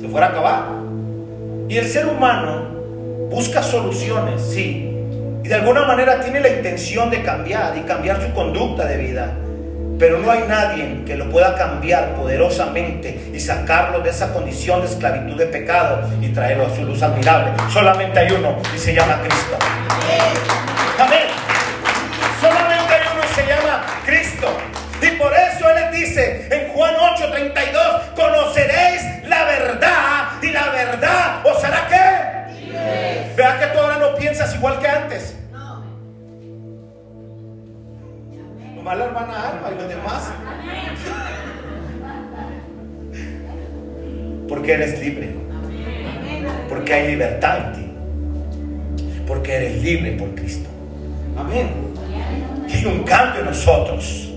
se 0.00 0.08
fuera 0.08 0.26
a 0.26 0.30
acabar. 0.30 0.64
Y 1.68 1.78
el 1.78 1.88
ser 1.88 2.06
humano 2.06 2.68
busca 3.30 3.62
soluciones, 3.62 4.42
sí, 4.42 4.94
y 5.44 5.48
de 5.48 5.54
alguna 5.56 5.84
manera 5.84 6.20
tiene 6.20 6.40
la 6.40 6.48
intención 6.48 7.10
de 7.10 7.22
cambiar 7.22 7.76
y 7.76 7.82
cambiar 7.82 8.22
su 8.22 8.32
conducta 8.32 8.86
de 8.86 8.96
vida. 8.96 9.34
Pero 9.98 10.18
no 10.18 10.30
hay 10.30 10.44
nadie 10.48 11.04
que 11.06 11.16
lo 11.16 11.30
pueda 11.30 11.54
cambiar 11.54 12.14
poderosamente 12.14 13.30
y 13.32 13.38
sacarlo 13.38 14.00
de 14.00 14.10
esa 14.10 14.32
condición 14.32 14.80
de 14.80 14.88
esclavitud 14.88 15.36
de 15.36 15.46
pecado 15.46 16.08
y 16.20 16.28
traerlo 16.28 16.66
a 16.66 16.74
su 16.74 16.84
luz 16.84 17.02
admirable. 17.02 17.52
Solamente 17.72 18.18
hay 18.18 18.32
uno 18.32 18.58
y 18.74 18.78
se 18.78 18.94
llama 18.94 19.20
Cristo. 19.22 19.56
Amén. 20.98 21.26
Solamente 22.40 22.94
hay 22.94 23.02
uno 23.12 23.22
y 23.24 23.34
se 23.34 23.46
llama 23.46 23.84
Cristo. 24.04 24.56
Y 25.00 25.10
por 25.16 25.32
eso 25.32 25.68
Él 25.70 25.76
les 25.76 25.92
dice 25.92 26.48
en 26.50 26.72
Juan 26.72 26.94
8:32, 26.96 28.14
conoceréis 28.14 29.28
la 29.28 29.44
verdad 29.44 30.28
y 30.42 30.50
la 30.50 30.70
verdad 30.70 31.46
os 31.46 31.62
hará 31.64 31.86
qué? 31.88 33.34
Vea 33.36 33.58
que 33.60 33.66
tú 33.66 33.78
ahora 33.78 33.98
no 33.98 34.14
piensas 34.16 34.54
igual 34.54 34.78
que 34.80 34.88
antes. 34.88 35.36
Nomás 38.84 38.98
la 38.98 39.04
hermana 39.06 39.48
Alma 39.48 39.70
y 39.72 39.74
los 39.76 39.88
demás. 39.88 40.30
Porque 44.46 44.72
eres 44.74 45.00
libre. 45.00 45.34
Porque 46.68 46.92
hay 46.92 47.06
libertad 47.12 47.56
en 47.56 47.72
ti. 47.72 49.22
Porque 49.26 49.54
eres 49.54 49.82
libre 49.82 50.12
por 50.18 50.34
Cristo. 50.34 50.68
Amén. 51.34 51.70
Y 52.68 52.84
un 52.84 53.04
cambio 53.04 53.40
en 53.40 53.46
nosotros. 53.46 54.30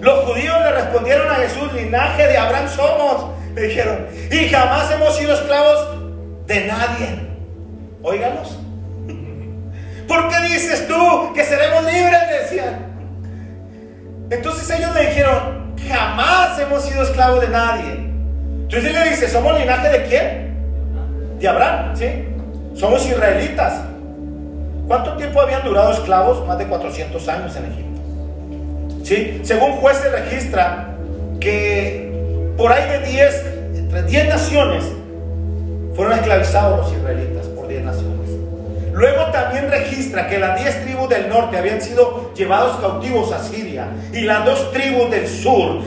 Los 0.00 0.24
judíos 0.24 0.56
le 0.60 0.72
respondieron 0.72 1.30
a 1.30 1.34
Jesús, 1.34 1.70
linaje 1.74 2.26
de 2.26 2.38
Abraham 2.38 2.68
somos. 2.70 3.30
Le 3.54 3.60
dijeron, 3.60 4.06
y 4.30 4.48
jamás 4.48 4.90
hemos 4.90 5.18
sido 5.18 5.34
esclavos 5.34 6.46
de 6.46 6.64
nadie. 6.64 7.28
Óiganos. 8.02 8.58
¿Por 10.08 10.28
qué 10.30 10.40
dices 10.48 10.88
tú 10.88 11.34
que 11.34 11.44
seremos 11.44 11.84
libres? 11.84 12.20
decían. 12.40 12.93
Entonces 14.30 14.70
ellos 14.70 14.94
le 14.94 15.06
dijeron, 15.08 15.74
jamás 15.88 16.58
hemos 16.58 16.82
sido 16.82 17.02
esclavos 17.02 17.40
de 17.40 17.48
nadie. 17.48 17.92
Entonces 18.62 18.84
él 18.84 18.92
le 18.92 19.10
dice, 19.10 19.28
¿somos 19.28 19.58
linaje 19.58 19.88
de 19.88 20.04
quién? 20.04 21.38
De 21.38 21.48
Abraham, 21.48 21.96
¿sí? 21.96 22.06
Somos 22.74 23.06
israelitas. 23.06 23.82
¿Cuánto 24.86 25.16
tiempo 25.16 25.40
habían 25.40 25.64
durado 25.64 25.92
esclavos? 25.92 26.46
Más 26.46 26.58
de 26.58 26.66
400 26.66 27.28
años 27.28 27.56
en 27.56 27.64
Egipto. 27.66 29.04
¿Sí? 29.04 29.40
Según 29.44 29.72
jueces 29.72 30.10
registra 30.10 30.96
que 31.40 32.52
por 32.56 32.72
ahí 32.72 32.88
de 32.88 33.06
10, 33.06 33.46
entre 33.76 34.02
10 34.02 34.28
naciones 34.28 34.84
fueron 35.94 36.14
esclavizados 36.14 36.80
los 36.80 36.98
israelitas. 36.98 37.46
Luego 38.94 39.24
también 39.32 39.68
registra 39.68 40.28
que 40.28 40.38
las 40.38 40.60
diez 40.60 40.84
tribus 40.84 41.08
del 41.08 41.28
norte 41.28 41.58
habían 41.58 41.82
sido 41.82 42.32
llevados 42.32 42.76
cautivos 42.76 43.32
a 43.32 43.42
Siria 43.42 43.88
y 44.12 44.20
las 44.20 44.44
dos 44.44 44.70
tribus 44.72 45.10
del 45.10 45.26
sur 45.26 45.80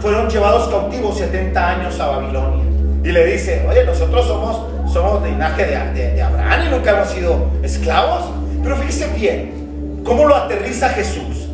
fueron 0.00 0.28
llevados 0.28 0.68
cautivos 0.68 1.16
70 1.18 1.68
años 1.68 2.00
a 2.00 2.06
Babilonia. 2.06 2.64
y 3.04 3.12
le 3.12 3.24
dice, 3.24 3.64
oye, 3.68 3.84
nosotros 3.84 4.26
somos, 4.26 4.92
somos 4.92 5.22
linaje 5.22 5.64
de, 5.64 6.12
de 6.12 6.22
Abraham 6.22 6.66
y 6.66 6.70
nunca 6.70 6.90
hemos 6.90 7.10
sido 7.10 7.46
esclavos. 7.62 8.24
Pero 8.64 8.76
fíjese 8.76 9.06
bien, 9.16 10.02
¿cómo 10.04 10.24
lo 10.24 10.34
aterriza 10.34 10.88
Jesús? 10.88 11.48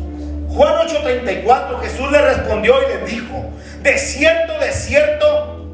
Juan 0.49 0.73
8:34, 0.87 1.79
Jesús 1.81 2.11
le 2.11 2.21
respondió 2.21 2.73
y 2.81 2.97
le 2.97 3.05
dijo, 3.05 3.45
de 3.83 3.97
cierto, 3.99 4.53
de 4.59 4.71
cierto 4.71 5.67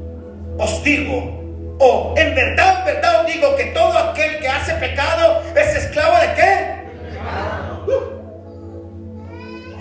os 0.58 0.84
digo, 0.84 1.43
o 1.80 2.14
en 2.18 2.36
verdad, 2.36 2.80
en 2.80 2.86
verdad 2.86 3.22
os 3.22 3.28
digo 3.28 3.56
que 3.56 3.66
todo 3.66 3.98
aquel 3.98 4.40
que 4.40 4.48
hace 4.48 4.74
pecado 4.76 5.42
es 5.56 5.76
esclavo 5.76 6.16
de 6.18 6.34
qué? 6.36 6.84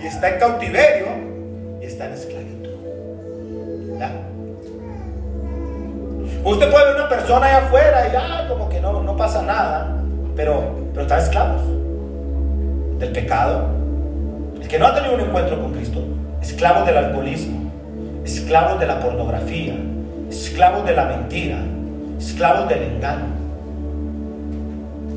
Y 0.03 0.07
está 0.07 0.29
en 0.29 0.39
cautiverio 0.39 1.07
y 1.81 1.85
está 1.85 2.05
en 2.05 2.13
esclavitud. 2.13 2.53
Usted 6.45 6.69
puede 6.69 6.85
ver 6.87 6.95
una 6.95 7.07
persona 7.07 7.45
allá 7.45 7.57
afuera 7.59 8.07
y 8.07 8.11
ya 8.11 8.47
como 8.49 8.67
que 8.67 8.81
no, 8.81 9.01
no 9.01 9.15
pasa 9.15 9.41
nada, 9.43 9.95
pero, 10.35 10.75
pero 10.91 11.03
está 11.03 11.19
esclavos 11.19 11.61
del 12.99 13.11
pecado. 13.13 13.69
El 14.61 14.67
que 14.67 14.77
no 14.77 14.87
ha 14.87 14.93
tenido 14.93 15.15
un 15.15 15.21
encuentro 15.21 15.61
con 15.61 15.71
Cristo, 15.73 16.01
esclavo 16.41 16.85
del 16.85 16.97
alcoholismo, 16.97 17.71
esclavos 18.25 18.77
de 18.79 18.87
la 18.87 18.99
pornografía, 18.99 19.75
esclavos 20.29 20.85
de 20.85 20.93
la 20.93 21.05
mentira, 21.05 21.59
esclavos 22.17 22.69
del 22.69 22.83
engaño. 22.83 23.25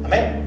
Amén. 0.04 0.42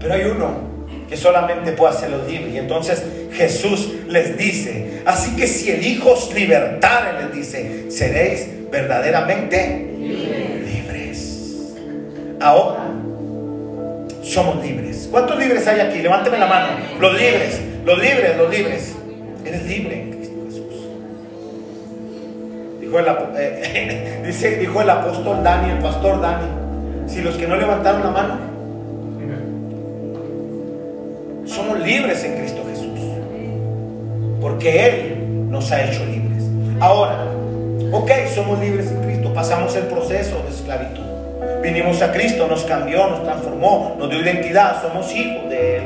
Pero 0.00 0.14
hay 0.14 0.22
uno 0.24 0.74
que 1.08 1.16
solamente 1.16 1.72
puede 1.72 1.94
hacerlo 1.94 2.26
libre. 2.26 2.50
Y 2.50 2.58
entonces 2.58 3.02
Jesús 3.32 3.94
les 4.08 4.36
dice, 4.36 5.02
así 5.04 5.36
que 5.36 5.46
si 5.46 5.70
el 5.70 5.84
Hijo 5.84 6.12
os 6.12 6.34
libertare, 6.34 7.24
les 7.24 7.34
dice, 7.34 7.90
seréis 7.90 8.48
verdaderamente 8.70 9.94
libres. 9.98 11.74
Ahora 12.40 12.84
somos 14.22 14.64
libres. 14.64 15.08
¿Cuántos 15.10 15.38
libres 15.38 15.66
hay 15.66 15.80
aquí? 15.80 16.00
Levánteme 16.00 16.38
la 16.38 16.46
mano. 16.46 16.66
Los 16.98 17.12
libres, 17.14 17.60
los 17.84 17.98
libres, 17.98 18.36
los 18.36 18.50
libres. 18.50 18.94
Eres 19.44 19.64
libre. 19.66 20.14
Dijo 22.94 23.10
el, 23.10 23.16
eh, 23.36 24.22
dice, 24.24 24.56
dijo 24.56 24.80
el 24.80 24.88
apóstol 24.88 25.42
Dani, 25.42 25.72
el 25.72 25.78
pastor 25.78 26.20
Dani, 26.20 26.46
si 27.08 27.22
los 27.22 27.34
que 27.34 27.48
no 27.48 27.56
levantaron 27.56 28.04
la 28.04 28.10
mano, 28.10 28.34
somos 31.44 31.80
libres 31.80 32.22
en 32.22 32.36
Cristo 32.36 32.62
Jesús. 32.70 33.00
Porque 34.40 34.86
Él 34.86 35.50
nos 35.50 35.72
ha 35.72 35.84
hecho 35.84 36.04
libres. 36.06 36.44
Ahora, 36.78 37.16
ok, 37.90 38.10
somos 38.32 38.60
libres 38.60 38.92
en 38.92 39.02
Cristo, 39.02 39.34
pasamos 39.34 39.74
el 39.74 39.84
proceso 39.84 40.40
de 40.44 40.54
esclavitud. 40.54 41.02
Vinimos 41.62 42.00
a 42.00 42.12
Cristo, 42.12 42.46
nos 42.46 42.62
cambió, 42.62 43.08
nos 43.08 43.24
transformó, 43.24 43.96
nos 43.98 44.08
dio 44.08 44.20
identidad, 44.20 44.80
somos 44.80 45.12
hijos 45.12 45.50
de 45.50 45.78
Él. 45.78 45.82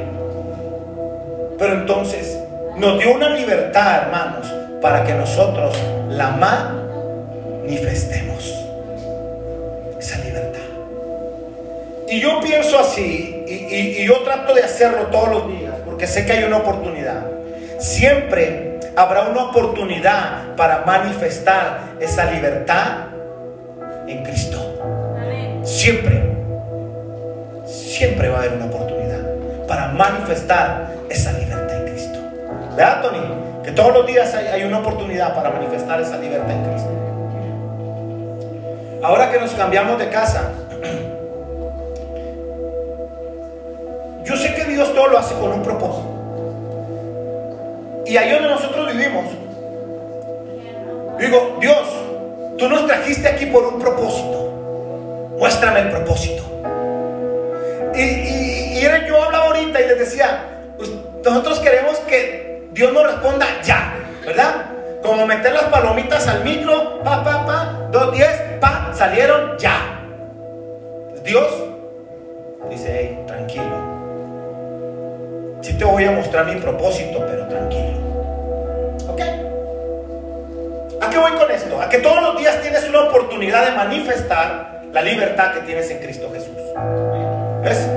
Pero 1.58 1.72
entonces, 1.72 2.38
nos 2.76 2.98
dio 2.98 3.14
una 3.14 3.30
libertad, 3.30 4.02
hermanos, 4.02 4.52
para 4.82 5.04
que 5.04 5.14
nosotros 5.14 5.74
la 6.10 6.32
manifestemos. 7.68 8.54
Esa 10.00 10.18
libertad. 10.24 10.60
Y 12.08 12.20
yo 12.20 12.40
pienso 12.40 12.78
así, 12.78 13.44
y, 13.46 14.04
yo 14.06 14.20
trato 14.22 14.54
de 14.54 14.62
hacerlo 14.62 15.06
todos 15.08 15.28
los 15.28 15.48
días, 15.48 15.74
porque 15.84 16.06
sé 16.06 16.24
que 16.24 16.32
hay 16.32 16.44
una 16.44 16.58
oportunidad. 16.58 17.22
Siempre 17.78 18.80
habrá 18.96 19.28
una 19.28 19.50
oportunidad 19.50 20.56
para 20.56 20.84
manifestar 20.86 21.80
esa 22.00 22.30
libertad 22.30 23.08
en 24.06 24.24
Cristo. 24.24 25.60
Siempre, 25.62 26.22
siempre 27.66 28.28
va 28.30 28.36
a 28.36 28.40
haber 28.40 28.52
una 28.54 28.64
oportunidad 28.66 29.20
para 29.66 29.88
manifestar 29.88 30.94
esa 31.10 31.32
libertad. 31.32 31.58
¿Verdad, 32.74 33.02
Tony? 33.02 33.18
Que 33.64 33.72
todos 33.72 33.92
los 33.92 34.06
días 34.06 34.32
hay, 34.34 34.62
una 34.62 34.78
oportunidad 34.78 35.34
para 35.34 35.50
manifestar 35.50 36.00
esa 36.00 36.16
libertad 36.16 36.52
en 36.52 36.64
Cristo. 36.70 37.07
Ahora 39.02 39.30
que 39.30 39.38
nos 39.38 39.52
cambiamos 39.52 39.98
de 39.98 40.08
casa, 40.08 40.50
yo 44.24 44.36
sé 44.36 44.54
que 44.54 44.64
Dios 44.64 44.92
todo 44.92 45.08
lo 45.08 45.18
hace 45.18 45.34
con 45.34 45.52
un 45.52 45.62
propósito. 45.62 46.08
Y 48.06 48.16
ahí 48.16 48.30
donde 48.32 48.48
nosotros 48.48 48.92
vivimos, 48.92 49.24
digo, 51.18 51.58
Dios, 51.60 51.88
tú 52.58 52.68
nos 52.68 52.86
trajiste 52.86 53.28
aquí 53.28 53.46
por 53.46 53.64
un 53.64 53.78
propósito. 53.78 55.34
Muéstrame 55.38 55.80
el 55.80 55.90
propósito. 55.90 56.42
Y, 57.94 58.00
y 58.00 58.80
yo 59.06 59.22
hablaba 59.22 59.46
ahorita 59.46 59.80
y 59.80 59.86
les 59.86 59.98
decía, 59.98 60.44
pues, 60.76 60.90
nosotros 61.24 61.60
queremos 61.60 61.98
que 62.00 62.68
Dios 62.72 62.92
no 62.92 63.04
responda 63.04 63.46
ya, 63.62 63.94
¿verdad? 64.24 64.77
Como 65.02 65.26
meter 65.26 65.52
las 65.52 65.64
palomitas 65.64 66.26
al 66.26 66.44
micro, 66.44 67.02
pa, 67.02 67.22
pa, 67.22 67.46
pa, 67.46 67.88
dos, 67.90 68.12
diez, 68.12 68.42
pa, 68.60 68.90
salieron 68.92 69.56
ya. 69.58 70.04
Dios 71.24 71.46
dice, 72.70 72.88
hey, 72.90 73.24
tranquilo. 73.26 73.98
Sí 75.60 75.74
te 75.74 75.84
voy 75.84 76.04
a 76.04 76.12
mostrar 76.12 76.46
mi 76.46 76.60
propósito, 76.60 77.24
pero 77.26 77.46
tranquilo. 77.46 77.98
¿Ok? 79.08 79.20
¿A 81.00 81.10
qué 81.10 81.18
voy 81.18 81.32
con 81.32 81.50
esto? 81.50 81.80
A 81.80 81.88
que 81.88 81.98
todos 81.98 82.22
los 82.22 82.38
días 82.38 82.60
tienes 82.62 82.88
una 82.88 83.02
oportunidad 83.04 83.66
de 83.66 83.72
manifestar 83.72 84.82
la 84.92 85.02
libertad 85.02 85.52
que 85.52 85.60
tienes 85.60 85.90
en 85.90 85.98
Cristo 85.98 86.30
Jesús. 86.32 86.56
¿Ves? 87.62 87.88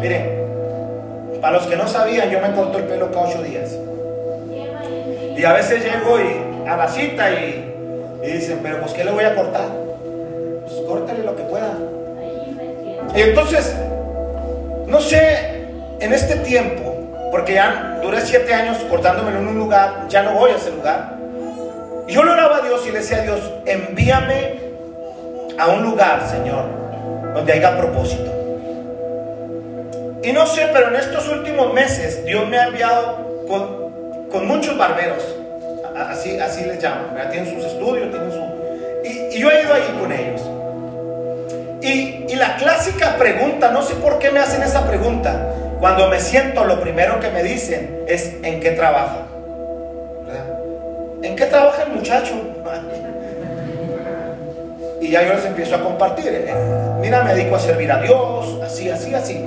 Miren, 0.00 1.40
para 1.40 1.54
los 1.54 1.66
que 1.66 1.76
no 1.76 1.88
sabían, 1.88 2.30
yo 2.30 2.40
me 2.40 2.52
corto 2.52 2.78
el 2.78 2.84
pelo 2.84 3.10
cada 3.10 3.26
ocho 3.26 3.42
días. 3.42 3.76
Y 5.40 5.44
a 5.46 5.54
veces 5.54 5.82
llego 5.82 6.20
y, 6.20 6.68
a 6.68 6.76
la 6.76 6.86
cita 6.86 7.30
y, 7.30 7.72
dicen, 8.22 8.58
pero 8.62 8.78
pues 8.82 8.92
¿qué 8.92 9.04
le 9.04 9.10
voy 9.10 9.24
a 9.24 9.34
cortar? 9.34 9.68
Pues 10.66 10.74
córtale 10.86 11.24
lo 11.24 11.34
que 11.34 11.44
pueda. 11.44 11.72
Y 13.16 13.22
entonces, 13.22 13.74
no 14.86 15.00
sé, 15.00 15.64
en 15.98 16.12
este 16.12 16.36
tiempo, 16.36 16.94
porque 17.30 17.54
ya 17.54 18.00
duré 18.02 18.20
siete 18.20 18.52
años 18.52 18.76
cortándomelo 18.90 19.38
en 19.38 19.48
un 19.48 19.58
lugar, 19.58 20.08
ya 20.10 20.24
no 20.24 20.32
voy 20.32 20.50
a 20.50 20.56
ese 20.56 20.72
lugar. 20.72 21.16
Y 22.06 22.12
yo 22.12 22.22
le 22.22 22.32
oraba 22.32 22.58
a 22.58 22.60
Dios 22.60 22.86
y 22.86 22.90
le 22.90 22.98
decía 22.98 23.20
a 23.20 23.22
Dios, 23.22 23.40
envíame 23.64 24.60
a 25.58 25.68
un 25.68 25.84
lugar, 25.84 26.20
Señor, 26.28 26.66
donde 27.32 27.50
haya 27.54 27.78
propósito. 27.78 28.30
Y 30.22 30.32
no 30.32 30.44
sé, 30.44 30.68
pero 30.70 30.88
en 30.88 30.96
estos 30.96 31.26
últimos 31.28 31.72
meses 31.72 32.26
Dios 32.26 32.46
me 32.46 32.58
ha 32.58 32.66
enviado 32.66 33.46
con, 33.48 33.89
con 34.30 34.46
muchos 34.46 34.76
barberos, 34.78 35.22
así, 35.94 36.38
así 36.38 36.64
les 36.64 36.80
llaman, 36.80 37.08
tienen 37.30 37.52
sus 37.52 37.64
estudios, 37.64 38.10
tienen 38.10 38.30
su... 38.30 38.40
Y, 39.04 39.38
yo 39.38 39.50
he 39.50 39.62
ido 39.62 39.74
ahí 39.74 39.96
con 40.00 40.12
ellos. 40.12 40.40
Y, 41.82 42.34
la 42.36 42.56
clásica 42.56 43.16
pregunta, 43.18 43.70
no 43.70 43.82
sé 43.82 43.94
por 43.96 44.18
qué 44.18 44.30
me 44.30 44.40
hacen 44.40 44.62
esa 44.62 44.86
pregunta, 44.86 45.52
cuando 45.78 46.08
me 46.08 46.18
siento 46.18 46.64
lo 46.64 46.80
primero 46.80 47.20
que 47.20 47.28
me 47.28 47.42
dicen 47.42 48.04
es 48.06 48.34
¿en 48.42 48.60
qué 48.60 48.70
trabaja? 48.70 49.26
¿En 51.22 51.36
qué 51.36 51.44
trabaja 51.44 51.82
el 51.82 51.90
muchacho? 51.90 52.34
Y 55.02 55.10
ya 55.10 55.22
yo 55.22 55.32
les 55.32 55.46
empiezo 55.46 55.76
a 55.76 55.82
compartir. 55.82 56.28
Eh, 56.28 56.54
mira, 57.00 57.24
me 57.24 57.34
dedico 57.34 57.56
a 57.56 57.58
servir 57.58 57.90
a 57.90 58.02
Dios, 58.02 58.60
así, 58.62 58.90
así, 58.90 59.14
así. 59.14 59.42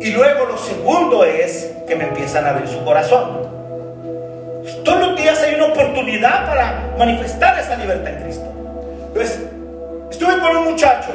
Y 0.00 0.10
luego 0.10 0.46
lo 0.46 0.58
segundo 0.58 1.24
es 1.24 1.72
que 1.86 1.96
me 1.96 2.04
empiezan 2.04 2.44
a 2.44 2.50
abrir 2.50 2.68
su 2.68 2.84
corazón. 2.84 3.46
Todos 4.84 5.00
los 5.00 5.16
días 5.16 5.40
hay 5.42 5.54
una 5.54 5.66
oportunidad 5.66 6.46
para 6.46 6.94
manifestar 6.98 7.58
esa 7.58 7.76
libertad 7.76 8.08
en 8.08 8.22
Cristo. 8.22 8.46
Entonces, 9.08 9.40
estuve 10.10 10.38
con 10.38 10.56
un 10.56 10.64
muchacho 10.64 11.12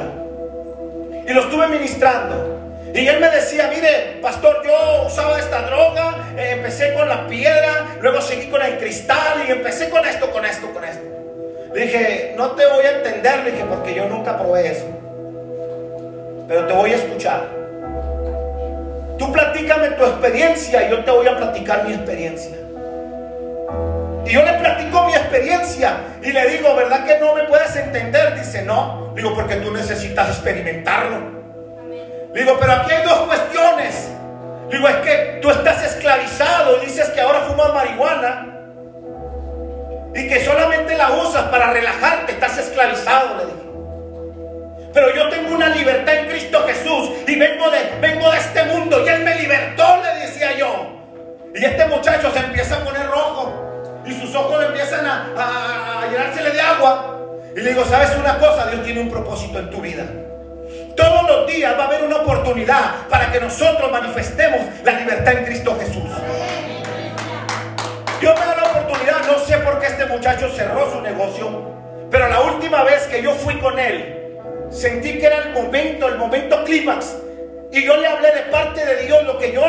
y 1.26 1.32
lo 1.32 1.42
estuve 1.42 1.68
ministrando. 1.68 2.52
Y 2.94 3.06
él 3.06 3.20
me 3.20 3.30
decía, 3.30 3.70
mire, 3.74 4.18
pastor, 4.20 4.62
yo 4.64 5.06
usaba 5.06 5.38
esta 5.38 5.62
droga, 5.62 6.28
eh, 6.36 6.50
empecé 6.52 6.92
con 6.92 7.08
la 7.08 7.26
piedra, 7.26 7.86
luego 8.00 8.20
seguí 8.20 8.50
con 8.50 8.60
el 8.60 8.76
cristal 8.78 9.44
y 9.48 9.52
empecé 9.52 9.88
con 9.88 10.04
esto, 10.04 10.30
con 10.30 10.44
esto, 10.44 10.70
con 10.72 10.84
esto. 10.84 11.02
Le 11.72 11.82
dije, 11.82 12.34
no 12.36 12.50
te 12.50 12.66
voy 12.66 12.84
a 12.84 12.96
entender, 12.98 13.44
le 13.44 13.52
dije, 13.52 13.64
porque 13.64 13.94
yo 13.94 14.06
nunca 14.06 14.36
probé 14.36 14.72
eso. 14.72 14.84
Pero 16.48 16.66
te 16.66 16.72
voy 16.74 16.92
a 16.92 16.96
escuchar. 16.96 17.61
Tú 19.22 19.30
platícame 19.30 19.90
tu 19.90 20.04
experiencia 20.04 20.84
y 20.84 20.90
yo 20.90 21.04
te 21.04 21.10
voy 21.12 21.28
a 21.28 21.36
platicar 21.36 21.86
mi 21.86 21.94
experiencia. 21.94 22.56
Y 24.26 24.32
yo 24.32 24.42
le 24.42 24.52
platico 24.54 25.06
mi 25.06 25.12
experiencia 25.12 25.98
y 26.20 26.32
le 26.32 26.48
digo, 26.48 26.74
¿verdad 26.74 27.06
que 27.06 27.20
no 27.20 27.32
me 27.32 27.44
puedes 27.44 27.76
entender? 27.76 28.34
Dice, 28.34 28.62
no. 28.62 29.12
Digo, 29.14 29.32
porque 29.36 29.56
tú 29.56 29.70
necesitas 29.70 30.28
experimentarlo. 30.28 31.18
Digo, 32.34 32.56
pero 32.58 32.72
aquí 32.72 32.94
hay 32.94 33.04
dos 33.04 33.18
cuestiones. 33.28 34.10
Digo, 34.68 34.88
es 34.88 34.96
que 34.96 35.38
tú 35.40 35.50
estás 35.50 35.84
esclavizado 35.84 36.82
y 36.82 36.86
dices 36.86 37.08
que 37.10 37.20
ahora 37.20 37.42
fumas 37.42 37.72
marihuana 37.72 38.58
y 40.16 40.26
que 40.26 40.44
solamente 40.44 40.96
solamente 40.96 40.96
la 40.96 41.12
usas 41.12 41.44
para 41.44 41.72
relajarte, 41.72 42.32
estás 42.32 42.58
esclavizado, 42.58 43.36
le 43.36 43.44
dije. 43.44 43.61
Pero 44.92 45.14
yo 45.14 45.28
tengo 45.28 45.54
una 45.54 45.68
libertad 45.70 46.14
en 46.14 46.28
Cristo 46.28 46.64
Jesús 46.66 47.10
y 47.26 47.36
vengo 47.36 47.70
de, 47.70 47.78
vengo 48.00 48.30
de 48.30 48.38
este 48.38 48.64
mundo 48.64 49.04
y 49.04 49.08
Él 49.08 49.24
me 49.24 49.34
libertó, 49.36 50.02
le 50.02 50.26
decía 50.26 50.56
yo. 50.56 51.00
Y 51.54 51.64
este 51.64 51.86
muchacho 51.86 52.30
se 52.32 52.38
empieza 52.40 52.76
a 52.76 52.84
poner 52.84 53.06
rojo 53.06 54.02
y 54.04 54.12
sus 54.20 54.34
ojos 54.34 54.64
empiezan 54.64 55.06
a, 55.06 55.26
a 55.36 56.10
llenársele 56.10 56.50
de 56.50 56.60
agua. 56.60 57.18
Y 57.56 57.60
le 57.60 57.70
digo, 57.70 57.84
¿sabes 57.84 58.10
una 58.18 58.38
cosa? 58.38 58.66
Dios 58.70 58.84
tiene 58.84 59.00
un 59.00 59.10
propósito 59.10 59.58
en 59.58 59.70
tu 59.70 59.80
vida. 59.80 60.04
Todos 60.96 61.26
los 61.26 61.46
días 61.46 61.74
va 61.78 61.84
a 61.84 61.86
haber 61.86 62.04
una 62.04 62.16
oportunidad 62.16 63.08
para 63.08 63.30
que 63.32 63.40
nosotros 63.40 63.90
manifestemos 63.90 64.60
la 64.84 64.92
libertad 64.92 65.34
en 65.34 65.44
Cristo 65.44 65.76
Jesús. 65.78 66.10
Dios 68.20 68.38
me 68.38 68.46
da 68.46 68.56
la 68.56 68.70
oportunidad, 68.70 69.26
no 69.26 69.38
sé 69.38 69.56
por 69.58 69.80
qué 69.80 69.86
este 69.86 70.06
muchacho 70.06 70.48
cerró 70.50 70.92
su 70.92 71.00
negocio, 71.00 71.72
pero 72.10 72.28
la 72.28 72.40
última 72.42 72.84
vez 72.84 73.06
que 73.06 73.22
yo 73.22 73.32
fui 73.32 73.58
con 73.58 73.78
él, 73.78 74.21
sentí 74.72 75.18
que 75.18 75.26
era 75.26 75.38
el 75.38 75.50
momento, 75.52 76.08
el 76.08 76.18
momento 76.18 76.64
clímax. 76.64 77.16
Y 77.72 77.84
yo 77.84 77.96
le 77.96 78.06
hablé 78.06 78.32
de 78.32 78.42
parte 78.50 78.84
de 78.84 79.06
Dios 79.06 79.24
lo 79.24 79.38
que 79.38 79.52
yo, 79.52 79.62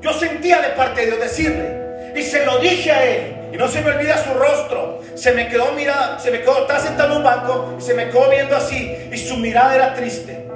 yo 0.00 0.12
sentía 0.12 0.60
de 0.60 0.68
parte 0.70 1.02
de 1.02 1.06
Dios 1.08 1.20
decirle. 1.20 2.12
Y 2.14 2.22
se 2.22 2.44
lo 2.44 2.58
dije 2.58 2.92
a 2.92 3.04
él. 3.04 3.36
Y 3.52 3.56
no 3.56 3.68
se 3.68 3.80
me 3.80 3.90
olvida 3.90 4.16
su 4.18 4.34
rostro. 4.34 5.00
Se 5.14 5.32
me 5.32 5.48
quedó 5.48 5.72
mirada, 5.72 6.18
se 6.18 6.30
me 6.30 6.40
quedó, 6.40 6.62
estaba 6.62 6.80
sentado 6.80 7.12
en 7.12 7.16
un 7.18 7.24
banco 7.24 7.74
y 7.78 7.82
se 7.82 7.94
me 7.94 8.08
quedó 8.10 8.28
viendo 8.28 8.56
así. 8.56 9.08
Y 9.10 9.16
su 9.16 9.36
mirada 9.36 9.74
era 9.74 9.94
triste. 9.94 10.46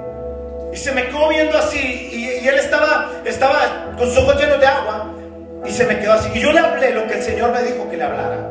Y 0.73 0.77
se 0.77 0.91
me 0.91 1.07
quedó 1.07 1.29
viendo 1.29 1.57
así. 1.57 1.79
Y, 2.11 2.45
y 2.45 2.47
él 2.47 2.59
estaba, 2.59 3.11
estaba 3.25 3.93
con 3.97 4.07
sus 4.07 4.19
ojos 4.19 4.39
llenos 4.39 4.59
de 4.59 4.67
agua. 4.67 5.13
Y 5.65 5.71
se 5.71 5.85
me 5.85 5.99
quedó 5.99 6.13
así. 6.13 6.29
Y 6.33 6.39
yo 6.39 6.51
le 6.51 6.59
hablé 6.59 6.91
lo 6.91 7.07
que 7.07 7.15
el 7.15 7.23
Señor 7.23 7.51
me 7.51 7.63
dijo 7.63 7.89
que 7.89 7.97
le 7.97 8.03
hablara. 8.03 8.50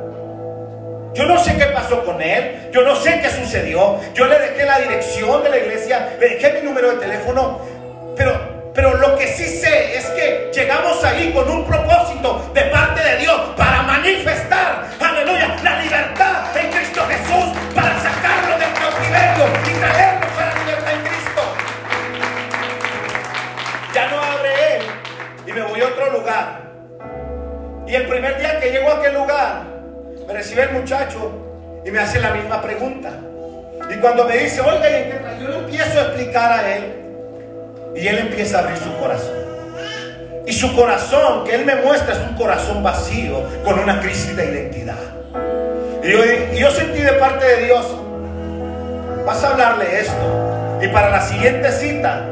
Yo 1.13 1.27
no 1.27 1.39
sé 1.43 1.57
qué 1.57 1.67
pasó 1.67 2.05
con 2.05 2.23
él, 2.23 2.71
yo 2.73 2.83
no 2.83 2.95
sé 2.95 3.21
qué 3.21 3.31
sucedió. 3.31 3.99
Yo 4.15 4.27
le 4.27 4.39
dejé 4.39 4.65
la 4.65 4.79
dirección 4.79 5.43
de 5.43 5.51
la 5.51 5.59
iglesia, 5.59 6.17
le 6.21 6.29
dejé 6.31 6.61
mi 6.61 6.69
número 6.69 6.93
de 6.93 6.97
teléfono, 6.99 7.61
pero, 8.17 8.73
pero 8.73 8.95
lo 8.95 9.17
que 9.17 9.27
sí 9.27 9.45
sé 9.45 9.97
es 9.97 10.07
que 10.11 10.51
llegamos 10.55 11.03
ahí 11.05 11.33
con 11.33 11.51
un 11.51 11.65
propósito 11.65 12.51
de 12.55 12.63
parte 12.63 13.03
de 13.03 13.17
Dios 13.17 13.41
para 13.57 13.83
manifestar, 13.83 14.87
aleluya, 15.01 15.57
la 15.65 15.81
libertad 15.81 16.57
en 16.57 16.71
Cristo 16.71 17.05
Jesús, 17.09 17.57
para 17.75 17.99
sacarlo 17.99 18.57
del 18.57 18.73
cautiverio 18.75 19.47
y 19.67 19.81
traerlo 19.81 20.27
a 20.39 20.47
la 20.47 20.65
libertad 20.65 20.93
en 20.93 21.01
Cristo. 21.01 21.43
Ya 23.95 24.09
no 24.11 24.23
abre 24.23 24.77
él 24.77 24.83
y 25.45 25.53
me 25.53 25.63
voy 25.63 25.81
a 25.81 25.87
otro 25.87 26.13
lugar. 26.13 26.61
Y 27.89 27.97
el 27.97 28.07
primer 28.07 28.39
día 28.39 28.61
que 28.61 28.71
llego 28.71 28.89
a 28.93 28.99
aquel 28.99 29.15
lugar, 29.15 29.70
me 30.31 30.39
recibe 30.39 30.63
el 30.63 30.71
muchacho 30.71 31.83
y 31.85 31.91
me 31.91 31.99
hace 31.99 32.21
la 32.21 32.31
misma 32.31 32.63
pregunta. 32.63 33.11
Y 33.91 33.97
cuando 33.97 34.25
me 34.27 34.37
dice, 34.37 34.61
oiga, 34.61 34.89
¿y 34.89 34.95
en 34.95 35.11
qué 35.11 35.19
tra-?" 35.19 35.39
yo 35.41 35.49
le 35.49 35.59
empiezo 35.59 35.99
a 35.99 36.03
explicar 36.03 36.53
a 36.53 36.77
él. 36.77 36.85
Y 37.97 38.07
él 38.07 38.19
empieza 38.19 38.59
a 38.59 38.61
abrir 38.61 38.77
su 38.77 38.97
corazón. 38.99 39.35
Y 40.47 40.53
su 40.53 40.75
corazón 40.77 41.45
que 41.45 41.57
él 41.57 41.65
me 41.65 41.75
muestra 41.77 42.13
es 42.13 42.21
un 42.21 42.37
corazón 42.37 42.83
vacío, 42.83 43.43
con 43.65 43.79
una 43.79 44.01
crisis 44.01 44.37
de 44.37 44.45
identidad. 44.45 44.99
Y 46.05 46.13
yo, 46.13 46.19
y 46.53 46.59
yo 46.59 46.71
sentí 46.71 47.01
de 47.01 47.13
parte 47.15 47.45
de 47.45 47.65
Dios, 47.65 47.87
vas 49.27 49.43
a 49.43 49.51
hablarle 49.51 50.01
esto. 50.01 50.79
Y 50.81 50.89
para 50.89 51.11
la 51.11 51.23
siguiente 51.23 51.73
cita, 51.73 52.25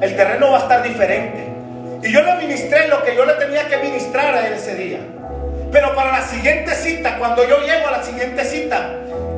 el 0.00 0.16
terreno 0.16 0.52
va 0.52 0.58
a 0.58 0.60
estar 0.62 0.82
diferente. 0.84 1.48
Y 2.04 2.12
yo 2.12 2.22
le 2.22 2.36
ministré 2.36 2.86
lo 2.86 3.02
que 3.02 3.16
yo 3.16 3.24
le 3.24 3.34
tenía 3.34 3.66
que 3.66 3.78
ministrar 3.78 4.34
a 4.36 4.46
él 4.46 4.52
ese 4.54 4.76
día. 4.76 5.00
Pero 5.72 5.94
para 5.94 6.12
la 6.12 6.26
siguiente 6.26 6.74
cita, 6.74 7.16
cuando 7.18 7.48
yo 7.48 7.58
llego 7.62 7.88
a 7.88 7.92
la 7.92 8.02
siguiente 8.02 8.44
cita, 8.44 8.90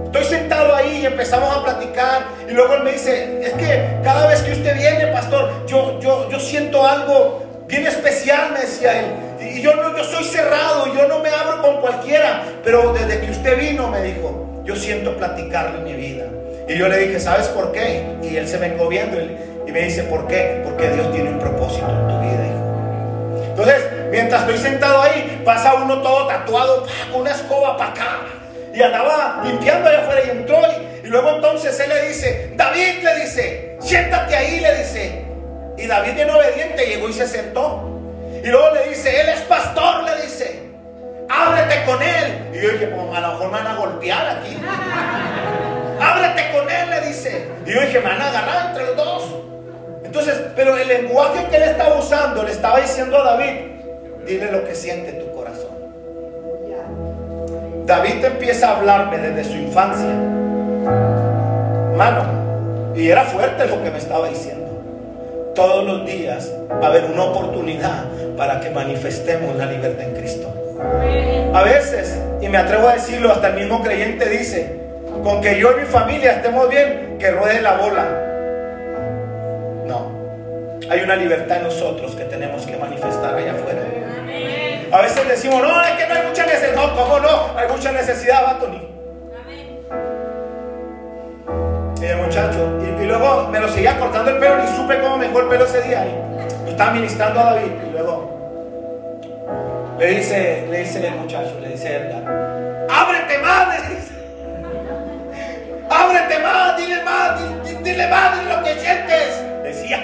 estoy 0.07 0.25
sentado 0.25 0.75
ahí 0.75 0.99
y 1.03 1.07
empezamos 1.07 1.57
a 1.57 1.63
platicar. 1.63 2.25
Y 2.49 2.53
luego 2.53 2.75
él 2.75 2.83
me 2.83 2.93
dice, 2.93 3.41
es 3.41 3.53
que 3.53 4.01
cada 4.03 4.27
vez 4.27 4.43
que 4.43 4.53
usted 4.53 4.77
viene, 4.77 5.07
pastor, 5.13 5.65
yo, 5.67 6.01
yo, 6.01 6.29
yo 6.29 6.41
siento 6.41 6.85
algo 6.85 7.65
bien 7.69 7.87
especial, 7.87 8.51
me 8.53 8.61
decía 8.61 9.01
él. 9.01 9.07
Y 9.41 9.63
yo, 9.63 9.77
no, 9.77 9.97
yo 9.97 10.03
soy 10.03 10.25
cerrado, 10.25 10.93
yo 10.93 11.07
no 11.07 11.21
me 11.21 11.29
abro 11.29 11.63
con 11.63 11.81
cualquiera. 11.81 12.43
Pero 12.65 12.93
desde 12.93 13.21
que 13.21 13.31
usted 13.31 13.57
vino, 13.57 13.89
me 13.89 14.03
dijo, 14.03 14.63
yo 14.65 14.75
siento 14.75 15.17
platicarle 15.17 15.83
mi 15.83 15.95
vida. 15.95 16.25
Y 16.69 16.77
yo 16.77 16.89
le 16.89 16.97
dije, 16.99 17.21
¿sabes 17.21 17.47
por 17.49 17.71
qué? 17.71 18.05
Y 18.23 18.37
él 18.37 18.49
se 18.49 18.59
me 18.59 18.71
viendo 18.89 19.21
y 19.21 19.71
me 19.71 19.83
dice, 19.83 20.03
¿por 20.05 20.27
qué? 20.27 20.63
Porque 20.65 20.89
Dios 20.89 21.13
tiene 21.13 21.31
un 21.31 21.39
propósito 21.39 21.87
en 21.89 22.09
tu 22.09 22.21
vida, 22.21 22.47
hijo. 22.47 23.45
Entonces, 23.51 23.94
mientras 24.15 24.43
estoy 24.43 24.59
sentado 24.59 25.03
ahí, 25.03 25.43
pasa 25.45 25.75
uno 25.75 26.01
todo 26.01 26.29
tatuado, 26.29 26.85
¡pa! 26.85 26.93
con 27.11 27.23
una 27.23 27.33
escoba 27.33 27.77
para 27.77 27.91
acá. 27.91 28.19
Y 28.73 28.81
andaba 28.81 29.43
limpiando 29.45 29.89
allá 29.89 30.03
afuera 30.03 30.21
y 30.25 30.31
entró. 30.31 30.57
Y, 31.03 31.07
y 31.07 31.11
luego 31.11 31.31
entonces 31.31 31.79
él 31.81 31.89
le 31.89 32.09
dice, 32.09 32.53
David 32.55 33.03
le 33.03 33.15
dice, 33.17 33.77
siéntate 33.81 34.37
ahí, 34.37 34.61
le 34.61 34.79
dice. 34.79 35.25
Y 35.77 35.87
David 35.87 36.15
bien 36.15 36.31
obediente 36.31 36.87
llegó 36.87 37.09
y 37.09 37.13
se 37.13 37.27
sentó. 37.27 37.91
Y 38.43 38.47
luego 38.49 38.71
le 38.75 38.91
dice, 38.91 39.21
él 39.21 39.29
es 39.31 39.41
pastor, 39.43 40.05
le 40.05 40.23
dice. 40.23 40.63
Ábrete 41.29 41.85
con 41.85 42.01
él. 42.01 42.51
Y 42.53 42.63
yo 42.63 42.71
dije, 42.71 42.87
pues 42.87 43.17
a 43.17 43.21
lo 43.21 43.29
mejor 43.33 43.47
me 43.47 43.59
van 43.59 43.67
a 43.67 43.75
golpear 43.75 44.29
aquí. 44.29 44.57
Ábrete 46.01 46.53
con 46.53 46.71
él, 46.71 46.91
le 46.91 47.01
dice. 47.09 47.49
Y 47.67 47.73
yo 47.73 47.81
dije, 47.81 47.99
me 47.99 48.11
van 48.11 48.23
a 48.23 48.29
agarrar 48.29 48.67
entre 48.69 48.87
los 48.87 48.97
dos. 48.97 49.25
Entonces, 50.05 50.37
pero 50.55 50.77
el 50.77 50.87
lenguaje 50.87 51.47
que 51.51 51.57
él 51.57 51.63
estaba 51.65 51.97
usando 51.97 52.45
le 52.45 52.53
estaba 52.53 52.79
diciendo 52.79 53.19
a 53.19 53.25
David, 53.33 53.74
dile 54.27 54.51
lo 54.51 54.65
que 54.65 54.75
siente 54.75 55.13
tu 55.13 55.31
corazón. 55.35 55.75
David 57.87 58.25
empieza 58.25 58.69
a 58.71 58.79
hablarme 58.79 59.19
desde 59.19 59.45
su 59.45 59.57
infancia. 59.59 60.15
Mano, 61.97 62.95
y 62.95 63.09
era 63.09 63.25
fuerte 63.25 63.67
lo 63.67 63.83
que 63.83 63.91
me 63.91 63.99
estaba 63.99 64.29
diciendo. 64.29 64.65
Todos 65.55 65.85
los 65.85 66.07
días 66.07 66.51
va 66.71 66.87
a 66.87 66.91
haber 66.91 67.05
una 67.05 67.25
oportunidad 67.25 68.05
para 68.37 68.61
que 68.61 68.71
manifestemos 68.71 69.57
la 69.57 69.67
libertad 69.67 70.09
en 70.09 70.15
Cristo. 70.15 70.53
A 71.53 71.63
veces, 71.63 72.19
y 72.41 72.49
me 72.49 72.59
atrevo 72.59 72.89
a 72.89 72.95
decirlo, 72.95 73.31
hasta 73.31 73.49
el 73.49 73.55
mismo 73.55 73.83
creyente 73.83 74.29
dice, 74.29 74.81
con 75.23 75.41
que 75.41 75.59
yo 75.59 75.73
y 75.73 75.81
mi 75.83 75.87
familia 75.87 76.33
estemos 76.33 76.69
bien, 76.69 77.17
que 77.19 77.31
ruede 77.31 77.61
la 77.61 77.77
bola. 77.77 78.05
No, 79.87 80.11
hay 80.91 81.01
una 81.01 81.17
libertad 81.17 81.59
en 81.59 81.65
nosotros 81.65 82.17
que 82.17 82.25
tenemos 82.25 82.67
que 82.67 82.77
manifestar 82.77 83.35
allá 83.35 83.53
afuera. 83.53 83.83
A 84.95 85.01
veces 85.03 85.27
decimos, 85.29 85.61
no, 85.61 85.83
es 85.83 85.91
que 85.93 86.07
no 86.07 86.15
hay 86.15 86.27
mucha 86.29 86.47
necesidad. 86.47 86.77
No, 86.77 86.95
¿cómo 86.97 87.19
no? 87.19 87.59
Hay 87.59 87.69
mucha 87.69 87.91
necesidad, 87.91 88.45
va, 88.47 88.59
Tony. 88.61 88.89
Y 92.01 92.05
el 92.05 92.17
muchacho, 92.19 92.79
y, 92.81 93.03
y 93.03 93.07
luego 93.07 93.49
me 93.49 93.59
lo 93.59 93.69
seguía 93.69 93.99
cortando 93.99 94.31
el 94.31 94.39
pelo 94.39 94.63
y 94.63 94.69
supe 94.77 95.01
cómo 95.01 95.17
me 95.17 95.27
dejó 95.27 95.41
el 95.41 95.49
pelo 95.49 95.65
ese 95.65 95.83
día. 95.83 96.07
Y 96.07 96.65
lo 96.65 96.71
estaba 96.71 96.93
ministrando 96.93 97.41
a 97.41 97.45
David. 97.55 97.73
Y 97.89 97.91
luego 97.91 98.31
le 99.99 100.07
dice, 100.07 100.69
le 100.71 100.79
dice 100.79 101.05
el 101.09 101.15
muchacho, 101.17 101.59
le 101.61 101.71
dice 101.71 101.97
Edgar, 101.97 102.87
ábrete 102.89 103.39
más, 103.39 103.69
le 103.69 103.95
dice. 103.97 104.15
Ábrete 105.91 106.39
más, 106.39 106.77
dile 106.77 107.03
más, 107.03 107.41
di- 107.65 107.71
di- 107.75 107.83
dile 107.83 108.07
más 108.07 108.37
de 108.37 108.55
lo 108.55 108.63
que 108.63 108.75
sientes. 108.75 109.43
Decía. 109.65 109.99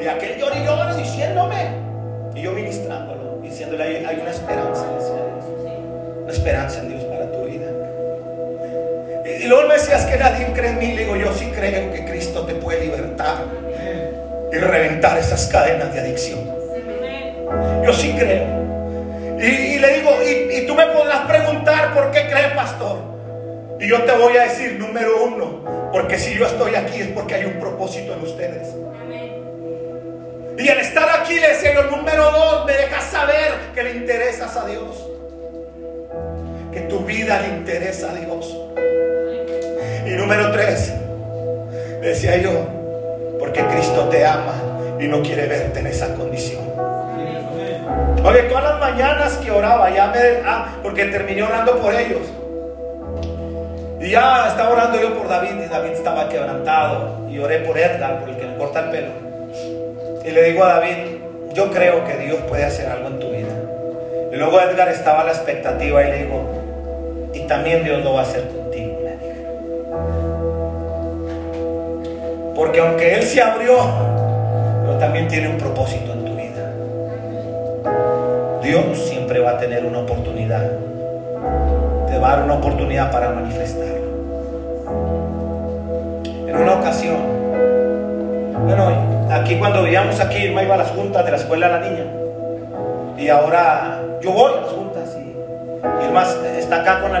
Y 0.00 0.06
aquel 0.06 0.38
llora 0.38 0.56
y 0.56 0.64
llora 0.64 0.94
diciéndome. 0.94 1.68
Y 2.34 2.42
yo 2.42 2.52
ministrándolo, 2.52 3.29
diciéndole, 3.42 3.82
hay, 3.82 4.04
hay 4.04 4.18
una 4.20 4.30
esperanza, 4.30 4.86
decía 4.94 5.14
Dios. 5.14 5.44
Una 6.22 6.32
esperanza 6.32 6.80
en 6.80 6.88
Dios 6.88 7.04
para 7.04 7.30
tu 7.30 7.44
vida. 7.44 7.66
Y, 9.24 9.44
y 9.44 9.46
luego 9.48 9.68
me 9.68 9.74
decías 9.74 10.06
que 10.06 10.16
nadie 10.16 10.46
cree 10.54 10.70
en 10.70 10.78
mí. 10.78 10.94
Le 10.94 11.02
digo, 11.04 11.16
yo 11.16 11.32
sí 11.32 11.50
creo 11.54 11.92
que 11.92 12.04
Cristo 12.04 12.46
te 12.46 12.54
puede 12.54 12.86
libertar 12.86 13.44
y 14.52 14.56
reventar 14.56 15.18
esas 15.18 15.46
cadenas 15.46 15.92
de 15.94 16.00
adicción. 16.00 16.40
Yo 17.84 17.92
sí 17.92 18.14
creo. 18.18 18.60
Y, 19.40 19.46
y 19.46 19.78
le 19.78 19.94
digo, 19.94 20.10
y, 20.22 20.56
y 20.58 20.66
tú 20.66 20.74
me 20.74 20.86
podrás 20.86 21.26
preguntar 21.26 21.94
por 21.94 22.10
qué 22.10 22.28
crees, 22.30 22.52
pastor. 22.54 22.98
Y 23.80 23.88
yo 23.88 24.02
te 24.02 24.12
voy 24.12 24.36
a 24.36 24.42
decir, 24.42 24.78
número 24.78 25.24
uno, 25.24 25.90
porque 25.92 26.18
si 26.18 26.34
yo 26.34 26.46
estoy 26.46 26.74
aquí 26.74 27.00
es 27.00 27.08
porque 27.08 27.36
hay 27.36 27.44
un 27.46 27.58
propósito 27.58 28.12
en 28.12 28.20
ustedes. 28.20 28.68
Y 30.60 30.68
al 30.68 30.78
estar 30.78 31.08
aquí, 31.08 31.40
le 31.40 31.48
decía 31.48 31.72
yo, 31.72 31.84
número 31.84 32.30
dos, 32.30 32.66
me 32.66 32.74
dejas 32.74 33.04
saber 33.04 33.54
que 33.74 33.82
le 33.82 33.92
interesas 33.92 34.54
a 34.58 34.66
Dios. 34.66 35.08
Que 36.70 36.80
tu 36.82 36.98
vida 37.00 37.40
le 37.40 37.48
interesa 37.48 38.10
a 38.10 38.14
Dios. 38.14 38.58
Y 40.06 40.10
número 40.10 40.52
tres, 40.52 40.92
decía 42.02 42.36
yo, 42.36 42.50
porque 43.38 43.64
Cristo 43.68 44.10
te 44.10 44.26
ama 44.26 44.52
y 45.00 45.08
no 45.08 45.22
quiere 45.22 45.46
verte 45.46 45.80
en 45.80 45.86
esa 45.86 46.14
condición. 46.14 46.62
Oye, 48.22 48.42
todas 48.42 48.64
las 48.64 48.80
mañanas 48.80 49.38
que 49.38 49.50
oraba, 49.50 49.88
ya 49.88 50.08
me, 50.08 50.18
ah, 50.44 50.74
porque 50.82 51.06
terminé 51.06 51.42
orando 51.42 51.80
por 51.80 51.94
ellos. 51.94 52.28
Y 53.98 54.10
ya 54.10 54.48
estaba 54.48 54.70
orando 54.72 55.00
yo 55.00 55.16
por 55.16 55.26
David 55.26 55.62
y 55.64 55.68
David 55.68 55.92
estaba 55.92 56.28
quebrantado. 56.28 57.30
Y 57.30 57.38
oré 57.38 57.60
por 57.60 57.78
Edgar, 57.78 58.20
por 58.20 58.28
el 58.28 58.36
que 58.36 58.44
le 58.44 58.56
corta 58.58 58.80
el 58.80 58.90
pelo. 58.90 59.29
Y 60.24 60.30
le 60.30 60.42
digo 60.42 60.64
a 60.64 60.74
David, 60.74 60.96
yo 61.54 61.70
creo 61.70 62.04
que 62.04 62.16
Dios 62.18 62.38
puede 62.48 62.64
hacer 62.64 62.86
algo 62.88 63.08
en 63.08 63.18
tu 63.18 63.30
vida. 63.30 63.48
Y 64.32 64.36
luego 64.36 64.60
Edgar 64.60 64.88
estaba 64.88 65.22
a 65.22 65.24
la 65.24 65.32
expectativa 65.32 66.02
y 66.02 66.10
le 66.10 66.24
digo, 66.24 66.44
Y 67.32 67.40
también 67.46 67.84
Dios 67.84 68.04
lo 68.04 68.14
va 68.14 68.20
a 68.20 68.22
hacer 68.22 68.48
contigo, 68.48 69.00
le 69.02 69.12
dije. 69.16 69.46
Porque 72.54 72.80
aunque 72.80 73.14
Él 73.14 73.22
se 73.22 73.40
abrió, 73.40 73.76
pero 74.82 74.98
también 74.98 75.26
tiene 75.28 75.48
un 75.48 75.58
propósito 75.58 76.12
en 76.12 76.24
tu 76.24 76.36
vida. 76.36 76.72
Dios 78.62 78.98
siempre 78.98 79.40
va 79.40 79.52
a 79.52 79.58
tener 79.58 79.84
una 79.84 80.00
oportunidad. 80.00 80.70
Te 82.08 82.18
va 82.18 82.32
a 82.32 82.36
dar 82.36 82.44
una 82.44 82.54
oportunidad 82.54 83.10
para 83.10 83.30
manifestarlo. 83.30 84.10
En 86.46 86.56
una 86.56 86.74
ocasión, 86.74 87.16
bueno, 88.66 89.19
aquí 89.30 89.56
cuando 89.56 89.82
vivíamos 89.82 90.18
aquí, 90.20 90.38
Irma 90.38 90.62
iba 90.62 90.74
a 90.74 90.78
las 90.78 90.90
juntas 90.90 91.24
de 91.24 91.30
la 91.30 91.36
escuela 91.36 91.68
de 91.68 91.72
la 91.72 91.90
niña. 91.90 92.04
Y 93.16 93.28
ahora 93.28 94.00
yo 94.20 94.32
voy 94.32 94.52
a 94.52 94.60
las 94.62 94.70
juntas 94.70 95.16
y 95.16 96.04
Irma 96.04 96.24
está 96.58 96.80
acá 96.82 97.00
con 97.00 97.12
la 97.12 97.20